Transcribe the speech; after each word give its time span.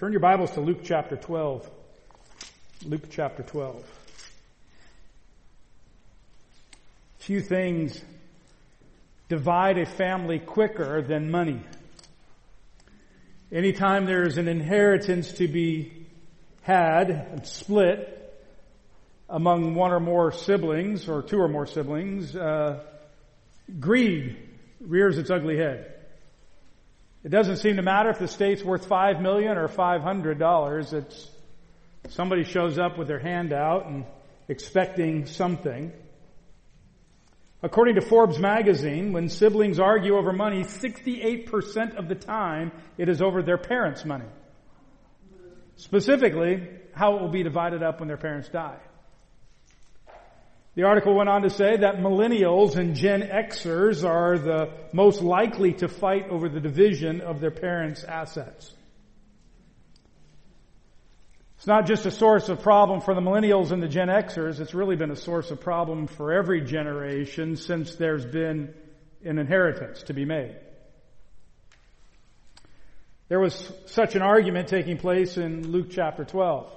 Turn 0.00 0.12
your 0.12 0.20
Bibles 0.20 0.52
to 0.52 0.62
Luke 0.62 0.80
chapter 0.82 1.14
12. 1.14 1.70
Luke 2.86 3.10
chapter 3.10 3.42
12. 3.42 3.84
Few 7.18 7.42
things 7.42 8.02
divide 9.28 9.76
a 9.76 9.84
family 9.84 10.38
quicker 10.38 11.02
than 11.02 11.30
money. 11.30 11.60
Anytime 13.52 14.06
there's 14.06 14.38
an 14.38 14.48
inheritance 14.48 15.32
to 15.32 15.46
be 15.46 15.92
had 16.62 17.10
and 17.10 17.46
split 17.46 18.42
among 19.28 19.74
one 19.74 19.92
or 19.92 20.00
more 20.00 20.32
siblings 20.32 21.10
or 21.10 21.20
two 21.20 21.38
or 21.38 21.48
more 21.48 21.66
siblings, 21.66 22.34
uh, 22.34 22.82
greed 23.78 24.38
rears 24.80 25.18
its 25.18 25.28
ugly 25.28 25.58
head. 25.58 25.99
It 27.22 27.28
doesn't 27.28 27.58
seem 27.58 27.76
to 27.76 27.82
matter 27.82 28.08
if 28.10 28.18
the 28.18 28.28
state's 28.28 28.64
worth 28.64 28.86
five 28.86 29.20
million 29.20 29.58
or 29.58 29.68
five 29.68 30.00
hundred 30.00 30.38
dollars. 30.38 30.92
It's 30.92 31.28
somebody 32.08 32.44
shows 32.44 32.78
up 32.78 32.96
with 32.96 33.08
their 33.08 33.18
hand 33.18 33.52
out 33.52 33.86
and 33.86 34.06
expecting 34.48 35.26
something. 35.26 35.92
According 37.62 37.96
to 37.96 38.00
Forbes 38.00 38.38
magazine, 38.38 39.12
when 39.12 39.28
siblings 39.28 39.78
argue 39.78 40.16
over 40.16 40.32
money, 40.32 40.62
68% 40.62 41.96
of 41.96 42.08
the 42.08 42.14
time 42.14 42.72
it 42.96 43.10
is 43.10 43.20
over 43.20 43.42
their 43.42 43.58
parents' 43.58 44.02
money. 44.02 44.24
Specifically, 45.76 46.68
how 46.94 47.16
it 47.16 47.20
will 47.20 47.28
be 47.30 47.42
divided 47.42 47.82
up 47.82 48.00
when 48.00 48.08
their 48.08 48.16
parents 48.16 48.48
die. 48.48 48.78
The 50.76 50.84
article 50.84 51.16
went 51.16 51.28
on 51.28 51.42
to 51.42 51.50
say 51.50 51.78
that 51.78 51.96
millennials 51.96 52.76
and 52.76 52.94
Gen 52.94 53.22
Xers 53.22 54.08
are 54.08 54.38
the 54.38 54.70
most 54.92 55.20
likely 55.20 55.72
to 55.74 55.88
fight 55.88 56.28
over 56.30 56.48
the 56.48 56.60
division 56.60 57.20
of 57.20 57.40
their 57.40 57.50
parents' 57.50 58.04
assets. 58.04 58.72
It's 61.56 61.66
not 61.66 61.86
just 61.86 62.06
a 62.06 62.10
source 62.10 62.48
of 62.48 62.62
problem 62.62 63.00
for 63.00 63.14
the 63.14 63.20
millennials 63.20 63.72
and 63.72 63.82
the 63.82 63.88
Gen 63.88 64.08
Xers, 64.08 64.60
it's 64.60 64.72
really 64.72 64.96
been 64.96 65.10
a 65.10 65.16
source 65.16 65.50
of 65.50 65.60
problem 65.60 66.06
for 66.06 66.32
every 66.32 66.62
generation 66.62 67.56
since 67.56 67.96
there's 67.96 68.24
been 68.24 68.72
an 69.24 69.38
inheritance 69.38 70.04
to 70.04 70.14
be 70.14 70.24
made. 70.24 70.56
There 73.28 73.40
was 73.40 73.72
such 73.86 74.14
an 74.14 74.22
argument 74.22 74.68
taking 74.68 74.96
place 74.96 75.36
in 75.36 75.70
Luke 75.70 75.88
chapter 75.90 76.24
12. 76.24 76.72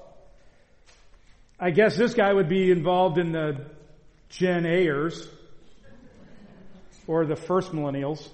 I 1.59 1.70
guess 1.72 1.96
this 1.96 2.14
guy 2.14 2.34
would 2.34 2.50
be 2.50 2.70
involved 2.70 3.18
in 3.18 3.31
the 3.31 3.66
Gen 4.34 4.66
Ayers, 4.66 5.28
or 7.06 7.23
the 7.28 7.36
first 7.36 7.72
millennials. 7.72 8.28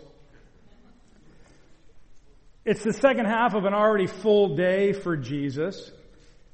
It's 2.63 2.83
the 2.83 2.93
second 2.93 3.25
half 3.25 3.53
of 3.53 3.65
an 3.65 3.73
already 3.73 4.07
full 4.07 4.55
day 4.55 4.93
for 4.93 5.17
Jesus. 5.17 5.91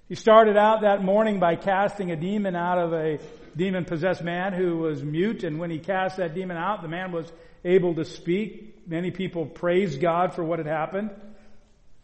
He 0.09 0.15
started 0.15 0.57
out 0.57 0.81
that 0.81 1.03
morning 1.03 1.39
by 1.39 1.57
casting 1.57 2.09
a 2.09 2.15
demon 2.15 2.55
out 2.55 2.79
of 2.79 2.93
a 2.93 3.19
demon 3.55 3.85
possessed 3.85 4.23
man 4.23 4.53
who 4.53 4.77
was 4.77 5.03
mute, 5.03 5.43
and 5.43 5.59
when 5.59 5.69
he 5.69 5.77
cast 5.77 6.17
that 6.17 6.33
demon 6.33 6.57
out, 6.57 6.81
the 6.81 6.87
man 6.87 7.11
was 7.11 7.31
able 7.63 7.93
to 7.93 8.03
speak. 8.03 8.87
Many 8.87 9.11
people 9.11 9.45
praised 9.45 10.02
God 10.02 10.33
for 10.33 10.43
what 10.43 10.57
had 10.57 10.67
happened. 10.67 11.11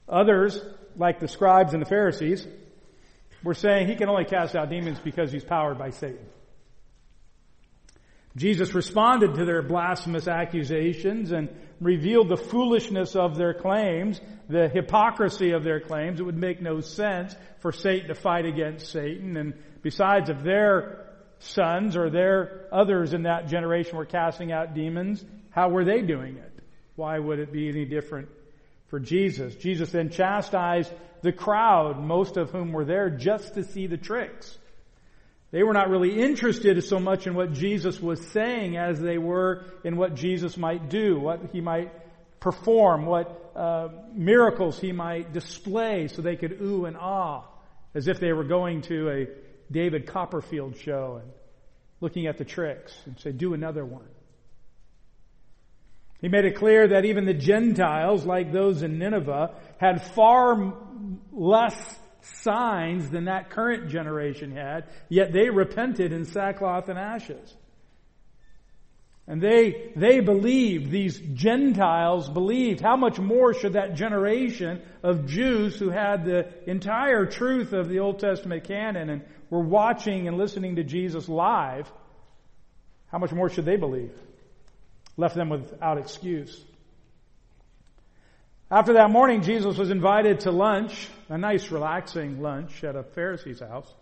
Others, 0.08 0.64
like 0.96 1.20
the 1.20 1.28
scribes 1.28 1.74
and 1.74 1.82
the 1.82 1.90
Pharisees, 1.90 2.46
were 3.44 3.56
saying 3.56 3.88
he 3.88 3.96
can 3.96 4.10
only 4.10 4.26
cast 4.26 4.56
out 4.56 4.70
demons 4.70 5.00
because 5.00 5.32
he's 5.32 5.44
powered 5.44 5.80
by 5.80 5.90
Satan. 5.90 6.24
Jesus 8.36 8.74
responded 8.74 9.36
to 9.36 9.46
their 9.46 9.62
blasphemous 9.62 10.28
accusations 10.28 11.32
and 11.32 11.50
revealed 11.82 12.30
the 12.30 12.38
foolishness 12.38 13.16
of 13.16 13.36
their 13.36 13.54
claims, 13.54 14.22
the 14.48 14.70
hypocrisy 14.70 15.52
of 15.52 15.64
their 15.64 15.82
claims. 15.82 16.20
It 16.20 16.24
would 16.24 16.38
make 16.38 16.62
no 16.62 16.80
sense 16.80 17.36
for 17.60 17.72
Satan 17.72 18.08
to 18.08 18.16
fight 18.16 18.46
against 18.46 18.90
Satan. 18.90 19.36
And 19.36 19.54
besides, 19.82 20.30
if 20.30 20.44
their 20.44 21.08
sons 21.40 21.98
or 21.98 22.10
their 22.10 22.68
others 22.72 23.14
in 23.14 23.24
that 23.24 23.48
generation 23.48 23.98
were 23.98 24.06
casting 24.06 24.52
out 24.52 24.74
demons, 24.74 25.24
how 25.50 25.70
were 25.70 25.84
they 25.84 26.02
doing 26.02 26.38
it? 26.38 26.52
Why 26.96 27.20
would 27.20 27.40
it 27.40 27.52
be 27.52 27.68
any 27.68 27.86
different 27.86 28.30
for 28.88 29.00
Jesus? 29.00 29.56
Jesus 29.56 29.92
then 29.92 30.10
chastised 30.10 30.92
the 31.22 31.32
crowd, 31.32 32.00
most 32.00 32.38
of 32.38 32.52
whom 32.52 32.72
were 32.72 32.86
there 32.86 33.10
just 33.10 33.56
to 33.56 33.64
see 33.64 33.88
the 33.88 33.98
tricks. 33.98 34.58
They 35.52 35.64
were 35.64 35.74
not 35.74 35.90
really 35.90 36.22
interested 36.22 36.82
so 36.84 37.00
much 37.00 37.28
in 37.28 37.36
what 37.36 37.52
Jesus 37.52 38.00
was 38.00 38.26
saying 38.32 38.78
as 38.78 39.00
they 39.00 39.18
were 39.18 39.66
in 39.84 39.98
what 39.98 40.16
Jesus 40.16 40.56
might 40.58 40.90
do, 40.90 41.20
what 41.20 41.50
he 41.52 41.60
might 41.60 41.92
perform, 42.40 43.06
what 43.06 43.52
uh, 43.56 43.90
miracles 44.14 44.80
he 44.80 44.94
might 44.94 45.34
display 45.34 46.08
so 46.08 46.22
they 46.22 46.38
could 46.38 46.62
ooh 46.62 46.86
and 46.86 46.96
ah 46.98 47.44
as 47.94 48.08
if 48.08 48.20
they 48.20 48.32
were 48.32 48.46
going 48.46 48.82
to 48.84 49.10
a 49.10 49.28
David 49.72 50.08
Copperfield 50.08 50.78
show 50.78 51.20
and 51.22 51.32
looking 52.00 52.28
at 52.28 52.38
the 52.38 52.46
tricks 52.46 52.94
and 53.06 53.20
say, 53.20 53.32
do 53.32 53.54
another 53.54 53.86
one. 53.86 54.08
He 56.20 56.28
made 56.28 56.46
it 56.46 56.56
clear 56.56 56.90
that 56.90 57.06
even 57.06 57.26
the 57.26 57.34
Gentiles, 57.34 58.26
like 58.26 58.52
those 58.52 58.84
in 58.84 59.00
Nineveh, 59.00 59.56
had 59.80 60.04
far 60.14 60.74
less 61.32 62.00
signs 62.22 63.10
than 63.10 63.26
that 63.26 63.50
current 63.50 63.90
generation 63.90 64.52
had, 64.52 64.86
yet 65.10 65.34
they 65.34 65.50
repented 65.50 66.14
in 66.14 66.26
sackcloth 66.26 66.90
and 66.90 67.00
ashes. 67.00 67.56
And 69.28 69.42
they, 69.42 69.92
they 69.96 70.20
believed, 70.20 70.92
these 70.92 71.18
Gentiles 71.18 72.28
believed. 72.28 72.82
How 72.82 72.98
much 72.98 73.20
more 73.20 73.54
should 73.54 73.74
that 73.74 73.96
generation 73.96 74.82
of 75.04 75.28
Jews 75.28 75.78
who 75.78 75.90
had 75.90 76.26
the 76.26 76.52
entire 76.70 77.26
truth 77.26 77.72
of 77.72 77.88
the 77.88 78.00
Old 78.00 78.20
Testament 78.20 78.66
canon 78.66 79.10
and 79.10 79.22
were 79.50 79.64
watching 79.64 80.28
and 80.28 80.38
listening 80.38 80.78
to 80.78 80.84
Jesus 80.84 81.30
live, 81.30 81.92
how 83.08 83.20
much 83.20 83.32
more 83.32 83.50
should 83.50 83.66
they 83.66 83.76
believe? 83.76 84.12
Left 85.18 85.36
them 85.36 85.50
without 85.50 85.98
excuse. 85.98 86.64
After 88.72 88.94
that 88.94 89.12
morning, 89.12 89.42
Jesus 89.42 89.78
was 89.78 89.92
invited 89.92 90.42
to 90.42 90.52
lunch, 90.52 91.10
a 91.28 91.38
nice 91.38 91.70
relaxing 91.72 92.42
lunch 92.42 92.86
at 92.86 92.96
a 92.96 93.04
Pharisee's 93.04 93.60
house. 93.60 93.94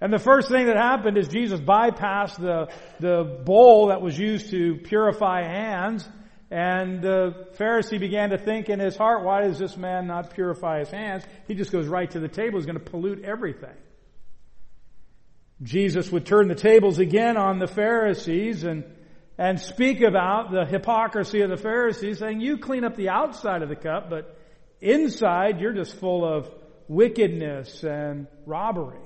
And 0.00 0.12
the 0.12 0.18
first 0.20 0.48
thing 0.48 0.66
that 0.66 0.76
happened 0.76 1.18
is 1.18 1.26
Jesus 1.26 1.58
bypassed 1.58 2.36
the, 2.36 2.72
the 3.00 3.42
bowl 3.44 3.88
that 3.88 4.00
was 4.00 4.16
used 4.16 4.50
to 4.50 4.76
purify 4.76 5.42
hands. 5.42 6.08
And 6.52 7.02
the 7.02 7.48
Pharisee 7.58 7.98
began 7.98 8.30
to 8.30 8.38
think 8.38 8.68
in 8.68 8.78
his 8.78 8.96
heart, 8.96 9.24
why 9.24 9.42
does 9.42 9.58
this 9.58 9.76
man 9.76 10.06
not 10.06 10.34
purify 10.34 10.78
his 10.78 10.90
hands? 10.90 11.24
He 11.48 11.54
just 11.54 11.72
goes 11.72 11.88
right 11.88 12.08
to 12.12 12.20
the 12.20 12.28
table. 12.28 12.60
He's 12.60 12.66
going 12.66 12.78
to 12.78 12.90
pollute 12.90 13.24
everything. 13.24 13.76
Jesus 15.62 16.12
would 16.12 16.26
turn 16.26 16.46
the 16.46 16.54
tables 16.54 17.00
again 17.00 17.36
on 17.36 17.58
the 17.58 17.66
Pharisees 17.66 18.62
and 18.62 18.84
and 19.40 19.58
speak 19.58 20.02
about 20.02 20.50
the 20.50 20.66
hypocrisy 20.66 21.40
of 21.40 21.48
the 21.48 21.56
Pharisees, 21.56 22.18
saying, 22.18 22.42
you 22.42 22.58
clean 22.58 22.84
up 22.84 22.94
the 22.94 23.08
outside 23.08 23.62
of 23.62 23.70
the 23.70 23.74
cup, 23.74 24.10
but 24.10 24.36
inside 24.82 25.62
you're 25.62 25.72
just 25.72 25.96
full 25.96 26.30
of 26.30 26.50
wickedness 26.88 27.82
and 27.82 28.26
robbery. 28.44 29.00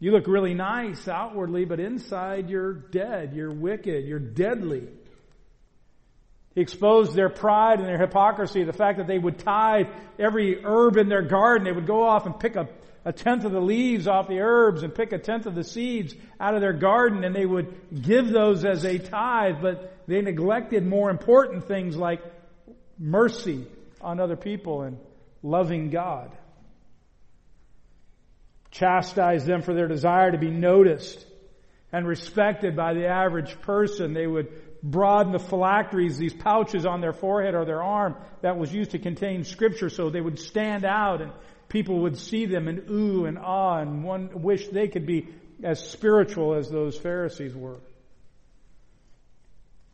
You 0.00 0.12
look 0.12 0.26
really 0.26 0.52
nice 0.52 1.08
outwardly, 1.08 1.64
but 1.64 1.80
inside 1.80 2.50
you're 2.50 2.74
dead, 2.74 3.32
you're 3.34 3.54
wicked, 3.54 4.04
you're 4.04 4.18
deadly. 4.18 4.86
He 6.54 6.60
exposed 6.60 7.14
their 7.14 7.30
pride 7.30 7.78
and 7.78 7.88
their 7.88 7.98
hypocrisy, 7.98 8.64
the 8.64 8.74
fact 8.74 8.98
that 8.98 9.06
they 9.06 9.18
would 9.18 9.38
tithe 9.38 9.86
every 10.18 10.62
herb 10.62 10.98
in 10.98 11.08
their 11.08 11.22
garden. 11.22 11.64
They 11.64 11.72
would 11.72 11.86
go 11.86 12.02
off 12.02 12.26
and 12.26 12.38
pick 12.38 12.54
a 12.54 12.68
a 13.04 13.12
tenth 13.12 13.44
of 13.44 13.52
the 13.52 13.60
leaves 13.60 14.08
off 14.08 14.28
the 14.28 14.40
herbs 14.40 14.82
and 14.82 14.94
pick 14.94 15.12
a 15.12 15.18
tenth 15.18 15.46
of 15.46 15.54
the 15.54 15.64
seeds 15.64 16.14
out 16.40 16.54
of 16.54 16.60
their 16.60 16.72
garden 16.72 17.22
and 17.24 17.34
they 17.34 17.44
would 17.44 18.02
give 18.02 18.28
those 18.30 18.64
as 18.64 18.84
a 18.84 18.98
tithe, 18.98 19.56
but 19.60 19.96
they 20.06 20.22
neglected 20.22 20.86
more 20.86 21.10
important 21.10 21.68
things 21.68 21.96
like 21.96 22.22
mercy 22.98 23.66
on 24.00 24.20
other 24.20 24.36
people 24.36 24.82
and 24.82 24.98
loving 25.42 25.90
God. 25.90 26.30
Chastise 28.70 29.44
them 29.44 29.62
for 29.62 29.74
their 29.74 29.86
desire 29.86 30.32
to 30.32 30.38
be 30.38 30.50
noticed 30.50 31.24
and 31.92 32.08
respected 32.08 32.74
by 32.74 32.94
the 32.94 33.06
average 33.06 33.60
person. 33.60 34.14
They 34.14 34.26
would 34.26 34.48
broaden 34.82 35.32
the 35.32 35.38
phylacteries, 35.38 36.18
these 36.18 36.34
pouches 36.34 36.84
on 36.84 37.00
their 37.00 37.12
forehead 37.12 37.54
or 37.54 37.64
their 37.64 37.82
arm 37.82 38.16
that 38.42 38.58
was 38.58 38.72
used 38.72 38.90
to 38.90 38.98
contain 38.98 39.44
scripture 39.44 39.88
so 39.88 40.10
they 40.10 40.20
would 40.20 40.38
stand 40.38 40.84
out 40.84 41.22
and 41.22 41.32
people 41.68 42.00
would 42.00 42.18
see 42.18 42.46
them 42.46 42.68
and 42.68 42.88
ooh 42.90 43.24
and 43.26 43.38
ah 43.38 43.78
and 43.78 44.04
one 44.04 44.42
wish 44.42 44.68
they 44.68 44.88
could 44.88 45.06
be 45.06 45.28
as 45.62 45.88
spiritual 45.90 46.54
as 46.54 46.68
those 46.68 46.96
Pharisees 46.96 47.54
were. 47.54 47.80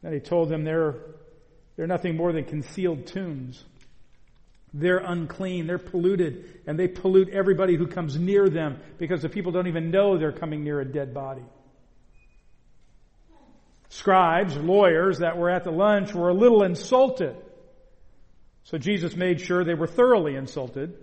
And 0.03 0.15
he 0.15 0.21
told 0.21 0.49
them 0.49 0.65
they're, 0.65 0.97
they're 1.77 1.87
nothing 1.87 2.17
more 2.17 2.33
than 2.33 2.45
concealed 2.45 3.07
tombs. 3.07 3.63
They're 4.73 4.99
unclean, 4.99 5.67
they're 5.67 5.79
polluted, 5.79 6.61
and 6.67 6.79
they 6.79 6.89
pollute 6.89 7.31
everybody 7.31 7.77
who 7.77 7.87
comes 7.87 8.17
near 8.17 8.49
them 8.49 8.79
because 8.99 9.23
the 9.23 9.29
people 9.29 9.53
don't 9.53 9.67
even 9.67 9.91
know 9.91 10.17
they're 10.17 10.33
coming 10.33 10.63
near 10.63 10.81
a 10.81 10.85
dead 10.85 11.13
body. 11.13 11.45
Scribes, 13.89 14.57
lawyers 14.57 15.19
that 15.19 15.37
were 15.37 15.51
at 15.51 15.65
the 15.65 15.73
lunch 15.73 16.15
were 16.15 16.29
a 16.29 16.35
little 16.35 16.63
insulted 16.63 17.37
So 18.63 18.79
Jesus 18.79 19.17
made 19.17 19.41
sure 19.41 19.65
they 19.65 19.75
were 19.75 19.89
thoroughly 19.89 20.37
insulted. 20.37 20.97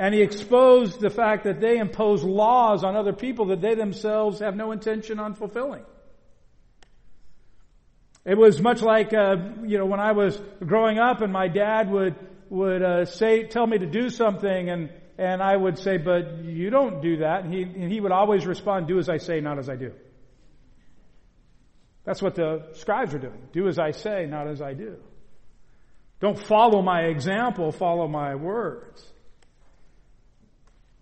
And 0.00 0.14
he 0.14 0.22
exposed 0.22 0.98
the 0.98 1.10
fact 1.10 1.44
that 1.44 1.60
they 1.60 1.76
impose 1.76 2.24
laws 2.24 2.84
on 2.84 2.96
other 2.96 3.12
people 3.12 3.48
that 3.48 3.60
they 3.60 3.74
themselves 3.74 4.38
have 4.38 4.56
no 4.56 4.72
intention 4.72 5.18
on 5.18 5.34
fulfilling. 5.34 5.84
It 8.24 8.38
was 8.38 8.62
much 8.62 8.80
like, 8.80 9.12
uh, 9.12 9.36
you 9.62 9.76
know, 9.76 9.84
when 9.84 10.00
I 10.00 10.12
was 10.12 10.40
growing 10.64 10.98
up 10.98 11.20
and 11.20 11.30
my 11.30 11.48
dad 11.48 11.90
would, 11.90 12.14
would, 12.48 12.82
uh, 12.82 13.04
say, 13.04 13.42
tell 13.42 13.66
me 13.66 13.76
to 13.76 13.84
do 13.84 14.08
something 14.08 14.70
and, 14.70 14.88
and 15.18 15.42
I 15.42 15.54
would 15.54 15.78
say, 15.78 15.98
but 15.98 16.44
you 16.44 16.70
don't 16.70 17.02
do 17.02 17.18
that. 17.18 17.44
And 17.44 17.52
he, 17.52 17.62
and 17.62 17.92
he 17.92 18.00
would 18.00 18.12
always 18.12 18.46
respond, 18.46 18.88
do 18.88 18.98
as 18.98 19.10
I 19.10 19.18
say, 19.18 19.42
not 19.42 19.58
as 19.58 19.68
I 19.68 19.76
do. 19.76 19.92
That's 22.06 22.22
what 22.22 22.36
the 22.36 22.68
scribes 22.72 23.12
are 23.12 23.18
doing. 23.18 23.48
Do 23.52 23.68
as 23.68 23.78
I 23.78 23.90
say, 23.90 24.24
not 24.24 24.48
as 24.48 24.62
I 24.62 24.72
do. 24.72 24.96
Don't 26.20 26.38
follow 26.38 26.80
my 26.80 27.02
example, 27.02 27.70
follow 27.70 28.08
my 28.08 28.34
words. 28.34 29.06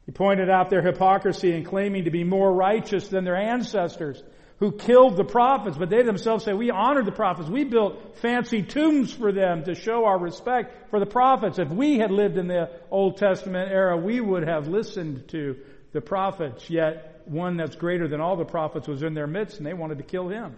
He 0.08 0.12
pointed 0.12 0.48
out 0.48 0.70
their 0.70 0.80
hypocrisy 0.80 1.52
in 1.52 1.64
claiming 1.64 2.04
to 2.04 2.10
be 2.10 2.24
more 2.24 2.50
righteous 2.50 3.08
than 3.08 3.24
their 3.24 3.36
ancestors 3.36 4.22
who 4.58 4.72
killed 4.72 5.18
the 5.18 5.24
prophets, 5.24 5.76
but 5.76 5.90
they 5.90 6.02
themselves 6.02 6.46
say, 6.46 6.54
we 6.54 6.70
honored 6.70 7.04
the 7.04 7.12
prophets. 7.12 7.50
We 7.50 7.64
built 7.64 8.16
fancy 8.16 8.62
tombs 8.62 9.12
for 9.12 9.32
them 9.32 9.64
to 9.64 9.74
show 9.74 10.06
our 10.06 10.18
respect 10.18 10.88
for 10.88 10.98
the 10.98 11.04
prophets. 11.04 11.58
If 11.58 11.68
we 11.68 11.98
had 11.98 12.10
lived 12.10 12.38
in 12.38 12.48
the 12.48 12.70
Old 12.90 13.18
Testament 13.18 13.70
era, 13.70 13.98
we 13.98 14.18
would 14.18 14.48
have 14.48 14.66
listened 14.66 15.28
to 15.28 15.58
the 15.92 16.00
prophets, 16.00 16.70
yet 16.70 17.20
one 17.26 17.58
that's 17.58 17.76
greater 17.76 18.08
than 18.08 18.22
all 18.22 18.36
the 18.36 18.46
prophets 18.46 18.88
was 18.88 19.02
in 19.02 19.12
their 19.12 19.26
midst 19.26 19.58
and 19.58 19.66
they 19.66 19.74
wanted 19.74 19.98
to 19.98 20.04
kill 20.04 20.28
him. 20.28 20.56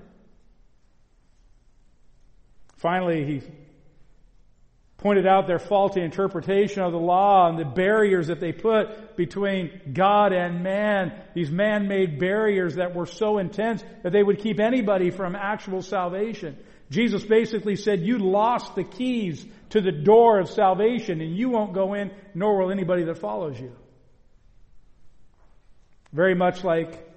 Finally, 2.76 3.25
he 3.25 3.43
pointed 5.00 5.26
out 5.26 5.47
their 5.47 5.58
faulty 5.58 6.02
interpretation 6.02 6.82
of 6.82 6.93
the 6.93 6.99
law 6.99 7.49
and 7.49 7.58
the 7.58 7.64
barriers 7.64 8.26
that 8.26 8.38
they 8.38 8.52
put 8.52 9.17
between 9.17 9.81
God 9.94 10.32
and 10.35 10.62
man, 10.62 11.19
these 11.35 11.50
man-made 11.50 12.19
barriers 12.19 12.75
that 12.75 12.94
were 12.94 13.06
so 13.06 13.38
intense 13.38 13.82
that 14.02 14.12
they 14.12 14.23
would 14.23 14.41
keep 14.41 14.61
anybody 14.61 15.11
from 15.11 15.35
actual 15.35 15.81
salvation. 15.81 16.58
Jesus 16.91 17.25
basically 17.25 17.76
said, 17.76 18.00
you 18.00 18.19
lost 18.19 18.75
the 18.75 18.85
keys 18.85 19.44
to 19.70 19.81
the 19.81 19.93
door 19.93 20.38
of 20.38 20.50
salvation 20.50 21.23
and 21.23 21.35
you 21.35 21.49
won't 21.49 21.73
go 21.73 21.94
in, 21.94 22.11
nor 22.35 22.58
will 22.58 22.70
anybody 22.70 23.05
that 23.05 23.19
follows 23.19 23.58
you. 23.58 23.73
Very 26.12 26.35
much 26.35 26.62
like 26.62 27.08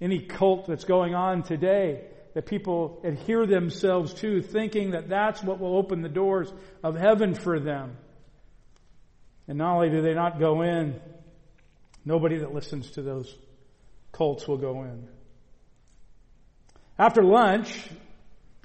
any 0.00 0.18
cult 0.18 0.66
that's 0.66 0.84
going 0.84 1.14
on 1.14 1.44
today 1.44 2.06
that 2.34 2.46
people 2.46 3.00
adhere 3.04 3.46
themselves 3.46 4.14
to, 4.14 4.40
thinking 4.40 4.92
that 4.92 5.08
that's 5.08 5.42
what 5.42 5.58
will 5.58 5.76
open 5.76 6.02
the 6.02 6.08
doors 6.08 6.52
of 6.82 6.96
heaven 6.96 7.34
for 7.34 7.58
them. 7.58 7.96
And 9.48 9.58
not 9.58 9.74
only 9.74 9.90
do 9.90 10.00
they 10.00 10.14
not 10.14 10.38
go 10.38 10.62
in, 10.62 11.00
nobody 12.04 12.38
that 12.38 12.54
listens 12.54 12.90
to 12.92 13.02
those 13.02 13.34
cults 14.12 14.46
will 14.46 14.58
go 14.58 14.82
in. 14.84 15.08
After 16.98 17.22
lunch, 17.22 17.76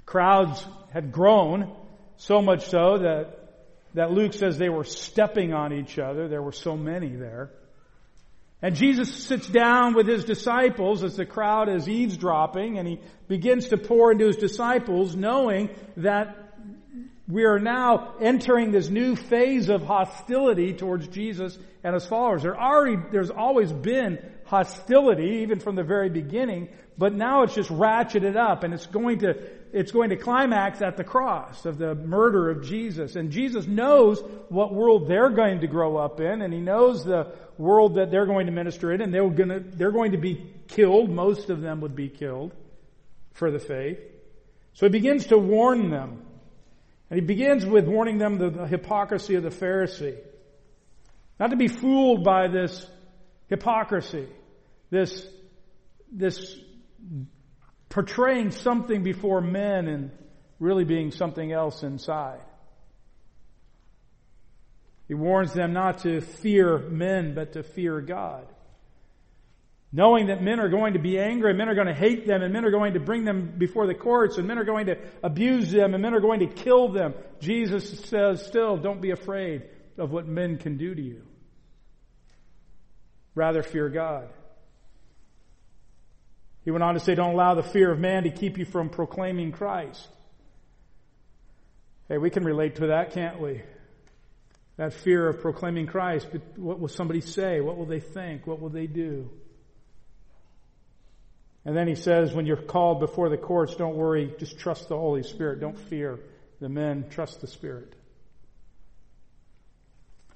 crowds 0.04 0.64
had 0.92 1.10
grown, 1.10 1.74
so 2.18 2.40
much 2.40 2.66
so 2.68 2.98
that, 2.98 3.66
that 3.94 4.12
Luke 4.12 4.32
says 4.32 4.58
they 4.58 4.68
were 4.68 4.84
stepping 4.84 5.52
on 5.52 5.72
each 5.72 5.98
other. 5.98 6.28
There 6.28 6.42
were 6.42 6.52
so 6.52 6.76
many 6.76 7.08
there. 7.08 7.50
And 8.66 8.74
Jesus 8.74 9.14
sits 9.14 9.46
down 9.46 9.94
with 9.94 10.08
his 10.08 10.24
disciples 10.24 11.04
as 11.04 11.14
the 11.14 11.24
crowd 11.24 11.68
is 11.68 11.88
eavesdropping 11.88 12.78
and 12.78 12.88
he 12.88 12.98
begins 13.28 13.68
to 13.68 13.76
pour 13.76 14.10
into 14.10 14.26
his 14.26 14.38
disciples 14.38 15.14
knowing 15.14 15.70
that 15.98 16.36
we 17.28 17.44
are 17.44 17.60
now 17.60 18.14
entering 18.20 18.72
this 18.72 18.88
new 18.88 19.14
phase 19.14 19.68
of 19.68 19.82
hostility 19.82 20.72
towards 20.72 21.06
Jesus 21.06 21.56
and 21.84 21.94
his 21.94 22.06
followers. 22.06 22.42
There 22.42 22.60
already, 22.60 23.00
there's 23.12 23.30
always 23.30 23.72
been 23.72 24.18
hostility, 24.46 25.42
even 25.42 25.60
from 25.60 25.76
the 25.76 25.84
very 25.84 26.08
beginning, 26.08 26.68
but 26.98 27.14
now 27.14 27.42
it's 27.42 27.54
just 27.54 27.70
ratcheted 27.70 28.36
up 28.36 28.64
and 28.64 28.74
it's 28.74 28.86
going 28.86 29.20
to, 29.20 29.36
it's 29.72 29.92
going 29.92 30.10
to 30.10 30.16
climax 30.16 30.82
at 30.82 30.96
the 30.96 31.04
cross 31.04 31.66
of 31.66 31.78
the 31.78 31.94
murder 31.94 32.50
of 32.50 32.64
Jesus. 32.64 33.14
And 33.14 33.30
Jesus 33.30 33.66
knows 33.66 34.20
what 34.48 34.74
world 34.74 35.08
they're 35.08 35.30
going 35.30 35.60
to 35.60 35.68
grow 35.68 35.96
up 35.96 36.20
in 36.20 36.42
and 36.42 36.52
he 36.52 36.60
knows 36.60 37.04
the 37.04 37.32
world 37.58 37.96
that 37.96 38.10
they're 38.10 38.26
going 38.26 38.46
to 38.46 38.52
minister 38.52 38.92
in 38.92 39.00
and 39.00 39.12
they're 39.12 39.28
going 39.28 39.48
to, 39.48 39.60
they're 39.60 39.92
going 39.92 40.12
to 40.12 40.18
be 40.18 40.46
killed. 40.68 41.10
Most 41.10 41.50
of 41.50 41.60
them 41.60 41.80
would 41.80 41.96
be 41.96 42.08
killed 42.08 42.52
for 43.32 43.50
the 43.50 43.58
faith. 43.58 43.98
So 44.74 44.86
he 44.86 44.90
begins 44.90 45.26
to 45.26 45.38
warn 45.38 45.90
them. 45.90 46.22
And 47.08 47.20
he 47.20 47.24
begins 47.24 47.64
with 47.64 47.86
warning 47.86 48.18
them 48.18 48.38
the, 48.38 48.50
the 48.50 48.66
hypocrisy 48.66 49.36
of 49.36 49.42
the 49.42 49.50
Pharisee. 49.50 50.18
Not 51.38 51.50
to 51.50 51.56
be 51.56 51.68
fooled 51.68 52.24
by 52.24 52.48
this 52.48 52.84
hypocrisy, 53.48 54.26
this, 54.90 55.26
this 56.10 56.58
portraying 57.88 58.50
something 58.50 59.02
before 59.02 59.40
men 59.40 59.86
and 59.86 60.10
really 60.58 60.84
being 60.84 61.10
something 61.10 61.52
else 61.52 61.82
inside. 61.82 62.40
He 65.08 65.14
warns 65.14 65.52
them 65.52 65.72
not 65.72 66.00
to 66.00 66.20
fear 66.20 66.78
men, 66.78 67.34
but 67.34 67.52
to 67.52 67.62
fear 67.62 68.00
God. 68.00 68.46
Knowing 69.92 70.26
that 70.26 70.42
men 70.42 70.58
are 70.58 70.68
going 70.68 70.94
to 70.94 70.98
be 70.98 71.18
angry, 71.18 71.50
and 71.50 71.58
men 71.58 71.68
are 71.68 71.74
going 71.74 71.86
to 71.86 71.94
hate 71.94 72.26
them, 72.26 72.42
and 72.42 72.52
men 72.52 72.64
are 72.64 72.72
going 72.72 72.94
to 72.94 73.00
bring 73.00 73.24
them 73.24 73.54
before 73.56 73.86
the 73.86 73.94
courts, 73.94 74.36
and 74.36 74.46
men 74.46 74.58
are 74.58 74.64
going 74.64 74.86
to 74.86 74.98
abuse 75.22 75.70
them, 75.70 75.94
and 75.94 76.02
men 76.02 76.12
are 76.12 76.20
going 76.20 76.40
to 76.40 76.46
kill 76.46 76.88
them. 76.92 77.14
Jesus 77.40 78.00
says 78.00 78.44
still, 78.44 78.76
don't 78.76 79.00
be 79.00 79.12
afraid 79.12 79.62
of 79.96 80.10
what 80.10 80.26
men 80.26 80.58
can 80.58 80.76
do 80.76 80.94
to 80.94 81.00
you. 81.00 81.22
Rather 83.34 83.62
fear 83.62 83.88
God. 83.88 84.28
He 86.64 86.72
went 86.72 86.82
on 86.82 86.94
to 86.94 87.00
say, 87.00 87.14
don't 87.14 87.34
allow 87.34 87.54
the 87.54 87.62
fear 87.62 87.92
of 87.92 88.00
man 88.00 88.24
to 88.24 88.30
keep 88.30 88.58
you 88.58 88.64
from 88.64 88.88
proclaiming 88.88 89.52
Christ. 89.52 90.08
Hey, 92.08 92.18
we 92.18 92.28
can 92.28 92.44
relate 92.44 92.76
to 92.76 92.88
that, 92.88 93.12
can't 93.12 93.40
we? 93.40 93.62
That 94.76 94.92
fear 94.92 95.28
of 95.28 95.40
proclaiming 95.40 95.86
Christ. 95.86 96.28
But 96.30 96.58
what 96.58 96.78
will 96.78 96.88
somebody 96.88 97.20
say? 97.20 97.60
What 97.60 97.78
will 97.78 97.86
they 97.86 98.00
think? 98.00 98.46
What 98.46 98.60
will 98.60 98.68
they 98.68 98.86
do? 98.86 99.30
And 101.64 101.76
then 101.76 101.88
he 101.88 101.94
says, 101.96 102.32
when 102.32 102.46
you're 102.46 102.56
called 102.56 103.00
before 103.00 103.28
the 103.28 103.36
courts, 103.36 103.74
don't 103.74 103.96
worry, 103.96 104.32
just 104.38 104.58
trust 104.58 104.88
the 104.88 104.96
Holy 104.96 105.22
Spirit. 105.22 105.60
Don't 105.60 105.78
fear 105.78 106.20
the 106.60 106.68
men, 106.68 107.06
trust 107.10 107.40
the 107.40 107.48
Spirit. 107.48 107.94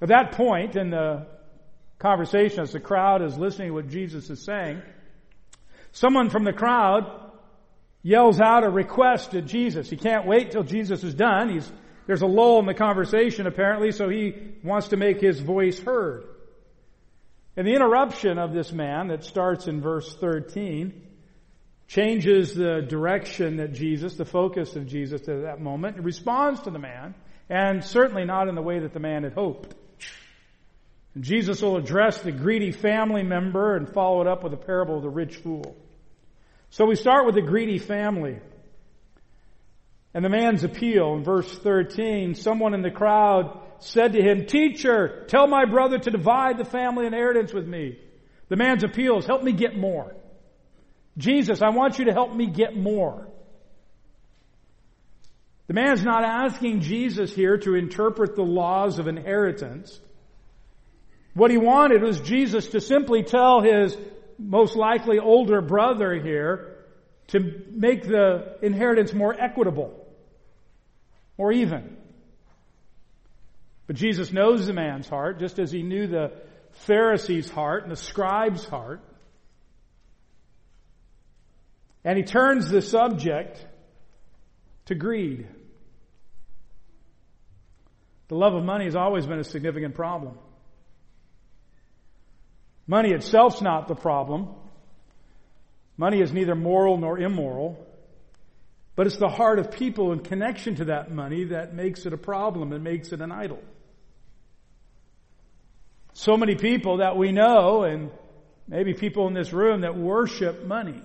At 0.01 0.09
that 0.09 0.33
point 0.33 0.75
in 0.75 0.89
the 0.89 1.27
conversation, 1.99 2.61
as 2.61 2.71
the 2.71 2.79
crowd 2.79 3.21
is 3.21 3.37
listening 3.37 3.69
to 3.69 3.73
what 3.75 3.87
Jesus 3.87 4.29
is 4.29 4.43
saying, 4.43 4.81
someone 5.91 6.29
from 6.29 6.43
the 6.43 6.51
crowd 6.51 7.31
yells 8.01 8.41
out 8.41 8.63
a 8.63 8.69
request 8.69 9.31
to 9.31 9.41
Jesus. 9.41 9.89
He 9.89 9.97
can't 9.97 10.25
wait 10.25 10.51
till 10.51 10.63
Jesus 10.63 11.03
is 11.03 11.13
done. 11.13 11.49
He's 11.49 11.71
there's 12.07 12.21
a 12.21 12.27
lull 12.27 12.59
in 12.59 12.65
the 12.65 12.73
conversation 12.73 13.47
apparently, 13.47 13.91
so 13.91 14.09
he 14.09 14.33
wants 14.63 14.89
to 14.89 14.97
make 14.97 15.21
his 15.21 15.39
voice 15.39 15.79
heard. 15.79 16.25
And 17.55 17.67
the 17.67 17.73
interruption 17.73 18.37
of 18.37 18.53
this 18.53 18.71
man 18.71 19.07
that 19.07 19.23
starts 19.23 19.67
in 19.67 19.81
verse 19.81 20.15
13 20.15 21.09
changes 21.87 22.53
the 22.53 22.81
direction 22.81 23.57
that 23.57 23.73
Jesus, 23.73 24.15
the 24.15 24.25
focus 24.25 24.75
of 24.75 24.87
Jesus 24.87 25.27
at 25.27 25.41
that 25.43 25.59
moment, 25.59 25.97
responds 25.99 26.61
to 26.61 26.71
the 26.71 26.79
man, 26.79 27.13
and 27.49 27.83
certainly 27.83 28.23
not 28.23 28.47
in 28.47 28.55
the 28.55 28.61
way 28.61 28.79
that 28.79 28.93
the 28.93 28.99
man 28.99 29.23
had 29.23 29.33
hoped. 29.33 29.75
And 31.13 31.23
Jesus 31.23 31.61
will 31.61 31.75
address 31.75 32.21
the 32.21 32.31
greedy 32.31 32.71
family 32.71 33.23
member 33.23 33.75
and 33.75 33.89
follow 33.89 34.21
it 34.21 34.27
up 34.27 34.43
with 34.43 34.53
a 34.53 34.57
parable 34.57 34.97
of 34.97 35.03
the 35.03 35.09
rich 35.09 35.35
fool. 35.35 35.75
So 36.69 36.85
we 36.85 36.95
start 36.95 37.25
with 37.25 37.35
the 37.35 37.41
greedy 37.41 37.79
family. 37.79 38.39
And 40.13 40.25
the 40.25 40.29
man's 40.29 40.63
appeal 40.63 41.13
in 41.13 41.23
verse 41.23 41.49
13, 41.49 42.35
someone 42.35 42.73
in 42.73 42.81
the 42.81 42.91
crowd 42.91 43.59
said 43.79 44.13
to 44.13 44.21
him, 44.21 44.45
Teacher, 44.45 45.25
tell 45.27 45.47
my 45.47 45.65
brother 45.65 45.97
to 45.97 46.11
divide 46.11 46.57
the 46.57 46.65
family 46.65 47.05
inheritance 47.05 47.53
with 47.53 47.65
me. 47.65 47.97
The 48.49 48.57
man's 48.57 48.83
appeal 48.83 49.17
is, 49.19 49.25
help 49.25 49.41
me 49.41 49.53
get 49.53 49.77
more. 49.77 50.13
Jesus, 51.17 51.61
I 51.61 51.69
want 51.69 51.97
you 51.97 52.05
to 52.05 52.13
help 52.13 52.33
me 52.35 52.47
get 52.47 52.75
more. 52.75 53.27
The 55.67 55.73
man's 55.73 56.03
not 56.03 56.25
asking 56.25 56.81
Jesus 56.81 57.33
here 57.33 57.57
to 57.59 57.75
interpret 57.75 58.35
the 58.35 58.43
laws 58.43 58.99
of 58.99 59.07
inheritance. 59.07 59.97
What 61.33 61.49
he 61.49 61.57
wanted 61.57 62.01
was 62.01 62.19
Jesus 62.19 62.67
to 62.69 62.81
simply 62.81 63.23
tell 63.23 63.61
his 63.61 63.95
most 64.37 64.75
likely 64.75 65.19
older 65.19 65.61
brother 65.61 66.13
here 66.15 66.77
to 67.27 67.63
make 67.71 68.03
the 68.03 68.57
inheritance 68.61 69.13
more 69.13 69.33
equitable 69.33 70.00
or 71.41 71.51
even. 71.51 71.97
But 73.87 73.95
Jesus 73.95 74.31
knows 74.31 74.67
the 74.67 74.73
man's 74.73 75.09
heart, 75.09 75.39
just 75.39 75.57
as 75.57 75.71
he 75.71 75.81
knew 75.81 76.05
the 76.05 76.33
Pharisee's 76.85 77.49
heart 77.49 77.81
and 77.81 77.91
the 77.91 77.95
scribe's 77.95 78.63
heart. 78.63 79.01
And 82.05 82.15
he 82.15 82.23
turns 82.23 82.69
the 82.69 82.83
subject 82.83 83.65
to 84.85 84.93
greed. 84.93 85.47
The 88.27 88.35
love 88.35 88.53
of 88.53 88.63
money 88.63 88.85
has 88.85 88.95
always 88.95 89.25
been 89.25 89.39
a 89.39 89.43
significant 89.43 89.95
problem. 89.95 90.37
Money 92.85 93.13
itself's 93.13 93.63
not 93.63 93.87
the 93.87 93.95
problem. 93.95 94.49
Money 95.97 96.21
is 96.21 96.31
neither 96.31 96.53
moral 96.53 96.99
nor 96.99 97.17
immoral. 97.17 97.83
But 99.01 99.07
it's 99.07 99.17
the 99.17 99.29
heart 99.29 99.57
of 99.57 99.71
people 99.71 100.11
in 100.11 100.19
connection 100.19 100.75
to 100.75 100.85
that 100.85 101.09
money 101.09 101.45
that 101.45 101.73
makes 101.73 102.05
it 102.05 102.13
a 102.13 102.17
problem 102.17 102.71
and 102.71 102.83
makes 102.83 103.11
it 103.11 103.19
an 103.19 103.31
idol. 103.31 103.57
So 106.13 106.37
many 106.37 106.53
people 106.53 106.97
that 106.97 107.17
we 107.17 107.31
know, 107.31 107.81
and 107.81 108.11
maybe 108.67 108.93
people 108.93 109.27
in 109.27 109.33
this 109.33 109.51
room 109.51 109.81
that 109.81 109.97
worship 109.97 110.67
money. 110.67 111.01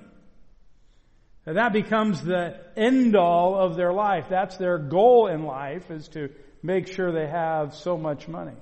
And 1.47 1.57
that 1.57 1.73
becomes 1.73 2.21
the 2.21 2.61
end 2.77 3.17
all 3.17 3.59
of 3.59 3.77
their 3.77 3.95
life. 3.95 4.27
That's 4.29 4.59
their 4.59 4.77
goal 4.77 5.29
in 5.29 5.45
life 5.45 5.91
is 5.91 6.07
to 6.09 6.29
make 6.63 6.93
sure 6.93 7.13
they 7.13 7.31
have 7.31 7.75
so 7.75 7.97
much 7.97 8.29
money. 8.29 8.59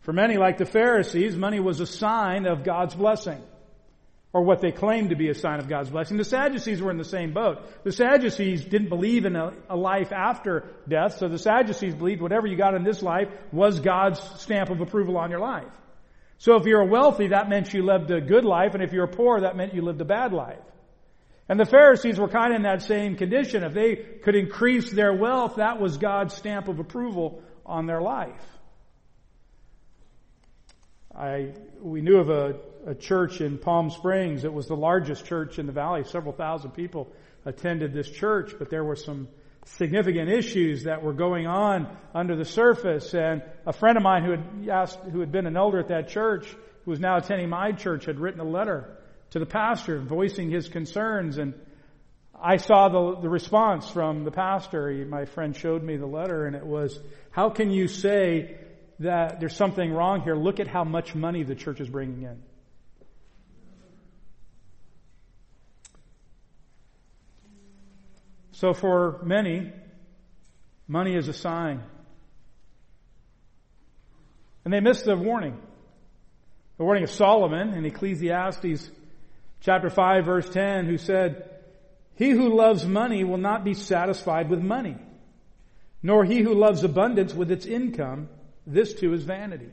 For 0.00 0.12
many, 0.12 0.36
like 0.36 0.58
the 0.58 0.66
Pharisees, 0.66 1.34
money 1.34 1.60
was 1.60 1.80
a 1.80 1.86
sign 1.86 2.44
of 2.44 2.62
God's 2.62 2.94
blessing 2.94 3.42
or 4.34 4.42
what 4.42 4.60
they 4.60 4.72
claimed 4.72 5.10
to 5.10 5.16
be 5.16 5.28
a 5.28 5.34
sign 5.34 5.60
of 5.60 5.68
God's 5.68 5.90
blessing. 5.90 6.16
The 6.16 6.24
Sadducees 6.24 6.82
were 6.82 6.90
in 6.90 6.98
the 6.98 7.04
same 7.04 7.32
boat. 7.32 7.58
The 7.84 7.92
Sadducees 7.92 8.64
didn't 8.64 8.88
believe 8.88 9.26
in 9.26 9.36
a, 9.36 9.52
a, 9.70 9.76
life 9.76 10.12
after 10.12 10.64
death, 10.88 11.18
so 11.18 11.28
the 11.28 11.38
Sadducees 11.38 11.94
believed 11.94 12.20
whatever 12.20 12.48
you 12.48 12.56
got 12.56 12.74
in 12.74 12.82
this 12.82 13.00
life 13.00 13.28
was 13.52 13.78
God's 13.78 14.20
stamp 14.40 14.70
of 14.70 14.80
approval 14.80 15.16
on 15.16 15.30
your 15.30 15.38
life. 15.38 15.72
So 16.38 16.56
if 16.56 16.66
you're 16.66 16.84
wealthy, 16.84 17.28
that 17.28 17.48
meant 17.48 17.72
you 17.72 17.84
lived 17.84 18.10
a 18.10 18.20
good 18.20 18.44
life, 18.44 18.74
and 18.74 18.82
if 18.82 18.92
you're 18.92 19.06
poor, 19.06 19.42
that 19.42 19.56
meant 19.56 19.72
you 19.72 19.82
lived 19.82 20.00
a 20.00 20.04
bad 20.04 20.32
life. 20.32 20.58
And 21.48 21.60
the 21.60 21.64
Pharisees 21.64 22.18
were 22.18 22.28
kind 22.28 22.52
of 22.52 22.56
in 22.56 22.62
that 22.62 22.82
same 22.82 23.14
condition. 23.14 23.62
If 23.62 23.72
they 23.72 23.94
could 23.94 24.34
increase 24.34 24.90
their 24.90 25.14
wealth, 25.14 25.56
that 25.56 25.80
was 25.80 25.96
God's 25.96 26.34
stamp 26.34 26.66
of 26.66 26.80
approval 26.80 27.40
on 27.64 27.86
their 27.86 28.00
life. 28.00 28.44
I, 31.16 31.52
we 31.80 32.00
knew 32.00 32.18
of 32.18 32.30
a 32.30 32.56
a 32.86 32.94
church 32.94 33.40
in 33.40 33.58
Palm 33.58 33.90
Springs. 33.90 34.44
It 34.44 34.52
was 34.52 34.66
the 34.66 34.76
largest 34.76 35.24
church 35.24 35.58
in 35.58 35.66
the 35.66 35.72
valley. 35.72 36.04
Several 36.04 36.32
thousand 36.32 36.72
people 36.72 37.10
attended 37.44 37.92
this 37.92 38.10
church, 38.10 38.54
but 38.58 38.70
there 38.70 38.84
were 38.84 38.96
some 38.96 39.28
significant 39.66 40.30
issues 40.30 40.84
that 40.84 41.02
were 41.02 41.14
going 41.14 41.46
on 41.46 41.96
under 42.14 42.36
the 42.36 42.44
surface. 42.44 43.14
And 43.14 43.42
a 43.66 43.72
friend 43.72 43.96
of 43.96 44.02
mine 44.02 44.24
who 44.24 44.30
had 44.32 44.68
asked, 44.70 44.98
who 45.00 45.20
had 45.20 45.32
been 45.32 45.46
an 45.46 45.56
elder 45.56 45.78
at 45.80 45.88
that 45.88 46.08
church, 46.08 46.46
who 46.84 46.90
was 46.90 47.00
now 47.00 47.16
attending 47.16 47.48
my 47.48 47.72
church, 47.72 48.04
had 48.04 48.20
written 48.20 48.40
a 48.40 48.44
letter 48.44 48.98
to 49.30 49.38
the 49.38 49.46
pastor 49.46 50.00
voicing 50.00 50.50
his 50.50 50.68
concerns. 50.68 51.38
And 51.38 51.54
I 52.38 52.58
saw 52.58 52.88
the, 52.88 53.22
the 53.22 53.28
response 53.30 53.88
from 53.88 54.24
the 54.24 54.30
pastor. 54.30 54.90
He, 54.90 55.04
my 55.04 55.24
friend 55.24 55.56
showed 55.56 55.82
me 55.82 55.96
the 55.96 56.06
letter 56.06 56.46
and 56.46 56.54
it 56.54 56.66
was, 56.66 56.98
how 57.30 57.48
can 57.48 57.70
you 57.70 57.88
say 57.88 58.58
that 59.00 59.40
there's 59.40 59.56
something 59.56 59.92
wrong 59.92 60.22
here? 60.22 60.34
Look 60.36 60.60
at 60.60 60.68
how 60.68 60.84
much 60.84 61.14
money 61.14 61.42
the 61.42 61.54
church 61.54 61.80
is 61.80 61.88
bringing 61.88 62.22
in. 62.22 62.42
So 68.52 68.72
for 68.72 69.20
many, 69.24 69.72
money 70.86 71.16
is 71.16 71.28
a 71.28 71.32
sign. 71.32 71.82
And 74.64 74.72
they 74.72 74.80
miss 74.80 75.02
the 75.02 75.16
warning. 75.16 75.58
The 76.78 76.84
warning 76.84 77.04
of 77.04 77.10
Solomon 77.10 77.74
in 77.74 77.84
Ecclesiastes 77.84 78.90
chapter 79.60 79.90
5 79.90 80.24
verse 80.24 80.48
10 80.48 80.86
who 80.86 80.98
said, 80.98 81.50
He 82.14 82.30
who 82.30 82.56
loves 82.56 82.86
money 82.86 83.24
will 83.24 83.38
not 83.38 83.64
be 83.64 83.74
satisfied 83.74 84.50
with 84.50 84.60
money, 84.60 84.96
nor 86.02 86.24
he 86.24 86.40
who 86.40 86.54
loves 86.54 86.84
abundance 86.84 87.34
with 87.34 87.50
its 87.50 87.66
income. 87.66 88.28
This 88.66 88.94
too 88.94 89.12
is 89.12 89.24
vanity. 89.24 89.70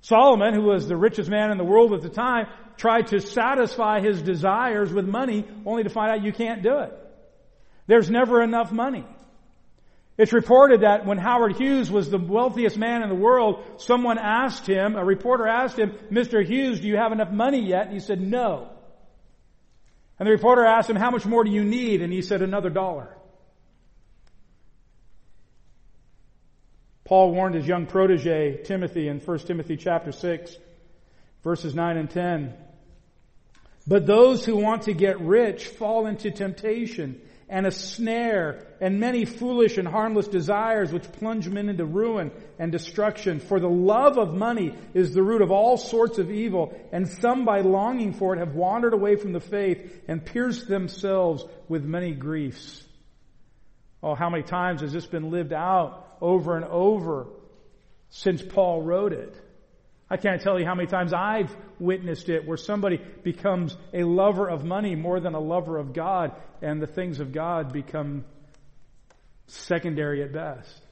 Solomon, 0.00 0.54
who 0.54 0.62
was 0.62 0.88
the 0.88 0.96
richest 0.96 1.30
man 1.30 1.50
in 1.52 1.58
the 1.58 1.64
world 1.64 1.92
at 1.92 2.02
the 2.02 2.08
time, 2.08 2.46
tried 2.76 3.08
to 3.08 3.20
satisfy 3.20 4.00
his 4.00 4.20
desires 4.20 4.92
with 4.92 5.06
money 5.06 5.46
only 5.64 5.84
to 5.84 5.90
find 5.90 6.10
out 6.10 6.24
you 6.24 6.32
can't 6.32 6.62
do 6.62 6.78
it. 6.78 6.92
There's 7.86 8.10
never 8.10 8.42
enough 8.42 8.72
money. 8.72 9.06
It's 10.18 10.32
reported 10.32 10.82
that 10.82 11.06
when 11.06 11.18
Howard 11.18 11.56
Hughes 11.56 11.90
was 11.90 12.10
the 12.10 12.18
wealthiest 12.18 12.76
man 12.76 13.02
in 13.02 13.08
the 13.08 13.14
world, 13.14 13.64
someone 13.78 14.18
asked 14.18 14.66
him, 14.66 14.96
a 14.96 15.04
reporter 15.04 15.46
asked 15.46 15.78
him, 15.78 15.92
Mr. 16.10 16.44
Hughes, 16.44 16.80
do 16.80 16.88
you 16.88 16.96
have 16.96 17.12
enough 17.12 17.30
money 17.30 17.66
yet? 17.66 17.86
And 17.86 17.94
he 17.94 18.00
said, 18.00 18.20
no. 18.20 18.68
And 20.18 20.26
the 20.26 20.32
reporter 20.32 20.64
asked 20.64 20.90
him, 20.90 20.96
how 20.96 21.10
much 21.10 21.24
more 21.24 21.44
do 21.44 21.50
you 21.50 21.64
need? 21.64 22.02
And 22.02 22.12
he 22.12 22.22
said, 22.22 22.42
another 22.42 22.70
dollar. 22.70 23.16
Paul 27.12 27.32
warned 27.32 27.54
his 27.54 27.66
young 27.66 27.84
protege, 27.84 28.62
Timothy, 28.64 29.06
in 29.06 29.20
1 29.20 29.38
Timothy 29.40 29.76
chapter 29.76 30.12
6, 30.12 30.56
verses 31.44 31.74
9 31.74 31.98
and 31.98 32.08
10. 32.08 32.54
But 33.86 34.06
those 34.06 34.46
who 34.46 34.56
want 34.56 34.84
to 34.84 34.94
get 34.94 35.20
rich 35.20 35.66
fall 35.66 36.06
into 36.06 36.30
temptation 36.30 37.20
and 37.50 37.66
a 37.66 37.70
snare 37.70 38.66
and 38.80 38.98
many 38.98 39.26
foolish 39.26 39.76
and 39.76 39.86
harmless 39.86 40.26
desires 40.26 40.90
which 40.90 41.12
plunge 41.12 41.46
men 41.50 41.68
into 41.68 41.84
ruin 41.84 42.30
and 42.58 42.72
destruction. 42.72 43.40
For 43.40 43.60
the 43.60 43.68
love 43.68 44.16
of 44.16 44.32
money 44.32 44.74
is 44.94 45.12
the 45.12 45.22
root 45.22 45.42
of 45.42 45.50
all 45.50 45.76
sorts 45.76 46.16
of 46.16 46.30
evil, 46.30 46.74
and 46.92 47.06
some 47.06 47.44
by 47.44 47.60
longing 47.60 48.14
for 48.14 48.34
it 48.34 48.38
have 48.38 48.54
wandered 48.54 48.94
away 48.94 49.16
from 49.16 49.34
the 49.34 49.40
faith 49.40 50.00
and 50.08 50.24
pierced 50.24 50.66
themselves 50.66 51.44
with 51.68 51.84
many 51.84 52.12
griefs. 52.12 52.82
Oh, 54.02 54.14
how 54.14 54.30
many 54.30 54.44
times 54.44 54.80
has 54.80 54.94
this 54.94 55.04
been 55.04 55.30
lived 55.30 55.52
out 55.52 56.08
over 56.22 56.56
and 56.56 56.64
over 56.64 57.26
since 58.08 58.40
Paul 58.40 58.80
wrote 58.80 59.12
it? 59.12 59.36
I 60.08 60.16
can't 60.16 60.40
tell 60.42 60.58
you 60.58 60.66
how 60.66 60.74
many 60.74 60.88
times 60.88 61.12
I've 61.12 61.54
witnessed 61.78 62.28
it 62.28 62.46
where 62.46 62.58
somebody 62.58 63.00
becomes 63.22 63.76
a 63.94 64.04
lover 64.04 64.48
of 64.48 64.64
money 64.64 64.94
more 64.94 65.20
than 65.20 65.34
a 65.34 65.40
lover 65.40 65.78
of 65.78 65.92
God 65.92 66.32
and 66.60 66.80
the 66.80 66.86
things 66.86 67.20
of 67.20 67.32
God 67.32 67.72
become 67.72 68.24
secondary 69.46 70.22
at 70.22 70.32
best. 70.32 70.82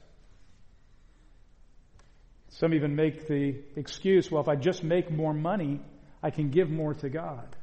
Some 2.49 2.73
even 2.73 2.95
make 2.95 3.27
the 3.27 3.55
excuse, 3.75 4.29
well, 4.29 4.41
if 4.41 4.49
I 4.49 4.55
just 4.55 4.83
make 4.83 5.09
more 5.09 5.33
money, 5.33 5.81
I 6.21 6.31
can 6.31 6.49
give 6.49 6.69
more 6.69 6.93
to 6.95 7.09
God. 7.09 7.55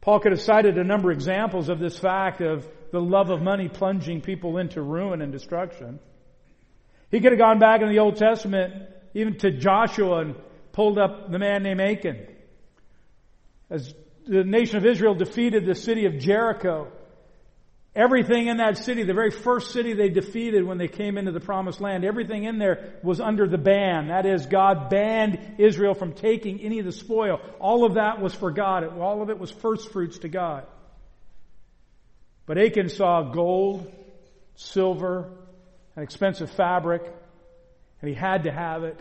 Paul 0.00 0.20
could 0.20 0.32
have 0.32 0.40
cited 0.42 0.76
a 0.76 0.84
number 0.84 1.10
of 1.10 1.16
examples 1.16 1.70
of 1.70 1.78
this 1.78 1.98
fact 1.98 2.42
of 2.42 2.68
the 2.94 3.00
love 3.00 3.28
of 3.28 3.42
money 3.42 3.68
plunging 3.68 4.20
people 4.20 4.56
into 4.56 4.80
ruin 4.80 5.20
and 5.20 5.32
destruction. 5.32 5.98
He 7.10 7.18
could 7.18 7.32
have 7.32 7.40
gone 7.40 7.58
back 7.58 7.82
in 7.82 7.88
the 7.88 7.98
Old 7.98 8.14
Testament, 8.14 8.72
even 9.14 9.36
to 9.38 9.50
Joshua, 9.50 10.20
and 10.20 10.36
pulled 10.70 10.96
up 10.96 11.28
the 11.28 11.40
man 11.40 11.64
named 11.64 11.80
Achan. 11.80 12.24
As 13.68 13.92
the 14.28 14.44
nation 14.44 14.76
of 14.76 14.86
Israel 14.86 15.16
defeated 15.16 15.66
the 15.66 15.74
city 15.74 16.06
of 16.06 16.20
Jericho, 16.20 16.86
everything 17.96 18.46
in 18.46 18.58
that 18.58 18.78
city, 18.78 19.02
the 19.02 19.12
very 19.12 19.32
first 19.32 19.72
city 19.72 19.94
they 19.94 20.08
defeated 20.08 20.62
when 20.64 20.78
they 20.78 20.86
came 20.86 21.18
into 21.18 21.32
the 21.32 21.40
promised 21.40 21.80
land, 21.80 22.04
everything 22.04 22.44
in 22.44 22.58
there 22.58 23.00
was 23.02 23.20
under 23.20 23.48
the 23.48 23.58
ban. 23.58 24.06
That 24.06 24.24
is, 24.24 24.46
God 24.46 24.88
banned 24.88 25.56
Israel 25.58 25.94
from 25.94 26.12
taking 26.12 26.60
any 26.60 26.78
of 26.78 26.84
the 26.84 26.92
spoil. 26.92 27.40
All 27.58 27.84
of 27.84 27.94
that 27.94 28.20
was 28.20 28.36
for 28.36 28.52
God. 28.52 28.84
All 29.00 29.20
of 29.20 29.30
it 29.30 29.38
was 29.40 29.50
first 29.50 29.90
fruits 29.90 30.18
to 30.18 30.28
God. 30.28 30.64
But 32.46 32.58
Achan 32.58 32.90
saw 32.90 33.22
gold, 33.22 33.90
silver, 34.56 35.30
an 35.96 36.02
expensive 36.02 36.50
fabric, 36.50 37.02
and 38.00 38.08
he 38.08 38.14
had 38.14 38.44
to 38.44 38.52
have 38.52 38.84
it. 38.84 39.00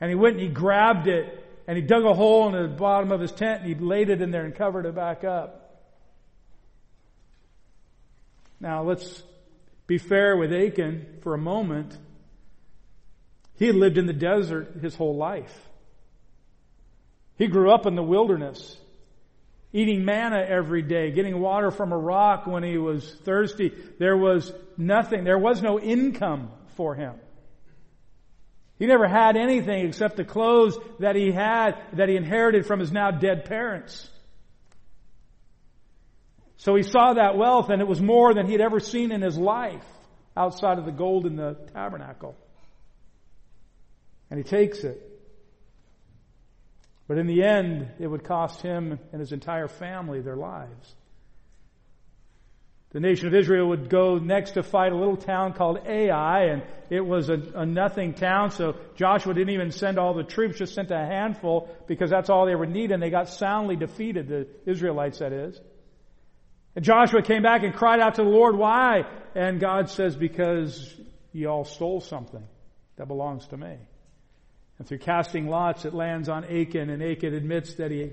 And 0.00 0.10
he 0.10 0.14
went 0.14 0.36
and 0.36 0.42
he 0.42 0.48
grabbed 0.48 1.06
it, 1.06 1.44
and 1.66 1.76
he 1.76 1.82
dug 1.82 2.04
a 2.04 2.12
hole 2.12 2.54
in 2.54 2.62
the 2.62 2.68
bottom 2.68 3.12
of 3.12 3.20
his 3.20 3.32
tent, 3.32 3.62
and 3.62 3.68
he 3.68 3.74
laid 3.74 4.10
it 4.10 4.20
in 4.20 4.30
there 4.30 4.44
and 4.44 4.54
covered 4.54 4.84
it 4.84 4.94
back 4.94 5.24
up. 5.24 5.62
Now 8.60 8.82
let's 8.82 9.22
be 9.86 9.98
fair 9.98 10.36
with 10.36 10.52
Achan 10.52 11.18
for 11.22 11.34
a 11.34 11.38
moment. 11.38 11.96
He 13.56 13.66
had 13.66 13.76
lived 13.76 13.98
in 13.98 14.06
the 14.06 14.12
desert 14.12 14.76
his 14.80 14.94
whole 14.94 15.16
life. 15.16 15.56
He 17.36 17.46
grew 17.46 17.72
up 17.72 17.86
in 17.86 17.94
the 17.94 18.02
wilderness 18.02 18.76
eating 19.72 20.04
manna 20.04 20.44
every 20.46 20.82
day, 20.82 21.10
getting 21.10 21.40
water 21.40 21.70
from 21.70 21.92
a 21.92 21.98
rock 21.98 22.46
when 22.46 22.62
he 22.62 22.76
was 22.76 23.10
thirsty. 23.24 23.72
There 23.98 24.16
was 24.16 24.52
nothing. 24.76 25.24
There 25.24 25.38
was 25.38 25.62
no 25.62 25.80
income 25.80 26.50
for 26.76 26.94
him. 26.94 27.14
He 28.78 28.86
never 28.86 29.06
had 29.06 29.36
anything 29.36 29.86
except 29.86 30.16
the 30.16 30.24
clothes 30.24 30.76
that 30.98 31.14
he 31.14 31.30
had, 31.30 31.76
that 31.94 32.08
he 32.08 32.16
inherited 32.16 32.66
from 32.66 32.80
his 32.80 32.90
now 32.90 33.12
dead 33.12 33.44
parents. 33.44 34.08
So 36.56 36.74
he 36.74 36.82
saw 36.82 37.14
that 37.14 37.36
wealth 37.36 37.70
and 37.70 37.80
it 37.80 37.88
was 37.88 38.00
more 38.00 38.34
than 38.34 38.46
he'd 38.46 38.60
ever 38.60 38.80
seen 38.80 39.12
in 39.12 39.22
his 39.22 39.36
life 39.36 39.84
outside 40.36 40.78
of 40.78 40.84
the 40.84 40.92
gold 40.92 41.26
in 41.26 41.36
the 41.36 41.54
tabernacle. 41.72 42.36
And 44.30 44.38
he 44.38 44.44
takes 44.44 44.84
it. 44.84 45.11
But 47.12 47.18
in 47.18 47.26
the 47.26 47.44
end, 47.44 47.90
it 47.98 48.06
would 48.06 48.24
cost 48.24 48.62
him 48.62 48.98
and 49.12 49.20
his 49.20 49.32
entire 49.32 49.68
family 49.68 50.22
their 50.22 50.34
lives. 50.34 50.94
The 52.92 53.00
nation 53.00 53.26
of 53.26 53.34
Israel 53.34 53.68
would 53.68 53.90
go 53.90 54.16
next 54.16 54.52
to 54.52 54.62
fight 54.62 54.92
a 54.92 54.96
little 54.96 55.18
town 55.18 55.52
called 55.52 55.80
Ai, 55.86 56.44
and 56.44 56.62
it 56.88 57.02
was 57.04 57.28
a, 57.28 57.34
a, 57.54 57.66
nothing 57.66 58.14
town, 58.14 58.50
so 58.50 58.76
Joshua 58.96 59.34
didn't 59.34 59.52
even 59.52 59.72
send 59.72 59.98
all 59.98 60.14
the 60.14 60.22
troops, 60.22 60.56
just 60.56 60.74
sent 60.74 60.90
a 60.90 60.96
handful 60.96 61.68
because 61.86 62.08
that's 62.08 62.30
all 62.30 62.46
they 62.46 62.54
would 62.54 62.70
need, 62.70 62.92
and 62.92 63.02
they 63.02 63.10
got 63.10 63.28
soundly 63.28 63.76
defeated, 63.76 64.28
the 64.28 64.48
Israelites 64.64 65.18
that 65.18 65.34
is. 65.34 65.60
And 66.74 66.82
Joshua 66.82 67.20
came 67.20 67.42
back 67.42 67.62
and 67.62 67.74
cried 67.74 68.00
out 68.00 68.14
to 68.14 68.22
the 68.22 68.30
Lord, 68.30 68.56
why? 68.56 69.02
And 69.34 69.60
God 69.60 69.90
says, 69.90 70.16
because 70.16 70.98
you 71.34 71.50
all 71.50 71.66
stole 71.66 72.00
something 72.00 72.48
that 72.96 73.06
belongs 73.06 73.46
to 73.48 73.58
me. 73.58 73.76
And 74.82 74.88
through 74.88 74.98
casting 74.98 75.46
lots, 75.46 75.84
it 75.84 75.94
lands 75.94 76.28
on 76.28 76.42
Achan, 76.44 76.90
and 76.90 77.00
Achan 77.00 77.34
admits 77.34 77.74
that 77.74 77.92
he 77.92 78.10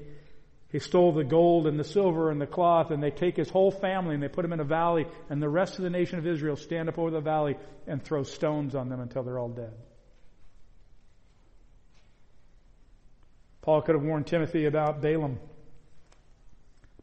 he 0.72 0.78
stole 0.78 1.12
the 1.12 1.24
gold 1.24 1.66
and 1.66 1.80
the 1.80 1.84
silver 1.84 2.30
and 2.30 2.40
the 2.40 2.46
cloth, 2.46 2.92
and 2.92 3.02
they 3.02 3.10
take 3.10 3.36
his 3.36 3.50
whole 3.50 3.72
family 3.72 4.14
and 4.14 4.22
they 4.22 4.28
put 4.28 4.46
him 4.46 4.54
in 4.54 4.60
a 4.60 4.64
valley, 4.64 5.08
and 5.32 5.42
the 5.42 5.50
rest 5.50 5.80
of 5.80 5.84
the 5.84 5.90
nation 5.90 6.20
of 6.20 6.28
Israel 6.28 6.56
stand 6.56 6.88
up 6.88 7.00
over 7.00 7.10
the 7.10 7.22
valley 7.22 7.58
and 7.88 8.04
throw 8.04 8.22
stones 8.22 8.76
on 8.76 8.88
them 8.88 9.00
until 9.00 9.24
they're 9.24 9.40
all 9.40 9.50
dead. 9.50 9.74
Paul 13.64 13.82
could 13.82 13.96
have 13.96 14.04
warned 14.04 14.28
Timothy 14.28 14.68
about 14.68 15.02
Balaam. 15.02 15.40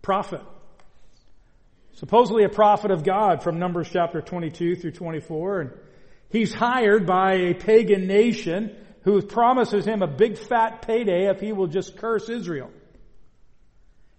Prophet. 0.00 0.42
Supposedly 1.94 2.44
a 2.44 2.48
prophet 2.48 2.92
of 2.92 3.02
God 3.02 3.42
from 3.42 3.58
Numbers 3.58 3.88
chapter 3.92 4.20
22 4.20 4.76
through 4.76 4.92
24. 4.92 5.60
And 5.60 5.70
he's 6.30 6.54
hired 6.54 7.04
by 7.04 7.32
a 7.32 7.54
pagan 7.54 8.06
nation 8.06 8.76
who 9.06 9.22
promises 9.22 9.86
him 9.86 10.02
a 10.02 10.06
big 10.08 10.36
fat 10.36 10.82
payday 10.82 11.30
if 11.30 11.40
he 11.40 11.52
will 11.52 11.68
just 11.68 11.96
curse 11.96 12.28
Israel. 12.28 12.70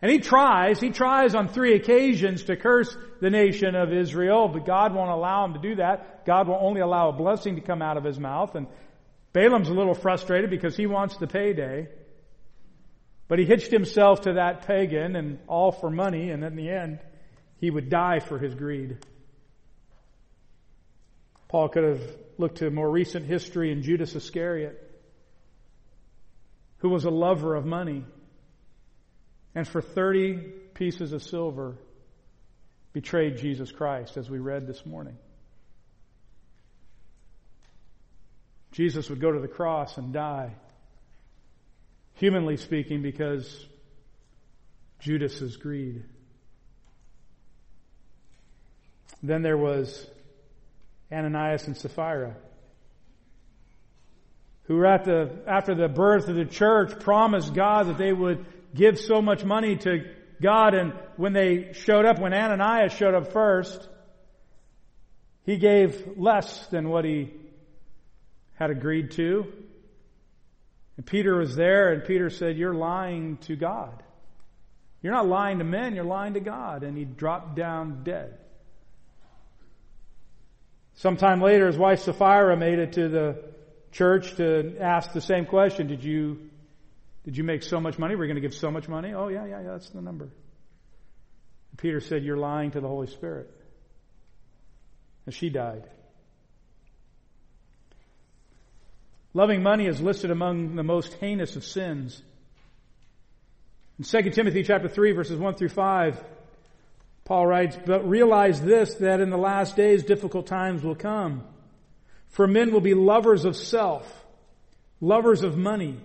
And 0.02 0.10
he 0.10 0.20
tries, 0.20 0.80
he 0.80 0.92
tries 0.92 1.36
on 1.36 1.50
three 1.50 1.76
occasions 1.76 2.46
to 2.46 2.56
curse 2.56 2.96
the 3.20 3.30
nation 3.30 3.76
of 3.76 3.92
Israel, 3.92 4.48
but 4.48 4.66
God 4.66 4.96
won't 4.96 5.10
allow 5.12 5.44
him 5.44 5.56
to 5.56 5.60
do 5.60 5.76
that. 5.76 6.26
God 6.26 6.48
will 6.48 6.58
only 6.62 6.80
allow 6.80 7.10
a 7.10 7.12
blessing 7.12 7.56
to 7.56 7.62
come 7.62 7.82
out 7.82 7.98
of 7.98 8.06
his 8.06 8.18
mouth. 8.18 8.56
And 8.56 8.68
Balaam's 9.34 9.68
a 9.68 9.74
little 9.74 9.94
frustrated 9.94 10.50
because 10.50 10.78
he 10.78 10.86
wants 10.86 11.18
the 11.18 11.28
payday. 11.28 11.90
But 13.28 13.40
he 13.40 13.46
hitched 13.46 13.72
himself 13.72 14.22
to 14.22 14.34
that 14.34 14.68
pagan 14.68 15.18
and 15.18 15.40
all 15.48 15.74
for 15.74 15.90
money, 15.90 16.30
and 16.30 16.46
in 16.46 16.56
the 16.56 16.70
end, 16.70 17.00
he 17.60 17.70
would 17.70 17.90
die 17.90 18.20
for 18.20 18.40
his 18.40 18.56
greed. 18.56 19.00
Paul 21.50 21.68
could 21.68 21.84
have 21.84 22.18
looked 22.38 22.58
to 22.58 22.70
more 22.70 22.90
recent 22.90 23.26
history 23.26 23.72
in 23.72 23.82
Judas 23.82 24.16
Iscariot, 24.16 24.84
who 26.80 26.90
was 26.90 27.06
a 27.06 27.10
lover 27.10 27.56
of 27.56 27.66
money 27.66 28.06
and 29.56 29.68
for 29.68 29.82
30 29.82 30.36
pieces 30.76 31.14
of 31.14 31.24
silver 31.24 31.76
betrayed 32.94 33.38
Jesus 33.38 33.72
Christ, 33.72 34.18
as 34.18 34.30
we 34.30 34.40
read 34.40 34.68
this 34.68 34.86
morning. 34.86 35.18
Jesus 38.72 39.10
would 39.10 39.20
go 39.20 39.32
to 39.32 39.40
the 39.40 39.48
cross 39.48 39.98
and 39.98 40.14
die, 40.14 40.54
humanly 42.14 42.58
speaking, 42.58 43.02
because 43.02 43.66
Judas's 45.00 45.58
greed. 45.58 46.04
Then 49.24 49.42
there 49.42 49.58
was 49.58 50.08
Ananias 51.12 51.68
and 51.68 51.78
Sapphira, 51.78 52.36
who 54.64 54.86
at 54.86 55.06
the, 55.06 55.32
after 55.48 55.74
the 55.74 55.88
birth 55.88 56.28
of 56.28 56.36
the 56.36 56.46
church 56.46 57.00
promised 57.00 57.54
God 57.54 57.88
that 57.88 57.98
they 57.98 58.12
would 58.12 58.46
give 58.76 59.00
so 59.00 59.22
much 59.22 59.44
money 59.44 59.78
to 59.78 60.04
God 60.42 60.74
and 60.76 60.94
when 61.16 61.34
they 61.34 61.74
showed 61.74 62.06
up, 62.06 62.20
when 62.20 62.34
Ananias 62.34 62.94
showed 62.94 63.16
up 63.16 63.32
first, 63.32 63.88
he 65.46 65.58
gave 65.58 66.18
less 66.18 66.68
than 66.68 66.90
what 66.90 67.06
he 67.06 67.34
had 68.56 68.70
agreed 68.70 69.12
to. 69.12 69.52
And 70.98 71.06
Peter 71.06 71.38
was 71.38 71.56
there 71.56 71.94
and 71.94 72.04
Peter 72.04 72.30
said, 72.30 72.58
you're 72.58 72.74
lying 72.74 73.38
to 73.38 73.56
God. 73.56 74.04
You're 75.02 75.14
not 75.14 75.28
lying 75.28 75.60
to 75.60 75.64
men, 75.64 75.96
you're 75.96 76.04
lying 76.04 76.34
to 76.34 76.40
God. 76.40 76.84
And 76.84 76.98
he 76.98 77.06
dropped 77.06 77.56
down 77.56 78.04
dead. 78.04 78.38
Sometime 80.98 81.42
later, 81.42 81.68
his 81.68 81.78
wife 81.78 82.02
Sapphira 82.02 82.58
made 82.58 82.80
it 82.80 82.94
to 82.94 83.08
the 83.08 83.44
church 83.92 84.36
to 84.36 84.78
ask 84.80 85.14
the 85.14 85.22
same 85.22 85.46
question. 85.46 85.88
Did 85.88 86.04
you 86.04 86.50
did 87.24 87.38
you 87.38 87.44
make 87.44 87.64
so 87.64 87.80
much 87.82 88.00
money? 88.00 88.16
We're 88.16 88.28
going 88.28 88.36
to 88.36 88.42
give 88.42 88.54
so 88.54 88.72
much 88.72 88.88
money? 88.88 89.14
Oh, 89.14 89.28
yeah, 89.28 89.46
yeah, 89.46 89.62
yeah, 89.62 89.72
that's 89.72 89.90
the 89.90 90.02
number. 90.02 90.30
Peter 91.76 92.00
said, 92.00 92.24
You're 92.24 92.38
lying 92.38 92.72
to 92.72 92.80
the 92.80 92.88
Holy 92.88 93.08
Spirit. 93.08 93.52
And 95.26 95.36
she 95.36 95.50
died. 95.50 95.84
Loving 99.34 99.62
money 99.62 99.88
is 99.88 100.00
listed 100.00 100.32
among 100.32 100.78
the 100.78 100.84
most 100.84 101.14
heinous 101.16 101.56
of 101.58 101.64
sins. 101.64 102.22
In 104.00 104.06
2 104.06 104.32
Timothy 104.32 104.64
chapter 104.64 104.88
3 104.88 105.12
verses 105.12 105.38
1 105.38 105.56
through 105.56 105.70
5, 105.70 106.24
Paul 107.28 107.46
writes, 107.46 107.78
But 107.86 108.08
realize 108.08 108.62
this, 108.62 108.96
that 108.96 109.20
in 109.20 109.30
the 109.30 109.38
last 109.38 109.76
days 109.76 110.06
difficult 110.06 110.48
times 110.48 110.82
will 110.82 110.96
come. 110.96 111.44
For 112.30 112.48
men 112.48 112.72
will 112.72 112.80
be 112.80 112.94
lovers 112.94 113.44
of 113.44 113.58
self, 113.58 114.26
lovers 115.02 115.44
of 115.44 115.58
money, 115.58 116.00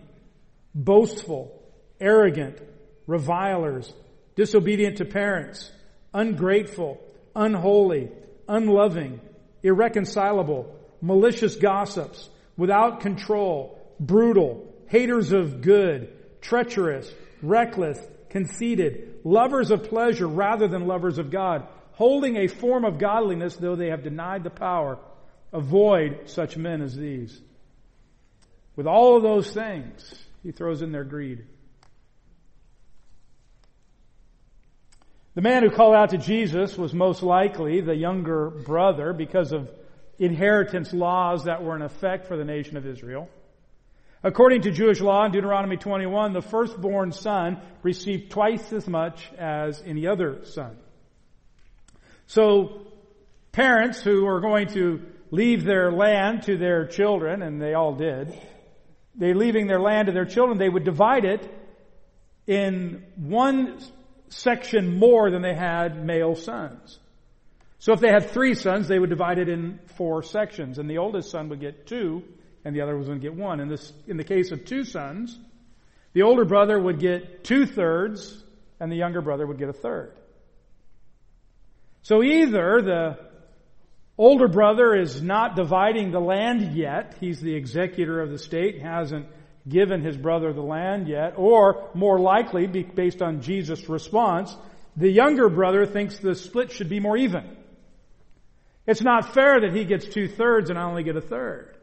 boastful, 0.74 1.62
arrogant, 2.00 2.58
revilers, 3.06 3.92
disobedient 4.34 4.96
to 4.96 5.04
parents, 5.04 5.70
ungrateful, 6.12 7.00
unholy, 7.36 8.10
unloving, 8.48 9.20
irreconcilable, 9.62 10.74
malicious 11.00 11.54
gossips, 11.54 12.28
without 12.56 12.98
control, 12.98 13.78
brutal, 14.00 14.74
haters 14.88 15.30
of 15.30 15.60
good, 15.60 16.12
treacherous, 16.40 17.08
reckless, 17.42 18.00
conceited, 18.28 19.11
lovers 19.24 19.70
of 19.70 19.84
pleasure 19.84 20.26
rather 20.26 20.68
than 20.68 20.86
lovers 20.86 21.18
of 21.18 21.30
God, 21.30 21.66
holding 21.92 22.36
a 22.36 22.48
form 22.48 22.84
of 22.84 22.98
godliness 22.98 23.56
though 23.56 23.76
they 23.76 23.90
have 23.90 24.02
denied 24.02 24.44
the 24.44 24.50
power. 24.50 24.98
Avoid 25.52 26.30
such 26.30 26.56
men 26.56 26.80
as 26.80 26.96
these. 26.96 27.40
With 28.74 28.86
all 28.86 29.16
of 29.16 29.22
those 29.22 29.52
things, 29.52 30.14
he 30.42 30.50
throws 30.50 30.82
in 30.82 30.92
their 30.92 31.04
greed. 31.04 31.44
The 35.34 35.42
man 35.42 35.62
who 35.62 35.70
called 35.70 35.94
out 35.94 36.10
to 36.10 36.18
Jesus 36.18 36.76
was 36.76 36.92
most 36.92 37.22
likely 37.22 37.80
the 37.80 37.94
younger 37.94 38.50
brother 38.50 39.12
because 39.12 39.52
of 39.52 39.70
inheritance 40.18 40.92
laws 40.92 41.44
that 41.44 41.62
were 41.62 41.74
in 41.74 41.82
effect 41.82 42.26
for 42.26 42.36
the 42.36 42.44
nation 42.44 42.76
of 42.76 42.86
Israel. 42.86 43.28
According 44.24 44.62
to 44.62 44.70
Jewish 44.70 45.00
law 45.00 45.24
in 45.24 45.32
Deuteronomy 45.32 45.76
21, 45.76 46.32
the 46.32 46.42
firstborn 46.42 47.10
son 47.10 47.60
received 47.82 48.30
twice 48.30 48.72
as 48.72 48.86
much 48.86 49.28
as 49.36 49.82
any 49.84 50.06
other 50.06 50.44
son. 50.44 50.76
So, 52.26 52.86
parents 53.50 54.00
who 54.00 54.26
are 54.26 54.40
going 54.40 54.68
to 54.68 55.02
leave 55.32 55.64
their 55.64 55.90
land 55.90 56.44
to 56.44 56.56
their 56.56 56.86
children, 56.86 57.42
and 57.42 57.60
they 57.60 57.74
all 57.74 57.94
did, 57.94 58.32
they 59.16 59.34
leaving 59.34 59.66
their 59.66 59.80
land 59.80 60.06
to 60.06 60.12
their 60.12 60.24
children, 60.24 60.56
they 60.56 60.68
would 60.68 60.84
divide 60.84 61.24
it 61.24 61.42
in 62.46 63.04
one 63.16 63.80
section 64.28 64.98
more 64.98 65.30
than 65.30 65.42
they 65.42 65.54
had 65.54 66.04
male 66.04 66.36
sons. 66.36 66.98
So 67.80 67.92
if 67.92 67.98
they 67.98 68.10
had 68.10 68.30
three 68.30 68.54
sons, 68.54 68.86
they 68.86 69.00
would 69.00 69.10
divide 69.10 69.38
it 69.38 69.48
in 69.48 69.80
four 69.96 70.22
sections, 70.22 70.78
and 70.78 70.88
the 70.88 70.98
oldest 70.98 71.30
son 71.30 71.48
would 71.48 71.60
get 71.60 71.88
two, 71.88 72.22
and 72.64 72.74
the 72.74 72.80
other 72.80 72.96
was 72.96 73.06
going 73.06 73.20
to 73.20 73.22
get 73.22 73.34
one. 73.34 73.60
In 73.60 73.68
this, 73.68 73.92
in 74.06 74.16
the 74.16 74.24
case 74.24 74.50
of 74.52 74.64
two 74.64 74.84
sons, 74.84 75.38
the 76.12 76.22
older 76.22 76.44
brother 76.44 76.78
would 76.80 77.00
get 77.00 77.44
two 77.44 77.66
thirds, 77.66 78.42
and 78.80 78.90
the 78.90 78.96
younger 78.96 79.20
brother 79.20 79.46
would 79.46 79.58
get 79.58 79.68
a 79.68 79.72
third. 79.72 80.12
So 82.02 82.22
either 82.22 82.82
the 82.82 83.18
Older 84.18 84.46
brother 84.46 84.94
is 84.94 85.22
not 85.22 85.56
dividing 85.56 86.10
the 86.10 86.20
land 86.20 86.76
yet. 86.76 87.16
He's 87.18 87.40
the 87.40 87.54
executor 87.54 88.20
of 88.20 88.30
the 88.30 88.38
state, 88.38 88.80
hasn't 88.80 89.26
given 89.66 90.02
his 90.02 90.16
brother 90.16 90.52
the 90.52 90.62
land 90.62 91.08
yet. 91.08 91.34
Or, 91.36 91.90
more 91.94 92.20
likely, 92.20 92.66
based 92.66 93.22
on 93.22 93.40
Jesus' 93.40 93.88
response, 93.88 94.54
the 94.96 95.10
younger 95.10 95.48
brother 95.48 95.86
thinks 95.86 96.18
the 96.18 96.34
split 96.34 96.72
should 96.72 96.90
be 96.90 97.00
more 97.00 97.16
even. 97.16 97.56
It's 98.86 99.00
not 99.00 99.32
fair 99.32 99.60
that 99.60 99.74
he 99.74 99.84
gets 99.84 100.06
two 100.06 100.28
thirds 100.28 100.68
and 100.68 100.78
I 100.78 100.82
only 100.82 101.04
get 101.04 101.16
a 101.16 101.20
third. 101.20 101.74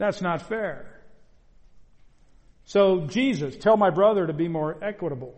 That's 0.00 0.22
not 0.22 0.48
fair. 0.48 0.86
So, 2.64 3.02
Jesus, 3.06 3.54
tell 3.54 3.76
my 3.76 3.90
brother 3.90 4.26
to 4.26 4.32
be 4.32 4.48
more 4.48 4.82
equitable. 4.82 5.34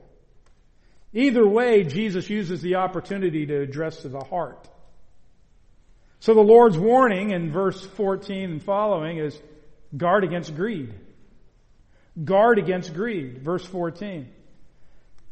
Either 1.12 1.44
way, 1.44 1.82
Jesus 1.82 2.30
uses 2.30 2.62
the 2.62 2.76
opportunity 2.76 3.44
to 3.46 3.60
address 3.60 4.04
the 4.04 4.22
heart. 4.22 4.68
So 6.20 6.34
the 6.34 6.42
Lord's 6.42 6.78
warning 6.78 7.30
in 7.30 7.50
verse 7.50 7.84
14 7.84 8.52
and 8.52 8.62
following 8.62 9.18
is 9.18 9.36
guard 9.96 10.22
against 10.22 10.54
greed. 10.54 10.94
Guard 12.22 12.60
against 12.60 12.94
greed. 12.94 13.42
Verse 13.42 13.66
14. 13.66 14.28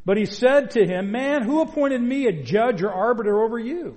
But 0.05 0.17
he 0.17 0.27
said 0.27 0.73
to 0.73 0.85
him, 0.85 1.13
Man, 1.13 1.43
who 1.43 1.61
appointed 1.61 2.03
me 2.03 2.27
a 2.27 2.33
judge 2.33 2.83
or 2.83 2.93
arbiter 2.93 3.45
over 3.45 3.61
you? 3.61 3.97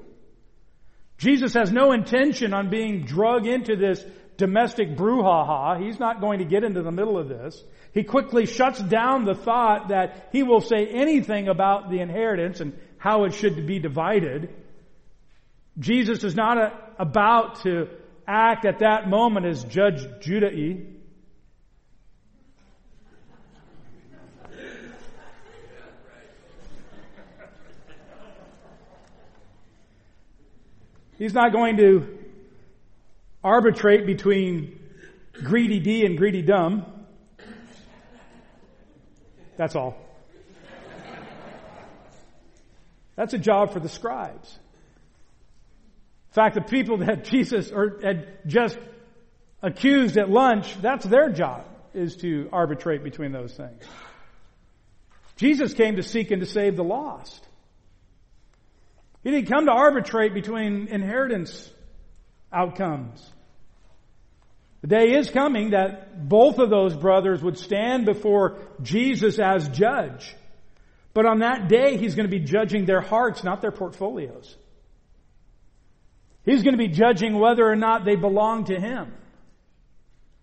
Jesus 1.18 1.56
has 1.56 1.72
no 1.72 1.92
intention 1.92 2.54
on 2.54 2.70
being 2.70 3.06
drug 3.06 3.48
into 3.48 3.76
this 3.76 4.04
domestic 4.44 4.98
brouhaha. 4.98 5.82
He's 5.82 6.02
not 6.02 6.20
going 6.20 6.40
to 6.40 6.46
get 6.46 6.66
into 6.66 6.82
the 6.82 6.92
middle 6.92 7.18
of 7.18 7.30
this. 7.30 7.64
He 7.94 8.04
quickly 8.04 8.46
shuts 8.46 8.82
down 8.82 9.24
the 9.24 9.36
thought 9.36 9.88
that 9.88 10.28
he 10.34 10.44
will 10.44 10.60
say 10.60 10.86
anything 10.88 11.48
about 11.48 11.90
the 11.90 12.00
inheritance 12.02 12.60
and 12.60 12.78
how 12.98 13.24
it 13.24 13.34
should 13.34 13.66
be 13.66 13.80
divided. 13.80 14.54
Jesus 15.80 16.26
is 16.26 16.36
not 16.36 16.58
a, 16.58 16.74
about 17.00 17.62
to 17.64 17.88
act 18.28 18.66
at 18.66 18.80
that 18.80 19.08
moment 19.10 19.46
as 19.46 19.64
Judge 19.64 20.02
Judy 20.20 20.94
He's 31.18 31.34
not 31.34 31.54
going 31.54 31.78
to 31.78 32.23
arbitrate 33.44 34.06
between 34.06 34.80
greedy 35.34 35.80
D 35.80 36.06
and 36.06 36.18
greedy 36.18 36.42
dumb. 36.42 36.86
That's 39.58 39.76
all. 39.76 39.98
That's 43.16 43.34
a 43.34 43.38
job 43.38 43.74
for 43.74 43.80
the 43.80 43.90
scribes. 43.90 44.58
In 46.30 46.34
fact, 46.34 46.56
the 46.56 46.62
people 46.62 46.98
that 46.98 47.26
Jesus 47.26 47.72
or 47.72 48.00
had 48.02 48.40
just 48.48 48.78
accused 49.62 50.18
at 50.18 50.30
lunch, 50.30 50.76
that's 50.82 51.06
their 51.06 51.30
job, 51.30 51.66
is 51.94 52.16
to 52.18 52.50
arbitrate 52.52 53.04
between 53.04 53.32
those 53.32 53.54
things. 53.54 53.84
Jesus 55.36 55.74
came 55.74 55.98
to 55.98 56.04
seek 56.04 56.32
and 56.32 56.42
to 56.42 56.48
save 56.48 56.76
the 56.76 56.84
lost. 56.84 57.48
He 59.24 59.32
didn't 59.32 59.48
come 59.48 59.66
to 59.68 59.72
arbitrate 59.72 60.34
between 60.34 60.88
inheritance 60.88 61.70
outcomes. 62.54 63.28
The 64.82 64.88
day 64.88 65.16
is 65.16 65.30
coming 65.30 65.72
that 65.72 66.28
both 66.28 66.60
of 66.60 66.70
those 66.70 66.96
brothers 66.96 67.42
would 67.42 67.58
stand 67.58 68.06
before 68.06 68.58
Jesus 68.82 69.40
as 69.40 69.70
judge. 69.70 70.36
But 71.14 71.26
on 71.26 71.40
that 71.40 71.70
day, 71.70 71.98
he's 71.98 72.16
going 72.16 72.30
to 72.30 72.40
be 72.40 72.44
judging 72.44 72.86
their 72.86 73.02
hearts, 73.02 73.44
not 73.44 73.62
their 73.62 73.72
portfolios. 73.72 74.58
He's 76.44 76.64
going 76.64 76.74
to 76.74 76.78
be 76.78 76.90
judging 76.90 77.40
whether 77.40 77.66
or 77.66 77.78
not 77.78 78.04
they 78.04 78.16
belong 78.16 78.66
to 78.66 78.80
him, 78.80 79.14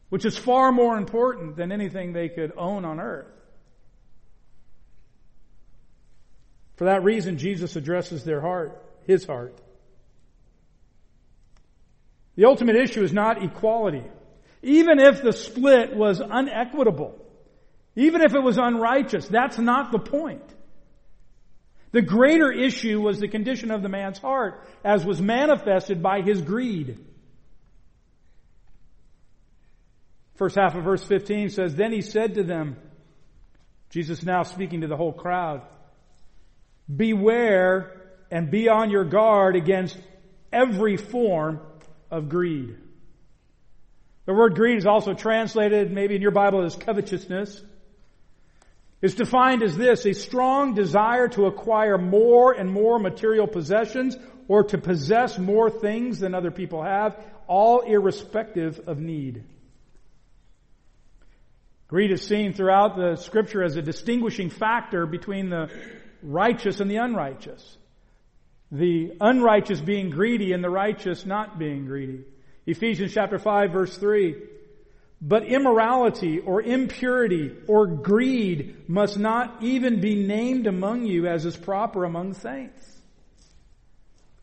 which 0.08 0.24
is 0.24 0.38
far 0.38 0.72
more 0.72 0.96
important 0.96 1.56
than 1.56 1.70
anything 1.70 2.12
they 2.12 2.28
could 2.28 2.52
own 2.56 2.84
on 2.86 2.98
earth. 2.98 3.26
For 6.76 6.84
that 6.84 7.04
reason, 7.04 7.36
Jesus 7.36 7.76
addresses 7.76 8.24
their 8.24 8.40
heart, 8.40 8.82
his 9.06 9.26
heart. 9.26 9.54
The 12.40 12.46
ultimate 12.46 12.76
issue 12.76 13.02
is 13.02 13.12
not 13.12 13.44
equality. 13.44 14.02
Even 14.62 14.98
if 14.98 15.20
the 15.20 15.34
split 15.34 15.94
was 15.94 16.20
unequitable, 16.20 17.14
even 17.96 18.22
if 18.22 18.32
it 18.32 18.40
was 18.40 18.56
unrighteous, 18.56 19.28
that's 19.28 19.58
not 19.58 19.92
the 19.92 19.98
point. 19.98 20.54
The 21.92 22.00
greater 22.00 22.50
issue 22.50 22.98
was 22.98 23.20
the 23.20 23.28
condition 23.28 23.70
of 23.70 23.82
the 23.82 23.90
man's 23.90 24.16
heart 24.16 24.66
as 24.82 25.04
was 25.04 25.20
manifested 25.20 26.02
by 26.02 26.22
his 26.22 26.40
greed. 26.40 27.04
First 30.36 30.56
half 30.56 30.74
of 30.74 30.82
verse 30.82 31.04
15 31.04 31.50
says, 31.50 31.74
Then 31.74 31.92
he 31.92 32.00
said 32.00 32.36
to 32.36 32.42
them, 32.42 32.78
Jesus 33.90 34.22
now 34.22 34.44
speaking 34.44 34.80
to 34.80 34.86
the 34.86 34.96
whole 34.96 35.12
crowd, 35.12 35.60
Beware 36.88 38.00
and 38.30 38.50
be 38.50 38.70
on 38.70 38.88
your 38.88 39.04
guard 39.04 39.56
against 39.56 39.98
every 40.50 40.96
form 40.96 41.60
of 42.10 42.28
greed. 42.28 42.76
The 44.26 44.34
word 44.34 44.54
greed 44.54 44.78
is 44.78 44.86
also 44.86 45.14
translated, 45.14 45.90
maybe 45.90 46.14
in 46.14 46.22
your 46.22 46.30
Bible, 46.30 46.64
as 46.64 46.76
covetousness. 46.76 47.62
It's 49.02 49.14
defined 49.14 49.62
as 49.62 49.76
this, 49.76 50.04
a 50.04 50.12
strong 50.12 50.74
desire 50.74 51.28
to 51.28 51.46
acquire 51.46 51.96
more 51.96 52.52
and 52.52 52.70
more 52.70 52.98
material 52.98 53.46
possessions 53.46 54.16
or 54.46 54.64
to 54.64 54.78
possess 54.78 55.38
more 55.38 55.70
things 55.70 56.20
than 56.20 56.34
other 56.34 56.50
people 56.50 56.82
have, 56.82 57.16
all 57.46 57.80
irrespective 57.80 58.80
of 58.86 58.98
need. 58.98 59.44
Greed 61.88 62.12
is 62.12 62.22
seen 62.22 62.52
throughout 62.52 62.96
the 62.96 63.16
scripture 63.16 63.64
as 63.64 63.76
a 63.76 63.82
distinguishing 63.82 64.50
factor 64.50 65.06
between 65.06 65.48
the 65.48 65.70
righteous 66.22 66.80
and 66.80 66.90
the 66.90 66.96
unrighteous. 66.96 67.78
The 68.72 69.16
unrighteous 69.20 69.80
being 69.80 70.10
greedy 70.10 70.52
and 70.52 70.62
the 70.62 70.70
righteous 70.70 71.26
not 71.26 71.58
being 71.58 71.86
greedy. 71.86 72.24
Ephesians 72.66 73.12
chapter 73.12 73.38
5 73.38 73.72
verse 73.72 73.96
3. 73.96 74.36
But 75.22 75.44
immorality 75.44 76.38
or 76.38 76.62
impurity 76.62 77.54
or 77.66 77.86
greed 77.86 78.88
must 78.88 79.18
not 79.18 79.62
even 79.62 80.00
be 80.00 80.14
named 80.14 80.66
among 80.66 81.04
you 81.04 81.26
as 81.26 81.44
is 81.44 81.56
proper 81.56 82.04
among 82.04 82.34
saints. 82.34 83.00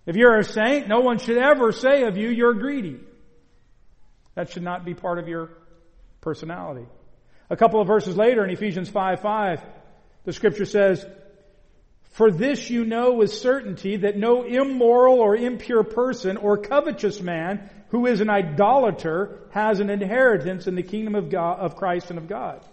If 0.05 0.15
you're 0.15 0.37
a 0.37 0.43
saint, 0.43 0.87
no 0.87 0.99
one 0.99 1.17
should 1.17 1.37
ever 1.37 1.71
say 1.71 2.03
of 2.03 2.17
you, 2.17 2.29
you're 2.29 2.53
greedy. 2.53 2.99
That 4.35 4.51
should 4.51 4.63
not 4.63 4.85
be 4.85 4.93
part 4.93 5.17
of 5.19 5.27
your 5.27 5.49
personality. 6.21 6.85
A 7.49 7.57
couple 7.57 7.81
of 7.81 7.87
verses 7.87 8.15
later 8.15 8.43
in 8.43 8.51
Ephesians 8.51 8.87
5 8.87 9.21
5, 9.21 9.61
the 10.25 10.33
scripture 10.33 10.65
says, 10.65 11.05
for 12.17 12.31
this 12.31 12.67
you 12.71 12.83
know 12.83 13.13
with 13.13 13.31
certainty 13.31 13.97
that 13.97 14.17
no 14.17 14.41
immoral 14.41 15.19
or 15.19 15.35
impure 15.35 15.83
person 15.83 16.35
or 16.35 16.57
covetous 16.57 17.21
man 17.21 17.69
who 17.89 18.07
is 18.07 18.21
an 18.21 18.29
idolater 18.29 19.47
has 19.51 19.79
an 19.79 19.91
inheritance 19.91 20.65
in 20.65 20.73
the 20.73 20.81
kingdom 20.81 21.13
of 21.13 21.29
God, 21.29 21.59
of 21.59 21.75
Christ 21.75 22.09
and 22.09 22.17
of 22.17 22.27
God. 22.27 22.65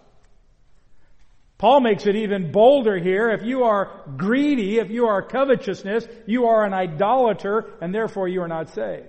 Paul 1.59 1.81
makes 1.83 2.07
it 2.07 2.17
even 2.17 2.53
bolder 2.53 2.97
here. 2.97 3.29
If 3.29 3.43
you 3.43 3.65
are 3.65 4.05
greedy, 4.17 4.79
if 4.79 4.91
you 4.91 5.09
are 5.09 5.21
covetousness, 5.21 6.09
you 6.25 6.47
are 6.47 6.65
an 6.65 6.73
idolater 6.73 7.71
and 7.83 7.95
therefore 7.95 8.29
you 8.29 8.41
are 8.41 8.49
not 8.49 8.71
saved. 8.71 9.09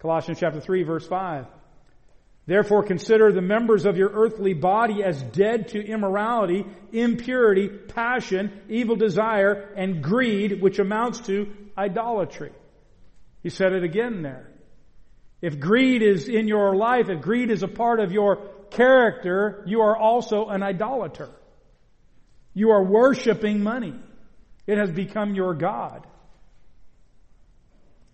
Colossians 0.00 0.38
chapter 0.38 0.60
3 0.60 0.82
verse 0.82 1.06
5. 1.06 1.46
Therefore 2.50 2.82
consider 2.82 3.30
the 3.30 3.40
members 3.40 3.86
of 3.86 3.96
your 3.96 4.10
earthly 4.10 4.54
body 4.54 5.04
as 5.04 5.22
dead 5.22 5.68
to 5.68 5.78
immorality, 5.78 6.66
impurity, 6.90 7.68
passion, 7.68 8.50
evil 8.68 8.96
desire, 8.96 9.72
and 9.76 10.02
greed, 10.02 10.60
which 10.60 10.80
amounts 10.80 11.20
to 11.28 11.54
idolatry. 11.78 12.50
He 13.44 13.50
said 13.50 13.72
it 13.72 13.84
again 13.84 14.22
there. 14.22 14.50
If 15.40 15.60
greed 15.60 16.02
is 16.02 16.26
in 16.26 16.48
your 16.48 16.74
life, 16.74 17.08
if 17.08 17.20
greed 17.20 17.52
is 17.52 17.62
a 17.62 17.68
part 17.68 18.00
of 18.00 18.10
your 18.10 18.48
character, 18.72 19.62
you 19.68 19.82
are 19.82 19.96
also 19.96 20.48
an 20.48 20.64
idolater. 20.64 21.30
You 22.52 22.70
are 22.70 22.82
worshiping 22.82 23.62
money. 23.62 23.94
It 24.66 24.76
has 24.76 24.90
become 24.90 25.36
your 25.36 25.54
God. 25.54 26.04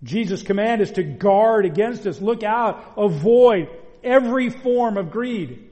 Jesus' 0.03 0.43
command 0.43 0.83
is 0.83 0.91
to 0.91 1.03
guard 1.03 1.65
against 1.65 2.03
this. 2.03 2.21
Look 2.21 2.43
out. 2.43 2.99
Avoid 2.99 3.71
every 4.07 4.51
form 4.51 4.97
of 4.97 5.11
greed. 5.11 5.69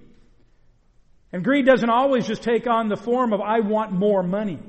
And 1.33 1.43
greed 1.43 1.65
doesn't 1.65 1.89
always 1.89 2.27
just 2.27 2.43
take 2.43 2.67
on 2.67 2.89
the 2.89 2.97
form 2.97 3.33
of, 3.33 3.41
I 3.41 3.61
want 3.61 3.93
more 3.93 4.23
money. 4.23 4.61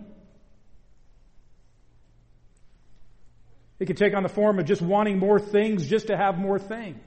It 3.79 3.85
can 3.87 3.95
take 3.95 4.15
on 4.15 4.23
the 4.23 4.29
form 4.29 4.57
of 4.59 4.65
just 4.65 4.81
wanting 4.81 5.19
more 5.19 5.39
things 5.39 5.87
just 5.87 6.07
to 6.07 6.15
have 6.15 6.37
more 6.37 6.59
things. 6.59 7.01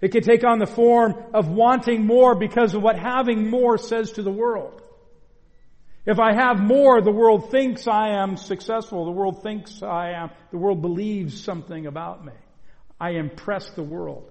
It 0.00 0.12
can 0.12 0.22
take 0.22 0.44
on 0.44 0.58
the 0.58 0.66
form 0.66 1.14
of 1.34 1.48
wanting 1.48 2.06
more 2.06 2.34
because 2.34 2.74
of 2.74 2.82
what 2.82 2.98
having 2.98 3.50
more 3.50 3.76
says 3.76 4.12
to 4.12 4.22
the 4.22 4.30
world. 4.30 4.80
If 6.06 6.18
I 6.18 6.32
have 6.32 6.58
more, 6.58 7.02
the 7.02 7.12
world 7.12 7.50
thinks 7.50 7.86
I 7.86 8.10
am 8.22 8.36
successful. 8.36 9.04
The 9.04 9.10
world 9.10 9.42
thinks 9.42 9.82
I 9.82 10.12
am, 10.12 10.30
the 10.50 10.58
world 10.58 10.80
believes 10.80 11.42
something 11.42 11.86
about 11.86 12.24
me. 12.24 12.32
I 13.00 13.10
impress 13.12 13.70
the 13.70 13.82
world. 13.82 14.30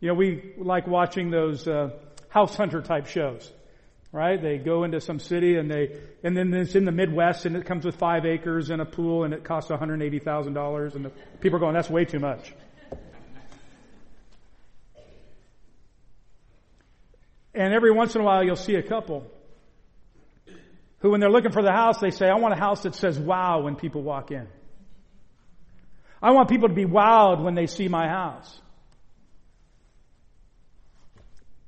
You 0.00 0.08
know, 0.08 0.14
we 0.14 0.54
like 0.58 0.86
watching 0.86 1.30
those 1.30 1.66
uh, 1.66 1.90
house 2.28 2.54
hunter 2.54 2.82
type 2.82 3.06
shows, 3.06 3.50
right? 4.10 4.40
They 4.40 4.58
go 4.58 4.84
into 4.84 5.00
some 5.00 5.18
city 5.18 5.56
and 5.56 5.70
they, 5.70 5.98
and 6.22 6.36
then 6.36 6.52
it's 6.52 6.74
in 6.74 6.84
the 6.84 6.92
Midwest 6.92 7.46
and 7.46 7.56
it 7.56 7.64
comes 7.64 7.84
with 7.84 7.96
five 7.96 8.26
acres 8.26 8.70
and 8.70 8.82
a 8.82 8.84
pool 8.84 9.24
and 9.24 9.32
it 9.32 9.44
costs 9.44 9.70
$180,000 9.70 10.94
and 10.94 11.04
the 11.04 11.12
people 11.40 11.56
are 11.56 11.60
going, 11.60 11.74
that's 11.74 11.90
way 11.90 12.04
too 12.04 12.18
much. 12.18 12.52
And 17.54 17.74
every 17.74 17.92
once 17.92 18.14
in 18.14 18.22
a 18.22 18.24
while 18.24 18.42
you'll 18.42 18.56
see 18.56 18.76
a 18.76 18.82
couple 18.82 19.26
who 21.02 21.10
when 21.10 21.20
they're 21.20 21.30
looking 21.30 21.50
for 21.50 21.62
the 21.62 21.72
house, 21.72 21.98
they 21.98 22.10
say, 22.10 22.28
I 22.28 22.36
want 22.36 22.54
a 22.54 22.56
house 22.56 22.84
that 22.84 22.94
says 22.94 23.18
wow 23.18 23.60
when 23.60 23.74
people 23.74 24.02
walk 24.02 24.30
in. 24.30 24.46
I 26.22 26.30
want 26.30 26.48
people 26.48 26.68
to 26.68 26.74
be 26.74 26.84
wowed 26.84 27.42
when 27.42 27.54
they 27.54 27.66
see 27.66 27.88
my 27.88 28.08
house. 28.08 28.60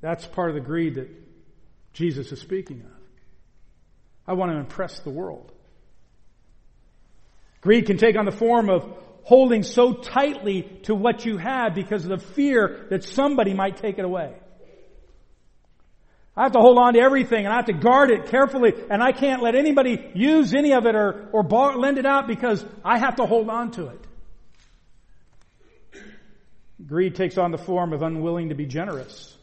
That's 0.01 0.27
part 0.27 0.51
of 0.51 0.55
the 0.55 0.61
greed 0.61 0.97
that 0.97 1.09
Jesus 1.93 2.31
is 2.31 2.41
speaking 2.41 2.83
of. 2.83 2.93
I 4.27 4.35
want 4.35 4.53
to 4.53 4.59
impress 4.59 5.01
the 5.01 5.11
world. 5.11 5.51
Greed 7.63 7.87
can 7.87 7.97
take 7.97 8.17
on 8.17 8.27
the 8.27 8.33
form 8.33 8.71
of 8.71 8.97
holding 9.23 9.63
so 9.63 9.95
tightly 9.95 10.63
to 10.83 10.95
what 10.95 11.25
you 11.25 11.39
have 11.39 11.75
because 11.75 12.05
of 12.05 12.11
the 12.11 12.27
fear 12.35 12.87
that 12.91 13.03
somebody 13.03 13.55
might 13.55 13.79
take 13.79 13.99
it 13.99 14.05
away. 14.05 14.35
I 16.37 16.43
have 16.43 16.53
to 16.53 16.59
hold 16.59 16.79
on 16.79 16.95
to 16.95 17.01
everything 17.01 17.45
and 17.45 17.53
I 17.53 17.57
have 17.57 17.67
to 17.67 17.73
guard 17.73 18.11
it 18.11 18.27
carefully 18.27 18.75
and 18.91 19.03
I 19.03 19.13
can't 19.13 19.43
let 19.43 19.55
anybody 19.55 20.11
use 20.15 20.53
any 20.53 20.75
of 20.75 20.85
it 20.85 20.95
or, 20.95 21.29
or 21.33 21.43
lend 21.77 21.97
it 21.97 22.07
out 22.07 22.27
because 22.27 22.65
I 22.85 22.99
have 22.99 23.17
to 23.17 23.27
hold 23.27 23.49
on 23.49 23.71
to 23.73 23.89
it. 23.89 24.05
Greed 26.85 27.15
takes 27.15 27.39
on 27.39 27.51
the 27.51 27.59
form 27.59 27.93
of 27.93 28.03
unwilling 28.03 28.49
to 28.49 28.55
be 28.55 28.67
generous. 28.67 29.37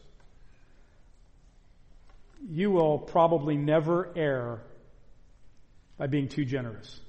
You 2.48 2.70
will 2.70 2.98
probably 2.98 3.56
never 3.56 4.12
err 4.16 4.62
by 5.96 6.08
being 6.08 6.28
too 6.28 6.44
generous. 6.44 7.00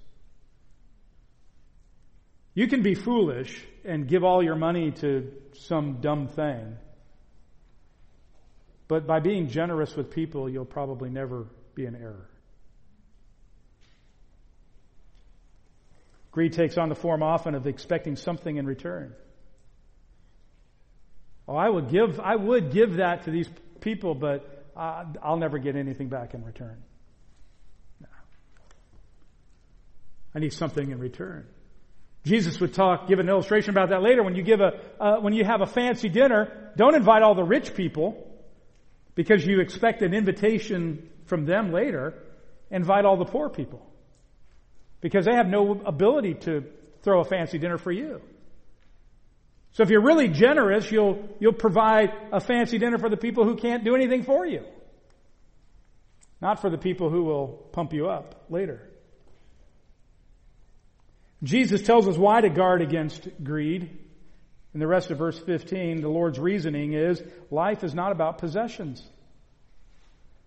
You 2.53 2.67
can 2.67 2.83
be 2.83 2.93
foolish 2.93 3.63
and 3.83 4.07
give 4.07 4.23
all 4.23 4.43
your 4.43 4.55
money 4.55 4.91
to 4.91 5.31
some 5.53 6.01
dumb 6.01 6.27
thing. 6.27 6.77
But 8.87 9.07
by 9.07 9.19
being 9.19 9.47
generous 9.47 9.95
with 9.95 10.11
people, 10.11 10.47
you'll 10.49 10.65
probably 10.65 11.09
never 11.09 11.47
be 11.73 11.85
in 11.85 11.95
error. 11.95 12.29
Greed 16.31 16.53
takes 16.53 16.77
on 16.77 16.89
the 16.89 16.95
form 16.95 17.23
often 17.23 17.55
of 17.55 17.67
expecting 17.67 18.15
something 18.15 18.57
in 18.57 18.65
return. 18.65 19.13
Oh, 21.47 21.55
I 21.55 21.69
would 21.69 21.89
give, 21.89 22.19
I 22.19 22.35
would 22.35 22.71
give 22.71 22.95
that 22.95 23.25
to 23.25 23.31
these 23.31 23.49
people, 23.81 24.15
but 24.15 24.65
uh, 24.75 25.05
I'll 25.21 25.37
never 25.37 25.57
get 25.57 25.75
anything 25.75 26.07
back 26.07 26.33
in 26.33 26.43
return. 26.43 26.81
No. 27.99 28.07
I 30.33 30.39
need 30.39 30.53
something 30.53 30.89
in 30.89 30.99
return. 30.99 31.45
Jesus 32.25 32.59
would 32.61 32.73
talk, 32.73 33.09
give 33.09 33.19
an 33.19 33.27
illustration 33.27 33.71
about 33.71 33.89
that 33.89 34.01
later. 34.01 34.23
When 34.23 34.35
you 34.35 34.43
give 34.43 34.61
a, 34.61 34.79
uh, 34.99 35.19
when 35.19 35.33
you 35.33 35.43
have 35.43 35.61
a 35.61 35.65
fancy 35.65 36.07
dinner, 36.07 36.71
don't 36.77 36.95
invite 36.95 37.21
all 37.21 37.35
the 37.35 37.43
rich 37.43 37.75
people 37.75 38.25
because 39.13 39.45
you 39.45 39.59
expect 39.59 40.01
an 40.01 40.13
invitation 40.13 41.09
from 41.25 41.45
them 41.45 41.73
later. 41.73 42.13
Invite 42.71 43.03
all 43.03 43.17
the 43.17 43.25
poor 43.25 43.49
people 43.49 43.85
because 45.01 45.25
they 45.25 45.33
have 45.33 45.47
no 45.47 45.81
ability 45.85 46.35
to 46.35 46.63
throw 47.03 47.19
a 47.19 47.25
fancy 47.25 47.57
dinner 47.57 47.77
for 47.77 47.91
you. 47.91 48.21
So 49.73 49.81
if 49.81 49.89
you're 49.89 50.03
really 50.03 50.27
generous, 50.27 50.91
you'll, 50.91 51.27
you'll 51.39 51.53
provide 51.53 52.13
a 52.31 52.39
fancy 52.39 52.77
dinner 52.77 52.99
for 52.99 53.09
the 53.09 53.17
people 53.17 53.43
who 53.43 53.55
can't 53.55 53.83
do 53.83 53.95
anything 53.95 54.23
for 54.23 54.45
you. 54.45 54.63
Not 56.39 56.61
for 56.61 56.69
the 56.69 56.77
people 56.77 57.09
who 57.09 57.23
will 57.23 57.47
pump 57.71 57.93
you 57.93 58.07
up 58.07 58.45
later. 58.49 58.81
Jesus 61.41 61.81
tells 61.81 62.07
us 62.07 62.17
why 62.17 62.41
to 62.41 62.49
guard 62.49 62.81
against 62.81 63.27
greed. 63.43 63.89
In 64.73 64.79
the 64.79 64.87
rest 64.87 65.11
of 65.11 65.17
verse 65.17 65.37
15, 65.39 66.01
the 66.01 66.09
Lord's 66.09 66.39
reasoning 66.39 66.93
is 66.93 67.21
life 67.51 67.83
is 67.83 67.93
not 67.93 68.11
about 68.11 68.37
possessions. 68.37 69.03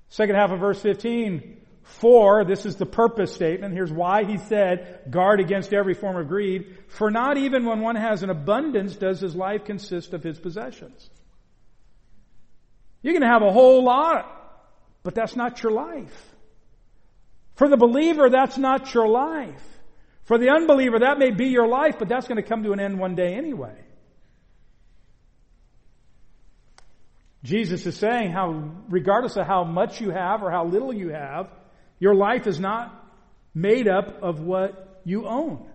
Second 0.08 0.36
half 0.36 0.52
of 0.52 0.60
verse 0.60 0.80
15, 0.80 1.60
for, 1.86 2.44
this 2.44 2.66
is 2.66 2.76
the 2.76 2.84
purpose 2.84 3.32
statement. 3.32 3.72
Here's 3.72 3.92
why 3.92 4.24
he 4.24 4.38
said, 4.38 5.02
guard 5.08 5.38
against 5.38 5.72
every 5.72 5.94
form 5.94 6.16
of 6.16 6.28
greed. 6.28 6.76
For 6.88 7.10
not 7.10 7.36
even 7.36 7.64
when 7.64 7.80
one 7.80 7.94
has 7.94 8.22
an 8.22 8.30
abundance 8.30 8.96
does 8.96 9.20
his 9.20 9.36
life 9.36 9.64
consist 9.64 10.12
of 10.12 10.22
his 10.22 10.38
possessions. 10.38 11.08
You 13.02 13.12
can 13.12 13.22
have 13.22 13.42
a 13.42 13.52
whole 13.52 13.84
lot, 13.84 14.26
but 15.04 15.14
that's 15.14 15.36
not 15.36 15.62
your 15.62 15.72
life. 15.72 16.34
For 17.54 17.68
the 17.68 17.76
believer, 17.76 18.28
that's 18.28 18.58
not 18.58 18.92
your 18.92 19.06
life. 19.06 19.64
For 20.24 20.38
the 20.38 20.50
unbeliever, 20.50 20.98
that 20.98 21.20
may 21.20 21.30
be 21.30 21.46
your 21.46 21.68
life, 21.68 22.00
but 22.00 22.08
that's 22.08 22.26
going 22.26 22.42
to 22.42 22.46
come 22.46 22.64
to 22.64 22.72
an 22.72 22.80
end 22.80 22.98
one 22.98 23.14
day 23.14 23.34
anyway. 23.34 23.78
Jesus 27.44 27.86
is 27.86 27.96
saying 27.96 28.32
how, 28.32 28.72
regardless 28.88 29.36
of 29.36 29.46
how 29.46 29.62
much 29.62 30.00
you 30.00 30.10
have 30.10 30.42
or 30.42 30.50
how 30.50 30.64
little 30.64 30.92
you 30.92 31.10
have, 31.10 31.48
your 31.98 32.14
life 32.14 32.46
is 32.46 32.60
not 32.60 32.92
made 33.54 33.88
up 33.88 34.22
of 34.22 34.40
what 34.40 35.00
you 35.04 35.26
own. 35.26 35.66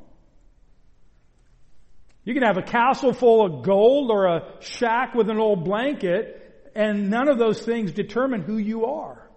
You 2.23 2.33
can 2.33 2.43
have 2.43 2.57
a 2.57 2.61
castle 2.61 3.13
full 3.13 3.43
of 3.45 3.63
gold 3.65 4.11
or 4.11 4.27
a 4.27 4.41
shack 4.59 5.15
with 5.15 5.29
an 5.29 5.39
old 5.39 5.65
blanket, 5.65 6.69
and 6.75 7.09
none 7.09 7.27
of 7.27 7.39
those 7.39 7.61
things 7.61 7.91
determine 7.91 8.43
who 8.43 8.57
you 8.57 8.85
are. 8.85 9.27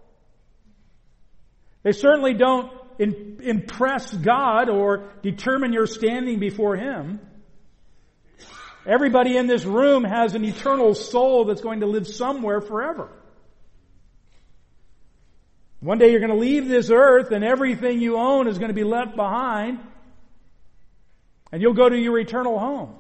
They 1.83 1.93
certainly 1.93 2.35
don't 2.35 2.71
impress 2.99 4.13
God 4.13 4.69
or 4.69 5.13
determine 5.23 5.73
your 5.73 5.87
standing 5.87 6.39
before 6.39 6.77
Him. 6.77 7.21
Everybody 8.87 9.37
in 9.37 9.47
this 9.47 9.65
room 9.65 10.05
has 10.05 10.35
an 10.35 10.45
eternal 10.45 10.95
soul 10.95 11.47
that's 11.47 11.63
going 11.63 11.81
to 11.81 11.87
live 11.87 12.07
somewhere 12.07 12.61
forever. 12.61 13.11
One 15.85 15.99
day 15.99 16.11
you're 16.11 16.21
going 16.21 16.33
to 16.33 16.39
leave 16.39 16.67
this 16.67 16.89
earth 16.89 17.31
and 17.31 17.45
everything 17.45 18.01
you 18.01 18.17
own 18.17 18.49
is 18.49 18.57
going 18.57 18.71
to 18.71 18.75
be 18.75 18.85
left 18.85 19.17
behind 19.17 19.81
and 21.53 21.61
you'll 21.61 21.75
go 21.75 21.87
to 21.87 21.97
your 21.97 22.19
eternal 22.19 22.59
home. 22.59 22.95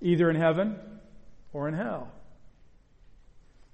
Either 0.00 0.30
in 0.30 0.36
heaven 0.36 0.76
or 1.52 1.68
in 1.68 1.74
hell. 1.74 2.10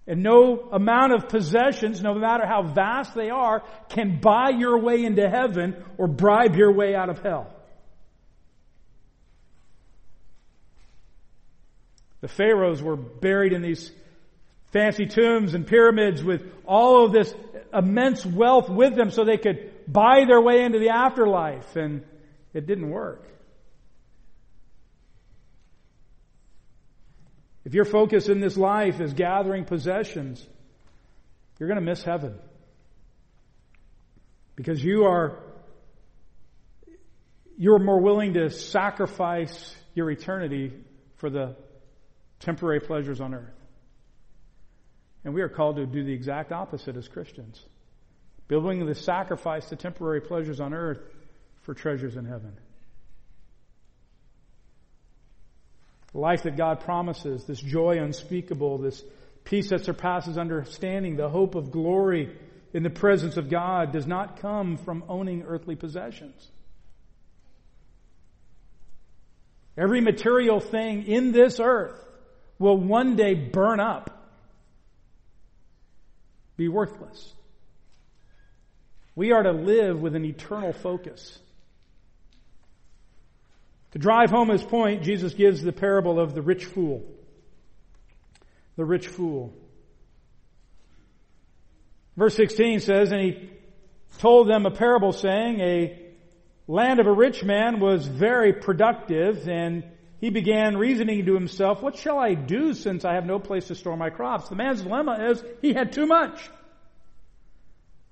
And 0.09 0.25
no 0.25 0.69
amount 0.73 1.13
of 1.13 1.29
possessions, 1.29 2.03
no 2.03 2.15
matter 2.15 2.45
how 2.45 2.63
vast 2.63 3.15
they 3.15 3.31
are, 3.31 3.63
can 3.89 4.19
buy 4.21 4.51
your 4.51 4.81
way 4.81 5.05
into 5.05 5.31
heaven 5.31 5.77
or 5.97 6.09
bribe 6.09 6.57
your 6.57 6.73
way 6.73 6.97
out 6.97 7.09
of 7.09 7.21
hell. 7.21 7.55
The 12.21 12.29
pharaohs 12.29 12.83
were 12.83 12.97
buried 12.97 13.53
in 13.53 13.63
these 13.63 13.93
fancy 14.75 15.07
tombs 15.07 15.55
and 15.55 15.67
pyramids 15.67 16.23
with 16.23 16.43
all 16.67 17.07
of 17.07 17.13
this 17.13 17.33
immense 17.73 18.27
wealth 18.27 18.69
with 18.69 18.97
them 18.97 19.11
so 19.11 19.25
they 19.25 19.39
could 19.39 19.71
buy 19.87 20.25
their 20.27 20.41
way 20.41 20.65
into 20.65 20.81
the 20.81 20.91
afterlife. 20.91 21.77
And 21.77 22.05
it 22.53 22.67
didn't 22.67 22.91
work. 22.91 23.25
If 27.65 27.73
your 27.73 27.85
focus 27.85 28.29
in 28.29 28.41
this 28.41 28.57
life 28.57 29.01
is 29.01 29.15
gathering 29.15 29.65
possessions, 29.65 30.45
you're 31.59 31.69
going 31.69 31.81
to 31.81 31.87
miss 31.87 32.03
heaven. 32.03 32.37
Because 34.57 34.83
you 34.83 35.05
are, 35.05 35.39
you're 37.57 37.79
more 37.79 38.01
willing 38.01 38.35
to 38.35 38.51
sacrifice 38.51 39.75
your 39.95 40.11
eternity 40.11 40.73
for 41.17 41.31
the 41.31 41.57
temporary 42.41 42.81
pleasures 42.81 43.21
on 43.21 43.35
earth. 43.35 43.64
And 45.25 45.35
we 45.35 45.43
are 45.43 45.49
called 45.49 45.77
to 45.77 45.87
do 45.87 46.05
the 46.05 46.13
exact 46.13 46.53
opposite 46.53 46.97
as 46.97 47.09
Christians. 47.09 47.65
building 48.49 48.85
the 48.85 48.95
sacrifice 48.95 49.67
to 49.71 49.77
temporary 49.77 50.21
pleasures 50.21 50.61
on 50.61 50.75
earth 50.75 51.01
for 51.63 51.75
treasures 51.75 52.17
in 52.17 52.25
heaven. 52.25 52.53
The 56.13 56.19
life 56.19 56.43
that 56.45 56.57
God 56.57 56.81
promises, 56.81 57.45
this 57.45 57.61
joy 57.61 57.99
unspeakable, 57.99 58.79
this 58.79 59.03
peace 59.45 59.71
that 59.71 59.85
surpasses 59.85 60.39
understanding, 60.39 61.17
the 61.17 61.29
hope 61.29 61.55
of 61.55 61.71
glory 61.71 62.37
in 62.73 62.83
the 62.83 62.91
presence 62.91 63.37
of 63.37 63.49
God 63.49 63.93
does 63.93 64.07
not 64.07 64.41
come 64.41 64.77
from 64.77 65.05
owning 65.09 65.43
earthly 65.43 65.75
possessions. 65.75 66.51
Every 69.77 70.01
material 70.01 70.61
thing 70.61 71.05
in 71.05 71.33
this 71.33 71.59
earth 71.59 71.99
will 72.59 72.77
one 72.77 73.17
day 73.17 73.35
burn 73.35 73.81
up 73.81 74.14
be 76.57 76.69
worthless. 76.69 77.33
We 79.17 79.33
are 79.33 79.43
to 79.43 79.53
live 79.53 80.01
with 80.01 80.15
an 80.15 80.25
eternal 80.25 80.73
focus. 80.73 81.39
To 83.93 83.99
drive 83.99 84.31
home 84.31 84.49
his 84.49 84.63
point, 84.63 85.05
Jesus 85.05 85.35
gives 85.35 85.63
the 85.63 85.73
parable 85.73 86.19
of 86.19 86.35
the 86.35 86.43
rich 86.43 86.65
fool. 86.65 87.05
The 88.77 88.85
rich 88.85 89.07
fool. 89.07 89.55
Verse 92.17 92.35
16 92.35 92.81
says, 92.81 93.13
And 93.13 93.21
he 93.21 93.51
told 94.19 94.49
them 94.49 94.67
a 94.67 94.71
parable 94.71 95.13
saying, 95.13 95.61
A 95.61 96.01
land 96.67 96.99
of 96.99 97.07
a 97.07 97.13
rich 97.13 97.45
man 97.45 97.79
was 97.79 98.07
very 98.07 98.53
productive, 98.53 99.49
and 99.49 99.85
he 100.25 100.31
began 100.31 100.79
reasoning 100.79 101.27
to 101.27 101.35
himself, 101.35 101.83
what 101.83 101.99
shall 101.99 102.19
I 102.19 102.33
do 102.33 102.73
since 102.73 103.05
I 103.05 103.13
have 103.13 103.27
no 103.27 103.39
place 103.39 103.67
to 103.67 103.75
store 103.75 103.95
my 103.95 104.09
crops? 104.09 104.49
The 104.49 104.57
man's 104.57 104.81
dilemma 104.81 105.19
is 105.31 105.45
he 105.61 105.75
had 105.75 105.93
too 105.93 106.07
much. 106.07 106.41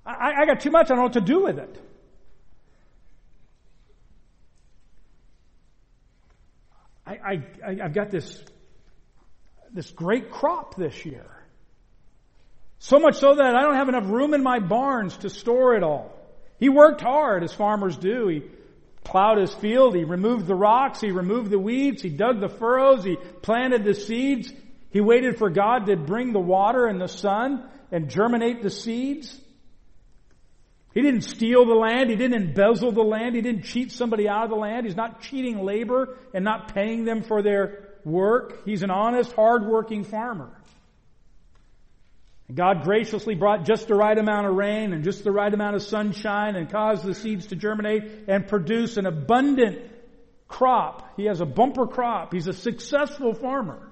I, 0.05 0.43
I 0.43 0.45
got 0.45 0.61
too 0.61 0.71
much, 0.71 0.89
I 0.89 0.89
don't 0.89 0.99
know 0.99 1.03
what 1.05 1.13
to 1.15 1.23
do 1.23 1.43
with 1.43 1.59
it. 1.59 1.75
I, 7.07 7.13
I, 7.15 7.79
I've 7.83 7.95
got 7.95 8.11
this, 8.11 8.45
this 9.73 9.91
great 9.91 10.31
crop 10.31 10.75
this 10.75 11.07
year. 11.07 11.31
So 12.79 12.99
much 12.99 13.17
so 13.17 13.37
that 13.37 13.57
I 13.57 13.63
don't 13.63 13.77
have 13.77 13.89
enough 13.89 14.11
room 14.11 14.35
in 14.35 14.43
my 14.43 14.59
barns 14.59 15.17
to 15.19 15.31
store 15.31 15.77
it 15.77 15.83
all. 15.83 16.13
He 16.61 16.69
worked 16.69 17.01
hard 17.01 17.43
as 17.43 17.55
farmers 17.55 17.97
do. 17.97 18.29
He 18.29 18.43
plowed 19.05 19.39
his 19.39 19.55
field. 19.55 19.95
He 19.95 20.05
removed 20.05 20.47
the 20.47 20.55
rocks. 20.55 21.01
He 21.01 21.11
removed 21.11 21.51
the 21.51 21.59
weeds. 21.59 22.03
He 22.03 22.11
dug 22.11 22.41
the 22.41 22.49
furrows. 22.49 23.05
He 23.05 23.17
planted 23.43 23.85
the 23.85 23.95
seeds. 23.95 24.53
He 24.91 25.01
waited 25.01 25.39
for 25.39 25.51
God 25.51 25.87
to 25.87 25.97
bring 25.97 26.33
the 26.33 26.41
water 26.41 26.87
and 26.87 27.01
the 27.01 27.09
sun 27.09 27.69
and 27.91 28.11
germinate 28.11 28.63
the 28.63 28.71
seeds. 28.71 29.39
He 30.95 31.01
didn't 31.01 31.23
steal 31.23 31.65
the 31.65 31.75
land. 31.75 32.11
He 32.11 32.17
didn't 32.17 32.41
embezzle 32.41 32.93
the 32.93 33.03
land. 33.03 33.35
He 33.35 33.41
didn't 33.41 33.63
cheat 33.63 33.93
somebody 33.93 34.29
out 34.29 34.45
of 34.45 34.51
the 34.51 34.57
land. 34.57 34.85
He's 34.85 34.97
not 34.97 35.23
cheating 35.23 35.65
labor 35.65 36.19
and 36.35 36.45
not 36.45 36.75
paying 36.75 37.05
them 37.05 37.23
for 37.23 37.43
their 37.43 37.89
work. 38.05 38.65
He's 38.67 38.83
an 38.83 38.91
honest, 38.91 39.33
hard-working 39.33 40.05
farmer. 40.05 40.51
God 42.53 42.83
graciously 42.83 43.35
brought 43.35 43.65
just 43.65 43.89
the 43.89 43.95
right 43.95 44.17
amount 44.17 44.47
of 44.47 44.55
rain 44.55 44.93
and 44.93 45.05
just 45.05 45.25
the 45.25 45.31
right 45.31 45.53
amount 45.53 45.77
of 45.77 45.83
sunshine 45.83 46.57
and 46.57 46.71
caused 46.71 47.05
the 47.05 47.15
seeds 47.15 47.47
to 47.47 47.57
germinate 47.57 48.25
and 48.29 48.47
produce 48.47 48.97
an 48.97 49.07
abundant 49.07 49.79
crop. 50.49 51.15
He 51.17 51.27
has 51.27 51.41
a 51.41 51.47
bumper 51.47 51.87
crop. 51.87 52.33
He's 52.33 52.49
a 52.49 52.53
successful 52.53 53.35
farmer. 53.35 53.91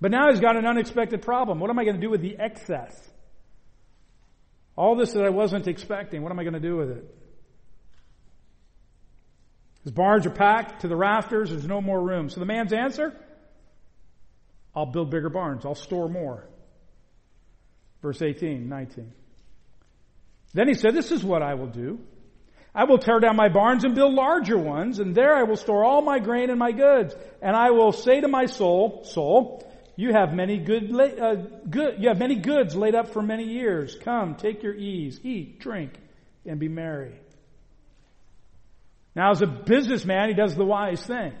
But 0.00 0.10
now 0.10 0.30
he's 0.30 0.40
got 0.40 0.56
an 0.56 0.64
unexpected 0.64 1.22
problem. 1.22 1.60
What 1.60 1.70
am 1.70 1.78
I 1.78 1.84
going 1.84 1.96
to 1.96 2.00
do 2.00 2.10
with 2.10 2.22
the 2.22 2.38
excess? 2.38 2.96
All 4.76 4.96
this 4.96 5.12
that 5.12 5.24
I 5.24 5.28
wasn't 5.28 5.66
expecting, 5.66 6.22
what 6.22 6.32
am 6.32 6.38
I 6.38 6.44
going 6.44 6.54
to 6.54 6.60
do 6.60 6.76
with 6.76 6.90
it? 6.90 7.14
His 9.82 9.92
barns 9.92 10.26
are 10.26 10.30
packed 10.30 10.82
to 10.82 10.88
the 10.88 10.96
rafters, 10.96 11.50
there's 11.50 11.66
no 11.66 11.80
more 11.80 12.00
room. 12.00 12.30
So 12.30 12.40
the 12.40 12.46
man's 12.46 12.72
answer? 12.72 13.14
I'll 14.74 14.86
build 14.86 15.10
bigger 15.10 15.28
barns, 15.28 15.66
I'll 15.66 15.74
store 15.74 16.08
more. 16.08 16.48
Verse 18.02 18.22
18, 18.22 18.68
19. 18.68 19.12
Then 20.54 20.68
he 20.68 20.74
said, 20.74 20.94
This 20.94 21.12
is 21.12 21.22
what 21.22 21.42
I 21.42 21.54
will 21.54 21.68
do. 21.68 22.00
I 22.74 22.84
will 22.84 22.98
tear 22.98 23.18
down 23.18 23.36
my 23.36 23.48
barns 23.48 23.84
and 23.84 23.94
build 23.94 24.14
larger 24.14 24.56
ones, 24.56 25.00
and 25.00 25.14
there 25.14 25.34
I 25.34 25.42
will 25.42 25.56
store 25.56 25.84
all 25.84 26.02
my 26.02 26.20
grain 26.20 26.50
and 26.50 26.58
my 26.58 26.70
goods. 26.70 27.14
And 27.42 27.56
I 27.56 27.70
will 27.70 27.92
say 27.92 28.20
to 28.20 28.28
my 28.28 28.46
soul, 28.46 29.02
soul, 29.04 29.66
you 29.96 30.12
have 30.12 30.32
many 30.32 30.58
good, 30.58 30.94
uh, 30.94 31.34
good, 31.68 31.96
you 31.98 32.08
have 32.08 32.18
many 32.18 32.36
goods 32.36 32.76
laid 32.76 32.94
up 32.94 33.12
for 33.12 33.22
many 33.22 33.44
years. 33.44 33.96
Come, 34.02 34.36
take 34.36 34.62
your 34.62 34.74
ease, 34.74 35.20
eat, 35.24 35.58
drink, 35.58 35.92
and 36.46 36.60
be 36.60 36.68
merry. 36.68 37.12
Now, 39.16 39.32
as 39.32 39.42
a 39.42 39.46
businessman, 39.46 40.28
he 40.28 40.34
does 40.34 40.54
the 40.54 40.64
wise 40.64 41.02
thing. 41.02 41.32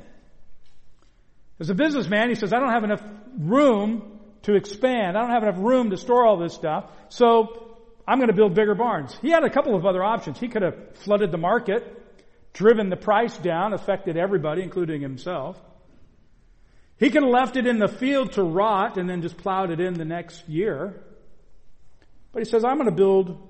As 1.60 1.70
a 1.70 1.74
businessman, 1.74 2.28
he 2.28 2.34
says, 2.34 2.52
I 2.52 2.58
don't 2.58 2.72
have 2.72 2.84
enough 2.84 3.02
room 3.38 4.19
to 4.42 4.54
expand. 4.54 5.16
I 5.16 5.22
don't 5.22 5.30
have 5.30 5.42
enough 5.42 5.58
room 5.58 5.90
to 5.90 5.96
store 5.96 6.24
all 6.24 6.36
this 6.38 6.54
stuff. 6.54 6.90
So 7.08 7.76
I'm 8.06 8.18
going 8.18 8.28
to 8.28 8.34
build 8.34 8.54
bigger 8.54 8.74
barns. 8.74 9.16
He 9.20 9.30
had 9.30 9.44
a 9.44 9.50
couple 9.50 9.74
of 9.74 9.86
other 9.86 10.02
options. 10.02 10.38
He 10.38 10.48
could 10.48 10.62
have 10.62 10.96
flooded 10.98 11.30
the 11.30 11.38
market, 11.38 11.84
driven 12.52 12.88
the 12.90 12.96
price 12.96 13.36
down, 13.36 13.72
affected 13.72 14.16
everybody, 14.16 14.62
including 14.62 15.00
himself. 15.00 15.60
He 16.98 17.10
could 17.10 17.22
have 17.22 17.32
left 17.32 17.56
it 17.56 17.66
in 17.66 17.78
the 17.78 17.88
field 17.88 18.32
to 18.32 18.42
rot 18.42 18.98
and 18.98 19.08
then 19.08 19.22
just 19.22 19.38
plowed 19.38 19.70
it 19.70 19.80
in 19.80 19.94
the 19.94 20.04
next 20.04 20.48
year. 20.48 21.02
But 22.32 22.40
he 22.40 22.50
says, 22.50 22.64
I'm 22.64 22.76
going 22.76 22.90
to 22.90 22.94
build 22.94 23.48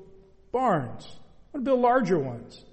barns. 0.53 1.07
I'm 1.53 1.61
going 1.61 1.64
to 1.64 1.70
build 1.70 1.81
larger 1.81 2.18
ones. 2.18 2.64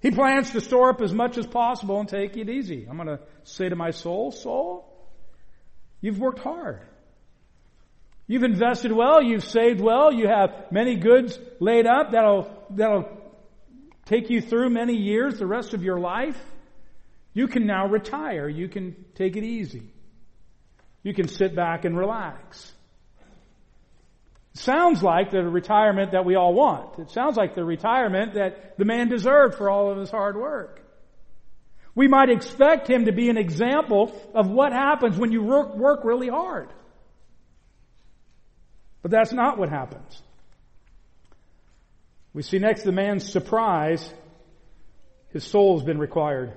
He 0.00 0.10
plans 0.10 0.50
to 0.52 0.60
store 0.60 0.90
up 0.90 1.00
as 1.00 1.12
much 1.12 1.38
as 1.38 1.46
possible 1.46 2.00
and 2.00 2.08
take 2.08 2.36
it 2.36 2.48
easy. 2.48 2.86
I'm 2.88 2.96
going 2.96 3.08
to 3.08 3.20
say 3.44 3.68
to 3.68 3.76
my 3.76 3.90
soul, 3.90 4.32
soul, 4.32 4.92
you've 6.00 6.18
worked 6.18 6.38
hard. 6.38 6.82
You've 8.30 8.44
invested 8.44 8.92
well, 8.92 9.22
you've 9.22 9.44
saved 9.44 9.80
well, 9.80 10.12
you 10.12 10.28
have 10.28 10.70
many 10.70 10.96
goods 10.96 11.38
laid 11.60 11.86
up 11.86 12.12
that'll, 12.12 12.66
that'll 12.70 13.08
take 14.04 14.28
you 14.28 14.42
through 14.42 14.68
many 14.68 14.94
years, 14.94 15.38
the 15.38 15.46
rest 15.46 15.72
of 15.72 15.82
your 15.82 15.98
life. 15.98 16.38
You 17.32 17.48
can 17.48 17.66
now 17.66 17.86
retire. 17.86 18.46
You 18.46 18.68
can 18.68 19.06
take 19.14 19.36
it 19.36 19.44
easy. 19.44 19.90
You 21.02 21.14
can 21.14 21.26
sit 21.26 21.56
back 21.56 21.86
and 21.86 21.96
relax. 21.96 22.70
sounds 24.52 25.02
like 25.02 25.30
the 25.30 25.42
retirement 25.42 26.12
that 26.12 26.26
we 26.26 26.34
all 26.34 26.52
want. 26.52 26.98
It 26.98 27.10
sounds 27.10 27.38
like 27.38 27.54
the 27.54 27.64
retirement 27.64 28.34
that 28.34 28.76
the 28.76 28.84
man 28.84 29.08
deserved 29.08 29.54
for 29.54 29.70
all 29.70 29.90
of 29.90 29.96
his 29.96 30.10
hard 30.10 30.36
work. 30.36 30.82
We 31.94 32.08
might 32.08 32.28
expect 32.28 32.90
him 32.90 33.06
to 33.06 33.12
be 33.12 33.30
an 33.30 33.38
example 33.38 34.12
of 34.34 34.50
what 34.50 34.72
happens 34.72 35.16
when 35.16 35.32
you 35.32 35.42
work, 35.42 35.74
work 35.76 36.04
really 36.04 36.28
hard. 36.28 36.68
But 39.08 39.16
that's 39.16 39.32
not 39.32 39.56
what 39.56 39.70
happens. 39.70 40.22
We 42.34 42.42
see 42.42 42.58
next 42.58 42.82
the 42.82 42.92
man's 42.92 43.26
surprise. 43.26 44.12
His 45.30 45.44
soul 45.44 45.78
has 45.78 45.86
been 45.86 45.96
required. 45.96 46.52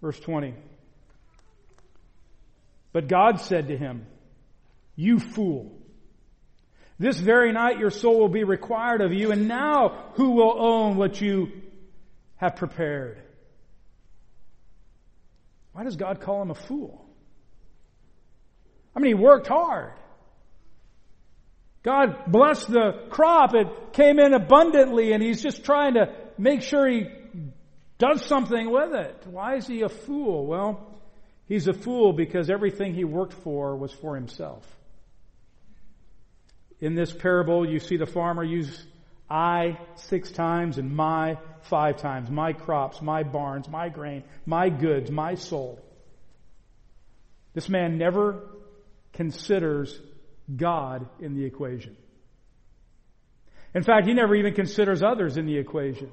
Verse 0.00 0.20
20. 0.20 0.54
But 2.92 3.08
God 3.08 3.40
said 3.40 3.66
to 3.66 3.76
him, 3.76 4.06
You 4.94 5.18
fool. 5.18 5.76
This 7.00 7.18
very 7.18 7.50
night 7.50 7.80
your 7.80 7.90
soul 7.90 8.20
will 8.20 8.28
be 8.28 8.44
required 8.44 9.00
of 9.00 9.12
you, 9.12 9.32
and 9.32 9.48
now 9.48 10.12
who 10.14 10.30
will 10.30 10.54
own 10.56 10.96
what 10.96 11.20
you 11.20 11.50
have 12.36 12.54
prepared? 12.54 13.20
Why 15.72 15.82
does 15.82 15.96
God 15.96 16.20
call 16.20 16.42
him 16.42 16.52
a 16.52 16.54
fool? 16.54 17.04
I 18.94 19.00
mean, 19.00 19.16
he 19.16 19.20
worked 19.20 19.48
hard. 19.48 19.94
God 21.86 22.32
blessed 22.32 22.68
the 22.68 23.06
crop. 23.10 23.54
It 23.54 23.92
came 23.92 24.18
in 24.18 24.34
abundantly 24.34 25.12
and 25.12 25.22
he's 25.22 25.40
just 25.40 25.64
trying 25.64 25.94
to 25.94 26.12
make 26.36 26.62
sure 26.62 26.86
he 26.88 27.06
does 27.96 28.26
something 28.26 28.68
with 28.68 28.92
it. 28.92 29.24
Why 29.30 29.54
is 29.54 29.68
he 29.68 29.82
a 29.82 29.88
fool? 29.88 30.46
Well, 30.46 30.84
he's 31.46 31.68
a 31.68 31.72
fool 31.72 32.12
because 32.12 32.50
everything 32.50 32.92
he 32.92 33.04
worked 33.04 33.34
for 33.34 33.76
was 33.76 33.92
for 33.92 34.16
himself. 34.16 34.66
In 36.80 36.96
this 36.96 37.12
parable, 37.12 37.64
you 37.64 37.78
see 37.78 37.96
the 37.96 38.06
farmer 38.06 38.42
use 38.42 38.84
I 39.30 39.78
six 39.94 40.32
times 40.32 40.78
and 40.78 40.94
my 40.94 41.38
five 41.62 41.98
times. 41.98 42.30
My 42.30 42.52
crops, 42.52 43.00
my 43.00 43.22
barns, 43.22 43.68
my 43.68 43.90
grain, 43.90 44.24
my 44.44 44.70
goods, 44.70 45.08
my 45.08 45.36
soul. 45.36 45.80
This 47.54 47.68
man 47.68 47.96
never 47.96 48.42
considers 49.12 49.96
God 50.54 51.08
in 51.20 51.34
the 51.34 51.44
equation. 51.44 51.96
In 53.74 53.82
fact, 53.82 54.06
he 54.06 54.14
never 54.14 54.34
even 54.34 54.54
considers 54.54 55.02
others 55.02 55.36
in 55.36 55.46
the 55.46 55.58
equation. 55.58 56.10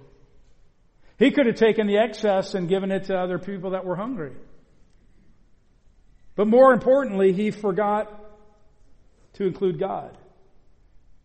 He 1.18 1.32
could 1.32 1.46
have 1.46 1.56
taken 1.56 1.88
the 1.88 1.98
excess 1.98 2.56
and 2.56 2.68
given 2.68 2.92
it 2.92 3.06
to 3.06 3.16
other 3.16 3.38
people 3.38 3.72
that 3.72 3.86
were 3.86 3.96
hungry. 3.96 4.34
But 6.36 6.48
more 6.48 6.74
importantly, 6.74 7.32
he 7.32 7.52
forgot 7.52 8.12
to 9.34 9.46
include 9.46 9.80
God. 9.80 10.18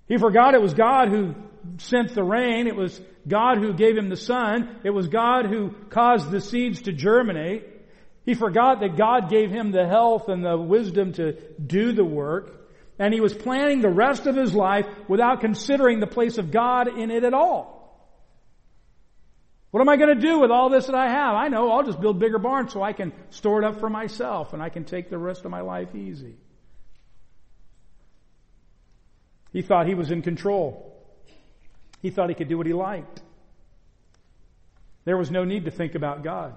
He 0.07 0.19
forgot 0.19 0.55
it 0.55 0.63
was 0.63 0.75
God 0.75 1.09
who 1.09 1.35
sent 1.79 2.15
the 2.15 2.23
rain. 2.23 2.67
It 2.67 2.77
was 2.77 3.01
God 3.27 3.59
who 3.59 3.73
gave 3.73 3.97
him 3.97 4.09
the 4.09 4.17
sun. 4.17 4.77
It 4.85 4.91
was 4.91 5.09
God 5.09 5.47
who 5.47 5.71
caused 5.91 6.31
the 6.31 6.41
seeds 6.41 6.83
to 6.83 6.93
germinate. 6.93 7.67
He 8.25 8.35
forgot 8.35 8.81
that 8.81 8.97
God 8.97 9.31
gave 9.31 9.51
him 9.51 9.73
the 9.73 9.87
health 9.87 10.29
and 10.29 10.45
the 10.45 10.57
wisdom 10.57 11.15
to 11.15 11.33
do 11.55 11.93
the 11.93 12.05
work 12.05 12.58
and 12.99 13.15
he 13.15 13.21
was 13.21 13.35
planning 13.35 13.81
the 13.81 13.91
rest 13.91 14.27
of 14.27 14.35
his 14.35 14.55
life 14.55 14.87
without 15.07 15.41
considering 15.41 16.01
the 16.01 16.07
place 16.07 16.39
of 16.39 16.51
God 16.51 16.99
in 16.99 17.11
it 17.11 17.25
at 17.25 17.35
all. 17.35 17.79
What 19.71 19.81
am 19.81 19.89
I 19.89 19.97
going 19.97 20.15
to 20.15 20.21
do 20.21 20.41
with 20.41 20.51
all 20.51 20.71
this 20.71 20.87
that 20.87 20.95
I 20.95 21.09
have? 21.11 21.35
I 21.35 21.49
know 21.49 21.71
I'll 21.71 21.83
just 21.83 22.01
build 22.01 22.19
bigger 22.19 22.39
barns 22.39 22.73
so 22.73 22.83
I 22.83 22.95
can 22.95 23.13
store 23.31 23.63
it 23.63 23.67
up 23.67 23.81
for 23.81 23.91
myself 23.91 24.55
and 24.55 24.63
I 24.63 24.71
can 24.71 24.85
take 24.85 25.11
the 25.11 25.19
rest 25.19 25.45
of 25.45 25.51
my 25.51 25.61
life 25.61 25.95
easy. 25.95 26.37
He 29.53 29.63
thought 29.63 29.87
he 29.87 29.95
was 29.95 30.11
in 30.11 30.23
control. 30.23 30.95
He 32.01 32.11
thought 32.11 32.29
he 32.29 32.35
could 32.35 32.49
do 32.49 32.57
what 32.57 32.67
he 32.67 32.73
liked. 32.73 33.23
There 35.05 35.17
was 35.17 35.31
no 35.31 35.45
need 35.45 35.67
to 35.67 35.71
think 35.71 35.95
about 35.95 36.23
God. 36.23 36.57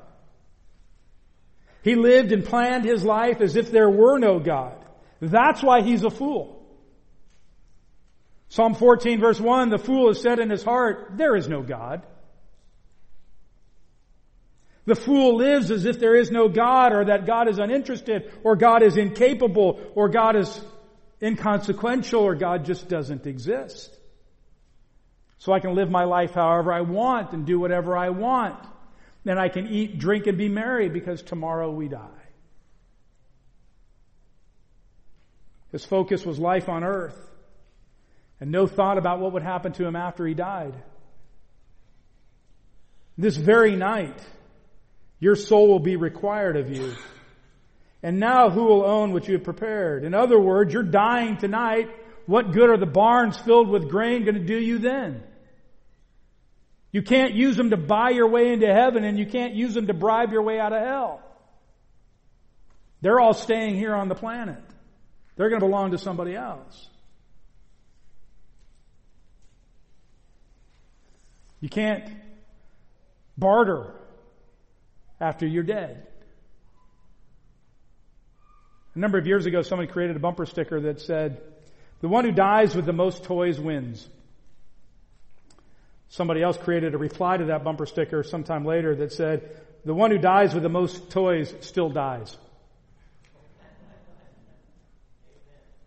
He 1.83 1.95
lived 1.95 2.31
and 2.31 2.45
planned 2.45 2.85
his 2.85 3.03
life 3.03 3.41
as 3.41 3.55
if 3.55 3.71
there 3.71 3.89
were 3.89 4.19
no 4.19 4.39
God. 4.39 4.85
That's 5.21 5.61
why 5.61 5.81
he's 5.81 6.03
a 6.03 6.09
fool. 6.09 6.57
Psalm 8.49 8.73
14 8.73 9.21
verse 9.21 9.39
1, 9.39 9.69
the 9.69 9.77
fool 9.77 10.07
has 10.09 10.19
said 10.19 10.39
in 10.39 10.49
his 10.49 10.63
heart, 10.63 11.11
there 11.15 11.35
is 11.37 11.47
no 11.47 11.61
God. 11.61 12.05
The 14.85 14.95
fool 14.95 15.37
lives 15.37 15.69
as 15.69 15.85
if 15.85 15.99
there 15.99 16.15
is 16.15 16.31
no 16.31 16.49
God 16.49 16.91
or 16.91 17.05
that 17.05 17.27
God 17.27 17.47
is 17.47 17.59
uninterested 17.59 18.31
or 18.43 18.55
God 18.55 18.81
is 18.81 18.97
incapable 18.97 19.79
or 19.95 20.09
God 20.09 20.35
is 20.35 20.59
inconsequential 21.21 22.21
or 22.21 22.35
God 22.35 22.65
just 22.65 22.89
doesn't 22.89 23.27
exist. 23.27 23.95
So 25.37 25.53
I 25.53 25.59
can 25.59 25.75
live 25.75 25.89
my 25.89 26.03
life 26.05 26.33
however 26.33 26.73
I 26.73 26.81
want 26.81 27.33
and 27.33 27.45
do 27.45 27.59
whatever 27.59 27.95
I 27.95 28.09
want. 28.09 28.59
Then 29.23 29.37
I 29.37 29.49
can 29.49 29.67
eat, 29.67 29.99
drink, 29.99 30.25
and 30.25 30.37
be 30.37 30.49
merry 30.49 30.89
because 30.89 31.21
tomorrow 31.21 31.71
we 31.71 31.87
die. 31.87 32.20
His 35.71 35.85
focus 35.85 36.25
was 36.25 36.39
life 36.39 36.67
on 36.69 36.83
earth 36.83 37.17
and 38.39 38.51
no 38.51 38.67
thought 38.67 38.97
about 38.97 39.19
what 39.19 39.33
would 39.33 39.43
happen 39.43 39.71
to 39.73 39.85
him 39.85 39.95
after 39.95 40.25
he 40.25 40.33
died. 40.33 40.73
This 43.17 43.37
very 43.37 43.75
night, 43.75 44.19
your 45.19 45.35
soul 45.35 45.67
will 45.67 45.79
be 45.79 45.95
required 45.95 46.57
of 46.57 46.75
you. 46.75 46.95
And 48.01 48.19
now 48.19 48.49
who 48.49 48.63
will 48.63 48.83
own 48.83 49.13
what 49.13 49.27
you 49.27 49.35
have 49.35 49.43
prepared? 49.43 50.03
In 50.03 50.15
other 50.15 50.39
words, 50.39 50.73
you're 50.73 50.81
dying 50.81 51.37
tonight. 51.37 51.89
What 52.25 52.51
good 52.51 52.69
are 52.69 52.77
the 52.77 52.87
barns 52.87 53.37
filled 53.37 53.69
with 53.69 53.89
grain 53.89 54.23
going 54.23 54.35
to 54.35 54.43
do 54.43 54.57
you 54.57 54.79
then? 54.79 55.23
You 56.91 57.03
can't 57.03 57.35
use 57.35 57.55
them 57.55 57.69
to 57.69 57.77
buy 57.77 58.09
your 58.09 58.27
way 58.27 58.51
into 58.51 58.67
heaven 58.67 59.03
and 59.03 59.19
you 59.19 59.27
can't 59.27 59.53
use 59.53 59.75
them 59.75 59.87
to 59.87 59.93
bribe 59.93 60.31
your 60.31 60.41
way 60.41 60.59
out 60.59 60.73
of 60.73 60.81
hell. 60.81 61.21
They're 63.01 63.19
all 63.19 63.33
staying 63.33 63.75
here 63.75 63.93
on 63.93 64.09
the 64.09 64.15
planet. 64.15 64.63
They're 65.35 65.49
going 65.49 65.61
to 65.61 65.65
belong 65.65 65.91
to 65.91 65.97
somebody 65.97 66.35
else. 66.35 66.89
You 71.59 71.69
can't 71.69 72.11
barter 73.37 73.93
after 75.19 75.45
you're 75.45 75.63
dead. 75.63 76.07
A 78.95 78.99
number 78.99 79.17
of 79.17 79.25
years 79.25 79.45
ago, 79.45 79.61
somebody 79.61 79.89
created 79.89 80.15
a 80.15 80.19
bumper 80.19 80.45
sticker 80.45 80.81
that 80.81 80.99
said, 80.99 81.41
the 82.01 82.09
one 82.09 82.25
who 82.25 82.31
dies 82.31 82.75
with 82.75 82.85
the 82.85 82.93
most 82.93 83.23
toys 83.23 83.59
wins. 83.59 84.07
Somebody 86.09 86.41
else 86.41 86.57
created 86.57 86.93
a 86.93 86.97
reply 86.97 87.37
to 87.37 87.45
that 87.45 87.63
bumper 87.63 87.85
sticker 87.85 88.23
sometime 88.23 88.65
later 88.65 88.95
that 88.95 89.13
said, 89.13 89.49
the 89.85 89.93
one 89.93 90.11
who 90.11 90.17
dies 90.17 90.53
with 90.53 90.63
the 90.63 90.69
most 90.69 91.09
toys 91.09 91.53
still 91.61 91.89
dies. 91.89 92.35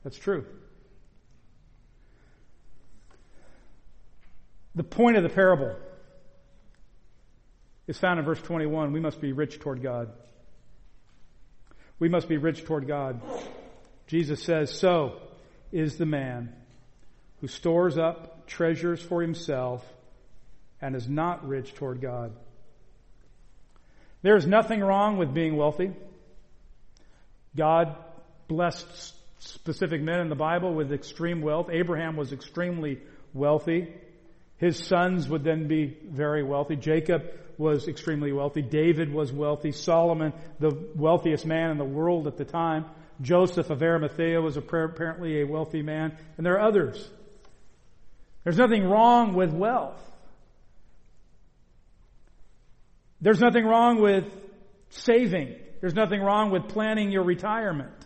That's 0.04 0.18
true. 0.18 0.44
The 4.74 4.84
point 4.84 5.16
of 5.16 5.22
the 5.22 5.28
parable 5.28 5.74
is 7.86 7.98
found 7.98 8.18
in 8.18 8.24
verse 8.24 8.40
21. 8.42 8.92
We 8.92 9.00
must 9.00 9.20
be 9.20 9.32
rich 9.32 9.58
toward 9.58 9.82
God. 9.82 10.10
We 11.98 12.08
must 12.08 12.28
be 12.28 12.36
rich 12.36 12.64
toward 12.64 12.86
God. 12.86 13.20
Jesus 14.06 14.42
says, 14.42 14.76
so 14.76 15.20
is 15.72 15.96
the 15.96 16.06
man 16.06 16.52
who 17.40 17.48
stores 17.48 17.96
up 17.96 18.46
treasures 18.46 19.00
for 19.00 19.22
himself 19.22 19.84
and 20.80 20.94
is 20.94 21.08
not 21.08 21.46
rich 21.48 21.74
toward 21.74 22.00
God. 22.00 22.32
There 24.22 24.36
is 24.36 24.46
nothing 24.46 24.80
wrong 24.80 25.18
with 25.18 25.32
being 25.32 25.56
wealthy. 25.56 25.92
God 27.56 27.96
blessed 28.48 29.14
specific 29.38 30.02
men 30.02 30.20
in 30.20 30.28
the 30.28 30.34
Bible 30.34 30.74
with 30.74 30.92
extreme 30.92 31.40
wealth. 31.40 31.68
Abraham 31.70 32.16
was 32.16 32.32
extremely 32.32 33.00
wealthy. 33.32 33.92
His 34.56 34.78
sons 34.78 35.28
would 35.28 35.44
then 35.44 35.68
be 35.68 35.96
very 36.08 36.42
wealthy. 36.42 36.76
Jacob 36.76 37.22
was 37.58 37.88
extremely 37.88 38.32
wealthy. 38.32 38.62
David 38.62 39.12
was 39.12 39.32
wealthy. 39.32 39.72
Solomon, 39.72 40.32
the 40.58 40.70
wealthiest 40.94 41.44
man 41.44 41.70
in 41.70 41.78
the 41.78 41.84
world 41.84 42.26
at 42.26 42.36
the 42.36 42.44
time. 42.44 42.86
Joseph 43.20 43.70
of 43.70 43.82
Arimathea 43.82 44.40
was 44.40 44.56
apparently 44.56 45.40
a 45.40 45.46
wealthy 45.46 45.82
man. 45.82 46.16
And 46.36 46.46
there 46.46 46.54
are 46.54 46.68
others. 46.68 47.08
There's 48.42 48.58
nothing 48.58 48.84
wrong 48.84 49.34
with 49.34 49.52
wealth. 49.52 50.00
There's 53.20 53.40
nothing 53.40 53.64
wrong 53.64 54.00
with 54.00 54.24
saving. 54.90 55.56
There's 55.80 55.94
nothing 55.94 56.20
wrong 56.20 56.50
with 56.50 56.68
planning 56.68 57.10
your 57.10 57.24
retirement. 57.24 58.03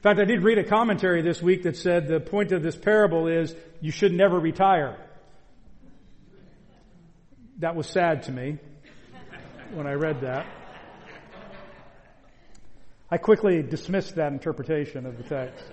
In 0.00 0.02
fact, 0.02 0.18
I 0.18 0.24
did 0.24 0.42
read 0.42 0.56
a 0.56 0.64
commentary 0.64 1.20
this 1.20 1.42
week 1.42 1.64
that 1.64 1.76
said 1.76 2.08
the 2.08 2.20
point 2.20 2.52
of 2.52 2.62
this 2.62 2.74
parable 2.74 3.26
is 3.26 3.54
you 3.82 3.90
should 3.92 4.14
never 4.14 4.40
retire. 4.40 4.96
That 7.58 7.76
was 7.76 7.86
sad 7.86 8.22
to 8.22 8.32
me 8.32 8.56
when 9.74 9.86
I 9.86 9.92
read 9.92 10.22
that. 10.22 10.46
I 13.10 13.18
quickly 13.18 13.62
dismissed 13.62 14.14
that 14.14 14.32
interpretation 14.32 15.04
of 15.04 15.18
the 15.18 15.22
text. 15.22 15.70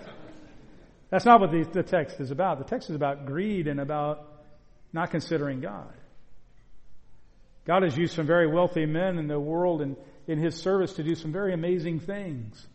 That's 1.10 1.24
not 1.24 1.40
what 1.40 1.52
the, 1.52 1.64
the, 1.64 1.84
text 1.84 2.20
is 2.20 2.30
about. 2.30 2.58
The 2.58 2.66
text 2.66 2.90
is 2.90 2.98
about 2.98 3.28
greed 3.28 3.70
and 3.70 3.80
about 3.80 4.28
not 4.92 5.10
considering 5.10 5.62
God. 5.62 5.94
God 7.64 7.84
has 7.84 7.96
used 7.96 8.14
some 8.14 8.28
very 8.28 8.48
wealthy 8.48 8.86
men 8.86 9.20
in 9.20 9.30
the 9.30 9.40
world 9.40 9.82
and 9.82 9.96
in 10.28 10.38
His 10.38 10.56
service 10.56 10.96
to 10.96 11.04
do 11.04 11.16
some 11.16 11.32
very 11.32 11.54
amazing 11.54 12.02
things. 12.02 12.68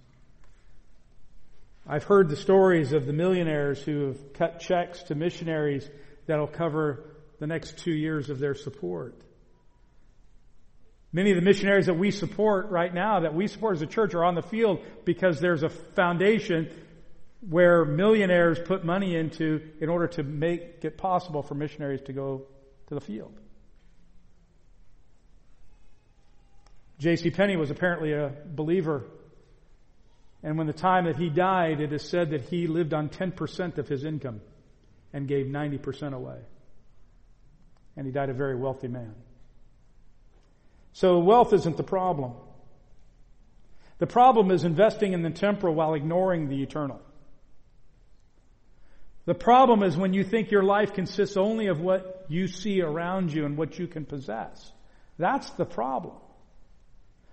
I've 1.86 2.04
heard 2.04 2.28
the 2.28 2.36
stories 2.36 2.92
of 2.92 3.06
the 3.06 3.12
millionaires 3.12 3.82
who 3.82 4.08
have 4.08 4.32
cut 4.34 4.60
checks 4.60 5.02
to 5.04 5.14
missionaries 5.14 5.88
that'll 6.26 6.46
cover 6.46 7.04
the 7.40 7.46
next 7.46 7.78
two 7.78 7.92
years 7.92 8.30
of 8.30 8.38
their 8.38 8.54
support. 8.54 9.20
Many 11.12 11.30
of 11.30 11.36
the 11.36 11.42
missionaries 11.42 11.86
that 11.86 11.98
we 11.98 12.10
support 12.10 12.70
right 12.70 12.92
now, 12.92 13.20
that 13.20 13.34
we 13.34 13.48
support 13.48 13.76
as 13.76 13.82
a 13.82 13.86
church, 13.86 14.14
are 14.14 14.24
on 14.24 14.34
the 14.34 14.42
field 14.42 14.80
because 15.04 15.40
there's 15.40 15.62
a 15.62 15.68
foundation 15.68 16.70
where 17.48 17.84
millionaires 17.84 18.58
put 18.64 18.84
money 18.84 19.16
into 19.16 19.60
in 19.80 19.88
order 19.88 20.06
to 20.06 20.22
make 20.22 20.84
it 20.84 20.96
possible 20.96 21.42
for 21.42 21.54
missionaries 21.54 22.00
to 22.02 22.12
go 22.12 22.46
to 22.86 22.94
the 22.94 23.00
field. 23.00 23.36
J.C. 26.98 27.30
Penney 27.30 27.56
was 27.56 27.70
apparently 27.70 28.12
a 28.12 28.32
believer 28.46 29.04
and 30.42 30.58
when 30.58 30.66
the 30.66 30.72
time 30.72 31.04
that 31.04 31.16
he 31.16 31.28
died, 31.28 31.80
it 31.80 31.92
is 31.92 32.02
said 32.02 32.30
that 32.30 32.42
he 32.42 32.66
lived 32.66 32.92
on 32.92 33.08
10% 33.08 33.78
of 33.78 33.88
his 33.88 34.04
income 34.04 34.40
and 35.12 35.28
gave 35.28 35.46
90% 35.46 36.14
away. 36.14 36.38
And 37.96 38.06
he 38.06 38.12
died 38.12 38.30
a 38.30 38.34
very 38.34 38.56
wealthy 38.56 38.88
man. 38.88 39.14
So 40.94 41.20
wealth 41.20 41.52
isn't 41.52 41.76
the 41.76 41.82
problem. 41.82 42.32
The 43.98 44.06
problem 44.06 44.50
is 44.50 44.64
investing 44.64 45.12
in 45.12 45.22
the 45.22 45.30
temporal 45.30 45.74
while 45.74 45.94
ignoring 45.94 46.48
the 46.48 46.62
eternal. 46.62 47.00
The 49.24 49.34
problem 49.34 49.84
is 49.84 49.96
when 49.96 50.12
you 50.12 50.24
think 50.24 50.50
your 50.50 50.64
life 50.64 50.94
consists 50.94 51.36
only 51.36 51.68
of 51.68 51.80
what 51.80 52.26
you 52.28 52.48
see 52.48 52.82
around 52.82 53.32
you 53.32 53.46
and 53.46 53.56
what 53.56 53.78
you 53.78 53.86
can 53.86 54.04
possess. 54.04 54.72
That's 55.18 55.48
the 55.50 55.64
problem. 55.64 56.16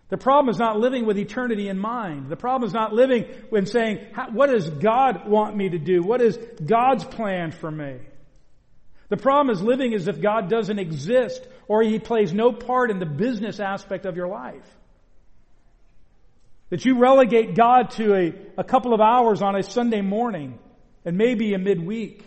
The 0.10 0.18
problem 0.18 0.50
is 0.50 0.58
not 0.58 0.80
living 0.80 1.06
with 1.06 1.20
eternity 1.20 1.70
in 1.70 1.78
mind. 1.78 2.30
The 2.30 2.36
problem 2.36 2.68
is 2.68 2.74
not 2.74 2.94
living 2.94 3.26
when 3.50 3.68
saying, 3.68 4.00
what 4.32 4.48
does 4.48 4.68
God 4.68 5.30
want 5.30 5.56
me 5.56 5.70
to 5.70 5.78
do? 5.78 6.02
What 6.02 6.22
is 6.22 6.38
God's 6.66 7.04
plan 7.04 7.52
for 7.52 7.70
me? 7.70 8.00
The 9.10 9.18
problem 9.18 9.56
is 9.56 9.62
living 9.62 9.94
as 9.94 10.08
if 10.08 10.20
God 10.20 10.50
doesn't 10.50 10.80
exist 10.80 11.48
or 11.68 11.84
He 11.84 12.00
plays 12.00 12.34
no 12.34 12.52
part 12.52 12.90
in 12.90 12.98
the 12.98 13.06
business 13.06 13.60
aspect 13.60 14.06
of 14.06 14.16
your 14.16 14.28
life. 14.28 14.66
That 16.70 16.86
you 16.86 17.00
relegate 17.00 17.56
God 17.56 17.92
to 17.92 18.16
a, 18.16 18.34
a 18.58 18.64
couple 18.64 18.94
of 18.94 19.02
hours 19.02 19.42
on 19.42 19.56
a 19.56 19.64
Sunday 19.64 20.02
morning 20.02 20.58
and 21.06 21.18
maybe 21.18 21.54
a 21.54 21.60
midweek. 21.60 22.24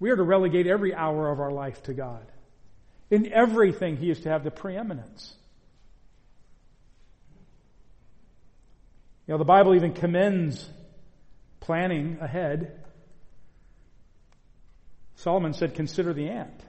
We 0.00 0.10
are 0.10 0.16
to 0.16 0.22
relegate 0.22 0.66
every 0.66 0.94
hour 0.94 1.30
of 1.30 1.40
our 1.40 1.50
life 1.50 1.82
to 1.84 1.94
God. 1.94 2.27
In 3.10 3.32
everything, 3.32 3.96
he 3.96 4.10
is 4.10 4.20
to 4.20 4.28
have 4.28 4.44
the 4.44 4.50
preeminence. 4.50 5.34
You 9.26 9.34
know, 9.34 9.38
the 9.38 9.44
Bible 9.44 9.74
even 9.74 9.92
commends 9.92 10.68
planning 11.60 12.18
ahead. 12.20 12.82
Solomon 15.16 15.52
said, 15.52 15.74
consider 15.74 16.12
the 16.12 16.28
ant. 16.28 16.62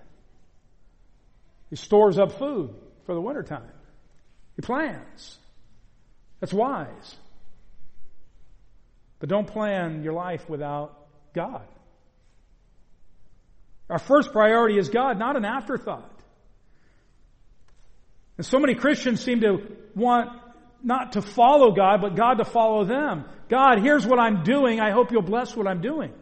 He 1.69 1.75
stores 1.75 2.17
up 2.17 2.33
food 2.33 2.73
for 3.05 3.13
the 3.13 3.21
wintertime. 3.21 3.71
He 4.55 4.61
plans. 4.61 5.37
That's 6.39 6.53
wise. 6.53 7.15
But 9.19 9.29
don't 9.29 9.47
plan 9.47 10.03
your 10.03 10.13
life 10.13 10.49
without 10.49 11.07
God. 11.33 11.67
Our 13.89 13.99
first 13.99 14.31
priority 14.31 14.77
is 14.77 14.89
God, 14.89 15.17
not 15.17 15.35
an 15.35 15.45
afterthought. 15.45 16.18
And 18.39 18.45
so 18.45 18.57
many 18.57 18.73
Christians 18.73 19.21
seem 19.21 19.41
to 19.41 19.67
want 19.95 20.29
not 20.81 21.11
to 21.11 21.21
follow 21.21 21.73
God, 21.73 21.99
but 21.99 22.15
God 22.15 22.35
to 22.35 22.45
follow 22.45 22.85
them. 22.85 23.25
God, 23.49 23.81
here's 23.83 24.07
what 24.07 24.17
I'm 24.17 24.45
doing. 24.45 24.79
I 24.79 24.91
hope 24.91 25.11
you'll 25.11 25.23
bless 25.23 25.57
what 25.57 25.67
I'm 25.67 25.81
doing. 25.81 26.13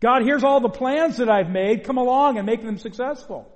God, 0.00 0.22
here's 0.24 0.44
all 0.44 0.60
the 0.60 0.70
plans 0.70 1.18
that 1.18 1.28
I've 1.28 1.50
made. 1.50 1.84
Come 1.84 1.98
along 1.98 2.38
and 2.38 2.46
make 2.46 2.62
them 2.62 2.78
successful. 2.78 3.46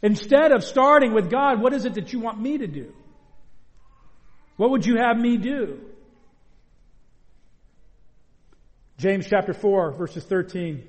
Instead 0.00 0.52
of 0.52 0.64
starting 0.64 1.12
with 1.12 1.30
God, 1.30 1.60
what 1.60 1.74
is 1.74 1.84
it 1.84 1.92
that 1.96 2.14
you 2.14 2.20
want 2.20 2.40
me 2.40 2.56
to 2.56 2.66
do? 2.66 2.94
What 4.56 4.70
would 4.70 4.86
you 4.86 4.96
have 4.96 5.18
me 5.18 5.36
do? 5.36 5.78
James 8.96 9.26
chapter 9.28 9.52
4 9.52 9.92
verses 9.92 10.24
13 10.24 10.84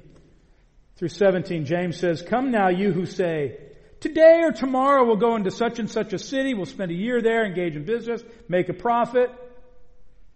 through 0.95 1.09
17, 1.09 1.65
James 1.65 1.97
says, 1.97 2.21
Come 2.21 2.51
now 2.51 2.69
you 2.69 2.93
who 2.93 3.05
say, 3.05 3.57
Today 4.01 4.41
or 4.43 4.51
tomorrow 4.51 5.05
we'll 5.05 5.15
go 5.15 5.35
into 5.35 5.51
such 5.51 5.77
and 5.77 5.89
such 5.89 6.11
a 6.11 6.17
city, 6.17 6.55
we'll 6.55 6.65
spend 6.65 6.91
a 6.91 6.95
year 6.95 7.21
there, 7.21 7.45
engage 7.45 7.75
in 7.75 7.85
business, 7.85 8.23
make 8.49 8.67
a 8.67 8.73
profit. 8.73 9.29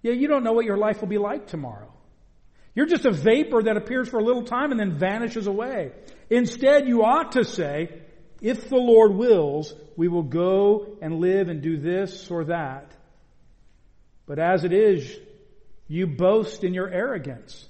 Yeah, 0.04 0.14
you 0.14 0.28
don't 0.28 0.44
know 0.44 0.54
what 0.54 0.66
your 0.66 0.78
life 0.78 1.02
will 1.02 1.08
be 1.08 1.18
like 1.18 1.48
tomorrow. 1.48 1.92
You're 2.76 2.86
just 2.86 3.06
a 3.06 3.12
vapor 3.12 3.64
that 3.64 3.76
appears 3.76 4.08
for 4.08 4.20
a 4.20 4.24
little 4.24 4.44
time 4.44 4.70
and 4.70 4.80
then 4.80 5.00
vanishes 5.00 5.48
away. 5.48 5.94
Instead, 6.30 6.88
you 6.88 7.04
ought 7.04 7.32
to 7.32 7.44
say, 7.44 8.02
if 8.40 8.70
the 8.70 8.78
Lord 8.78 9.16
wills, 9.16 9.74
we 9.98 10.10
will 10.10 10.24
go 10.24 10.98
and 11.02 11.20
live 11.20 11.50
and 11.50 11.64
do 11.64 11.78
this 11.78 12.30
or 12.30 12.46
that. 12.46 12.92
But 14.28 14.38
as 14.38 14.64
it 14.64 14.74
is, 14.74 15.12
you 15.88 16.06
boast 16.06 16.64
in 16.64 16.76
your 16.76 16.90
arrogance. 16.90 17.68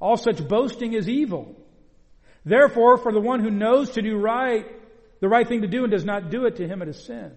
All 0.00 0.16
such 0.16 0.46
boasting 0.48 0.94
is 0.94 1.06
evil. 1.06 1.54
Therefore, 2.46 2.96
for 2.96 3.12
the 3.12 3.20
one 3.20 3.40
who 3.40 3.50
knows 3.50 3.90
to 3.90 4.02
do 4.02 4.16
right, 4.16 4.66
the 5.22 5.28
right 5.28 5.46
thing 5.46 5.62
to 5.62 5.68
do 5.68 5.84
and 5.84 5.92
does 5.92 6.04
not 6.04 6.30
do 6.30 6.46
it, 6.46 6.56
to 6.56 6.66
him 6.66 6.82
it 6.82 6.88
is 6.88 7.04
sin. 7.04 7.30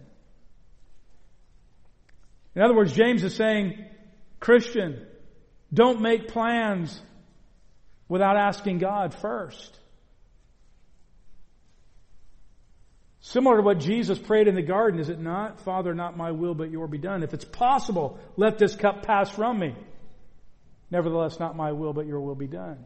In 2.55 2.63
other 2.63 2.73
words, 2.73 2.91
James 2.91 3.23
is 3.23 3.35
saying, 3.35 3.77
Christian, 4.39 5.05
don't 5.71 6.01
make 6.01 6.29
plans 6.29 6.99
without 8.09 8.37
asking 8.37 8.79
God 8.79 9.13
first. 9.13 9.79
Similar 13.19 13.57
to 13.57 13.61
what 13.61 13.79
Jesus 13.79 14.17
prayed 14.17 14.47
in 14.47 14.55
the 14.55 14.63
garden, 14.63 14.99
is 14.99 15.09
it 15.09 15.19
not? 15.19 15.61
Father, 15.61 15.93
not 15.93 16.17
my 16.17 16.31
will, 16.31 16.55
but 16.55 16.71
your 16.71 16.87
be 16.87 16.97
done. 16.97 17.21
If 17.21 17.35
it's 17.35 17.45
possible, 17.45 18.17
let 18.35 18.57
this 18.57 18.75
cup 18.75 19.03
pass 19.03 19.29
from 19.29 19.59
me. 19.59 19.75
Nevertheless, 20.89 21.39
not 21.39 21.55
my 21.55 21.71
will, 21.71 21.93
but 21.93 22.07
your 22.07 22.19
will 22.19 22.33
be 22.33 22.47
done. 22.47 22.83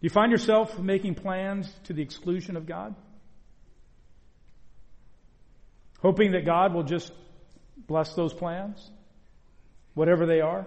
Do 0.00 0.06
you 0.06 0.10
find 0.10 0.32
yourself 0.32 0.78
making 0.78 1.16
plans 1.16 1.70
to 1.84 1.92
the 1.92 2.00
exclusion 2.00 2.56
of 2.56 2.66
God? 2.66 2.94
Hoping 6.00 6.32
that 6.32 6.46
God 6.46 6.72
will 6.72 6.84
just 6.84 7.12
bless 7.86 8.14
those 8.14 8.32
plans, 8.32 8.90
whatever 9.92 10.24
they 10.24 10.40
are? 10.40 10.66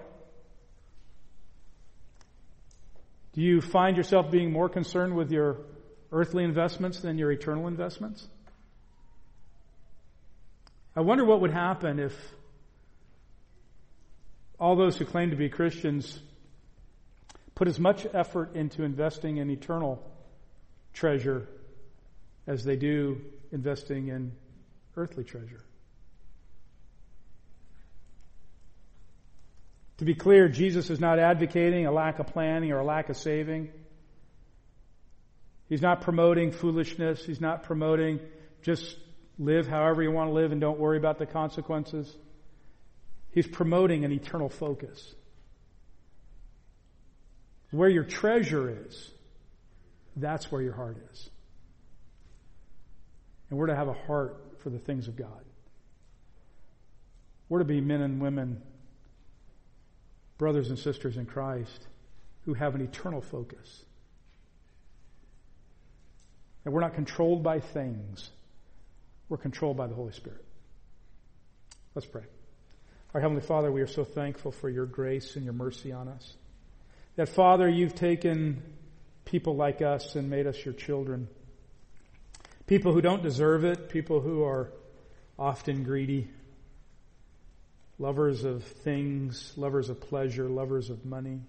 Do 3.33 3.41
you 3.41 3.59
find 3.59 3.97
yourself 3.97 4.29
being 4.29 4.51
more 4.51 4.69
concerned 4.69 5.15
with 5.15 5.31
your 5.31 5.57
earthly 6.11 6.43
investments 6.43 6.99
than 6.99 7.17
your 7.17 7.31
eternal 7.31 7.67
investments? 7.67 8.27
I 10.95 11.01
wonder 11.01 11.25
what 11.25 11.41
would 11.41 11.51
happen 11.51 11.97
if 11.97 12.13
all 14.59 14.75
those 14.75 14.95
who 14.95 15.05
claim 15.05 15.31
to 15.31 15.35
be 15.35 15.49
Christians 15.49 16.19
put 17.63 17.69
as 17.69 17.79
much 17.79 18.05
effort 18.13 18.57
into 18.57 18.83
investing 18.83 19.37
in 19.37 19.49
eternal 19.49 20.05
treasure 20.91 21.47
as 22.45 22.65
they 22.65 22.75
do 22.75 23.21
investing 23.53 24.09
in 24.09 24.33
earthly 24.97 25.23
treasure. 25.23 25.63
To 29.99 30.03
be 30.03 30.13
clear, 30.13 30.49
Jesus 30.49 30.89
is 30.89 30.99
not 30.99 31.19
advocating 31.19 31.85
a 31.85 31.91
lack 31.93 32.19
of 32.19 32.27
planning 32.27 32.73
or 32.73 32.79
a 32.79 32.83
lack 32.83 33.07
of 33.07 33.15
saving. 33.15 33.69
He's 35.69 35.81
not 35.81 36.01
promoting 36.01 36.51
foolishness. 36.51 37.25
He's 37.25 37.39
not 37.39 37.63
promoting 37.63 38.19
just 38.61 38.97
live 39.39 39.69
however 39.69 40.03
you 40.03 40.11
want 40.11 40.31
to 40.31 40.33
live 40.33 40.51
and 40.51 40.59
don't 40.59 40.79
worry 40.79 40.97
about 40.97 41.17
the 41.17 41.25
consequences. 41.25 42.13
He's 43.31 43.47
promoting 43.47 44.03
an 44.03 44.11
eternal 44.11 44.49
focus. 44.49 45.15
Where 47.73 47.89
your 47.89 48.03
treasure 48.03 48.85
is, 48.85 49.09
that's 50.15 50.51
where 50.51 50.61
your 50.61 50.73
heart 50.73 50.95
is. 51.11 51.29
And 53.49 53.57
we're 53.57 53.65
to 53.65 53.75
have 53.75 53.87
a 53.87 53.93
heart 53.93 54.59
for 54.59 54.69
the 54.69 54.77
things 54.77 55.07
of 55.07 55.15
God. 55.15 55.43
We're 57.49 57.59
to 57.59 57.65
be 57.65 57.81
men 57.81 58.01
and 58.01 58.21
women, 58.21 58.61
brothers 60.37 60.69
and 60.69 60.77
sisters 60.77 61.17
in 61.17 61.25
Christ, 61.25 61.87
who 62.45 62.53
have 62.53 62.75
an 62.75 62.81
eternal 62.81 63.21
focus. 63.21 63.83
And 66.65 66.75
we're 66.75 66.81
not 66.81 66.93
controlled 66.93 67.41
by 67.41 67.59
things. 67.59 68.29
We're 69.29 69.37
controlled 69.37 69.77
by 69.77 69.87
the 69.87 69.95
Holy 69.95 70.13
Spirit. 70.13 70.45
Let's 71.95 72.07
pray. 72.07 72.23
Our 73.15 73.21
Heavenly 73.21 73.41
Father, 73.41 73.71
we 73.71 73.81
are 73.81 73.87
so 73.87 74.03
thankful 74.03 74.51
for 74.51 74.69
your 74.69 74.85
grace 74.85 75.35
and 75.37 75.43
your 75.43 75.55
mercy 75.55 75.91
on 75.91 76.07
us. 76.07 76.35
That 77.15 77.29
Father, 77.29 77.69
you've 77.69 77.95
taken 77.95 78.63
people 79.25 79.55
like 79.55 79.81
us 79.81 80.15
and 80.15 80.29
made 80.29 80.47
us 80.47 80.63
your 80.65 80.73
children. 80.73 81.27
People 82.65 82.93
who 82.93 83.01
don't 83.01 83.21
deserve 83.21 83.63
it, 83.65 83.89
people 83.89 84.19
who 84.19 84.43
are 84.43 84.71
often 85.37 85.83
greedy, 85.83 86.29
lovers 87.99 88.43
of 88.43 88.63
things, 88.63 89.53
lovers 89.57 89.89
of 89.89 89.99
pleasure, 90.01 90.47
lovers 90.47 90.89
of 90.89 91.05
money. 91.05 91.41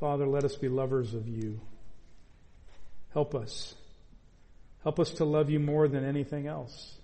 Father, 0.00 0.26
let 0.26 0.44
us 0.44 0.56
be 0.56 0.68
lovers 0.68 1.14
of 1.14 1.28
you. 1.28 1.60
Help 3.12 3.34
us. 3.34 3.74
Help 4.82 5.00
us 5.00 5.10
to 5.10 5.24
love 5.24 5.50
you 5.50 5.58
more 5.58 5.88
than 5.88 6.04
anything 6.04 6.46
else. 6.46 6.94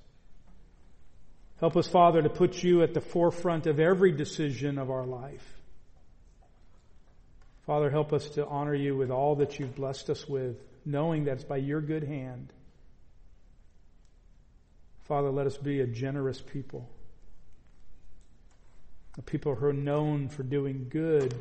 Help 1.58 1.76
us, 1.76 1.86
Father, 1.86 2.22
to 2.22 2.28
put 2.28 2.62
you 2.62 2.82
at 2.82 2.92
the 2.92 3.00
forefront 3.00 3.66
of 3.66 3.80
every 3.80 4.12
decision 4.12 4.78
of 4.78 4.90
our 4.90 5.06
life. 5.06 5.61
Father, 7.66 7.90
help 7.90 8.12
us 8.12 8.28
to 8.30 8.46
honor 8.46 8.74
you 8.74 8.96
with 8.96 9.10
all 9.10 9.36
that 9.36 9.58
you've 9.58 9.74
blessed 9.74 10.10
us 10.10 10.28
with, 10.28 10.56
knowing 10.84 11.24
that 11.24 11.34
it's 11.34 11.44
by 11.44 11.58
your 11.58 11.80
good 11.80 12.02
hand. 12.02 12.52
Father, 15.04 15.30
let 15.30 15.46
us 15.46 15.56
be 15.56 15.80
a 15.80 15.86
generous 15.86 16.40
people. 16.40 16.88
A 19.18 19.22
people 19.22 19.54
who 19.54 19.66
are 19.66 19.72
known 19.72 20.28
for 20.28 20.42
doing 20.42 20.86
good, 20.88 21.34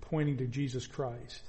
pointing 0.00 0.38
to 0.38 0.46
Jesus 0.46 0.86
Christ. 0.86 1.42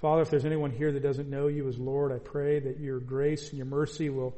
Father, 0.00 0.22
if 0.22 0.30
there's 0.30 0.44
anyone 0.44 0.70
here 0.70 0.92
that 0.92 1.02
doesn't 1.02 1.28
know 1.28 1.48
you 1.48 1.68
as 1.68 1.76
Lord, 1.76 2.12
I 2.12 2.18
pray 2.18 2.60
that 2.60 2.78
your 2.78 2.98
grace 2.98 3.50
and 3.50 3.58
your 3.58 3.66
mercy 3.66 4.10
will 4.10 4.34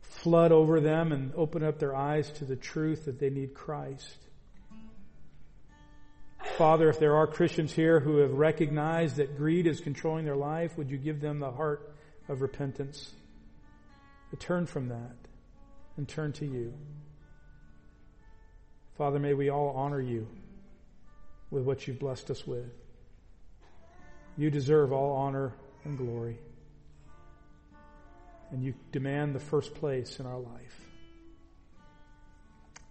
flood 0.00 0.52
over 0.52 0.80
them 0.80 1.12
and 1.12 1.32
open 1.34 1.62
up 1.62 1.78
their 1.78 1.94
eyes 1.94 2.30
to 2.38 2.44
the 2.44 2.56
truth 2.56 3.04
that 3.04 3.18
they 3.18 3.30
need 3.30 3.54
Christ. 3.54 4.16
Father, 6.56 6.88
if 6.88 7.00
there 7.00 7.16
are 7.16 7.26
Christians 7.26 7.72
here 7.72 7.98
who 7.98 8.18
have 8.18 8.32
recognized 8.32 9.16
that 9.16 9.36
greed 9.36 9.66
is 9.66 9.80
controlling 9.80 10.24
their 10.24 10.36
life, 10.36 10.78
would 10.78 10.88
you 10.88 10.96
give 10.96 11.20
them 11.20 11.40
the 11.40 11.50
heart 11.50 11.92
of 12.28 12.42
repentance? 12.42 13.12
To 14.30 14.36
turn 14.36 14.66
from 14.66 14.88
that 14.88 15.16
and 15.96 16.08
turn 16.08 16.32
to 16.34 16.46
you. 16.46 16.74
Father, 18.96 19.18
may 19.18 19.34
we 19.34 19.48
all 19.50 19.70
honor 19.70 20.00
you 20.00 20.28
with 21.50 21.64
what 21.64 21.86
you've 21.86 21.98
blessed 21.98 22.30
us 22.30 22.46
with. 22.46 22.72
You 24.36 24.50
deserve 24.50 24.92
all 24.92 25.12
honor 25.16 25.52
and 25.84 25.98
glory. 25.98 26.38
And 28.52 28.62
you 28.62 28.74
demand 28.92 29.34
the 29.34 29.40
first 29.40 29.74
place 29.74 30.20
in 30.20 30.26
our 30.26 30.38
life. 30.38 30.80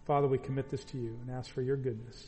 Father, 0.06 0.28
we 0.28 0.38
commit 0.38 0.70
this 0.70 0.84
to 0.86 0.98
you 0.98 1.18
and 1.22 1.32
ask 1.32 1.50
for 1.50 1.62
your 1.62 1.78
goodness. 1.78 2.28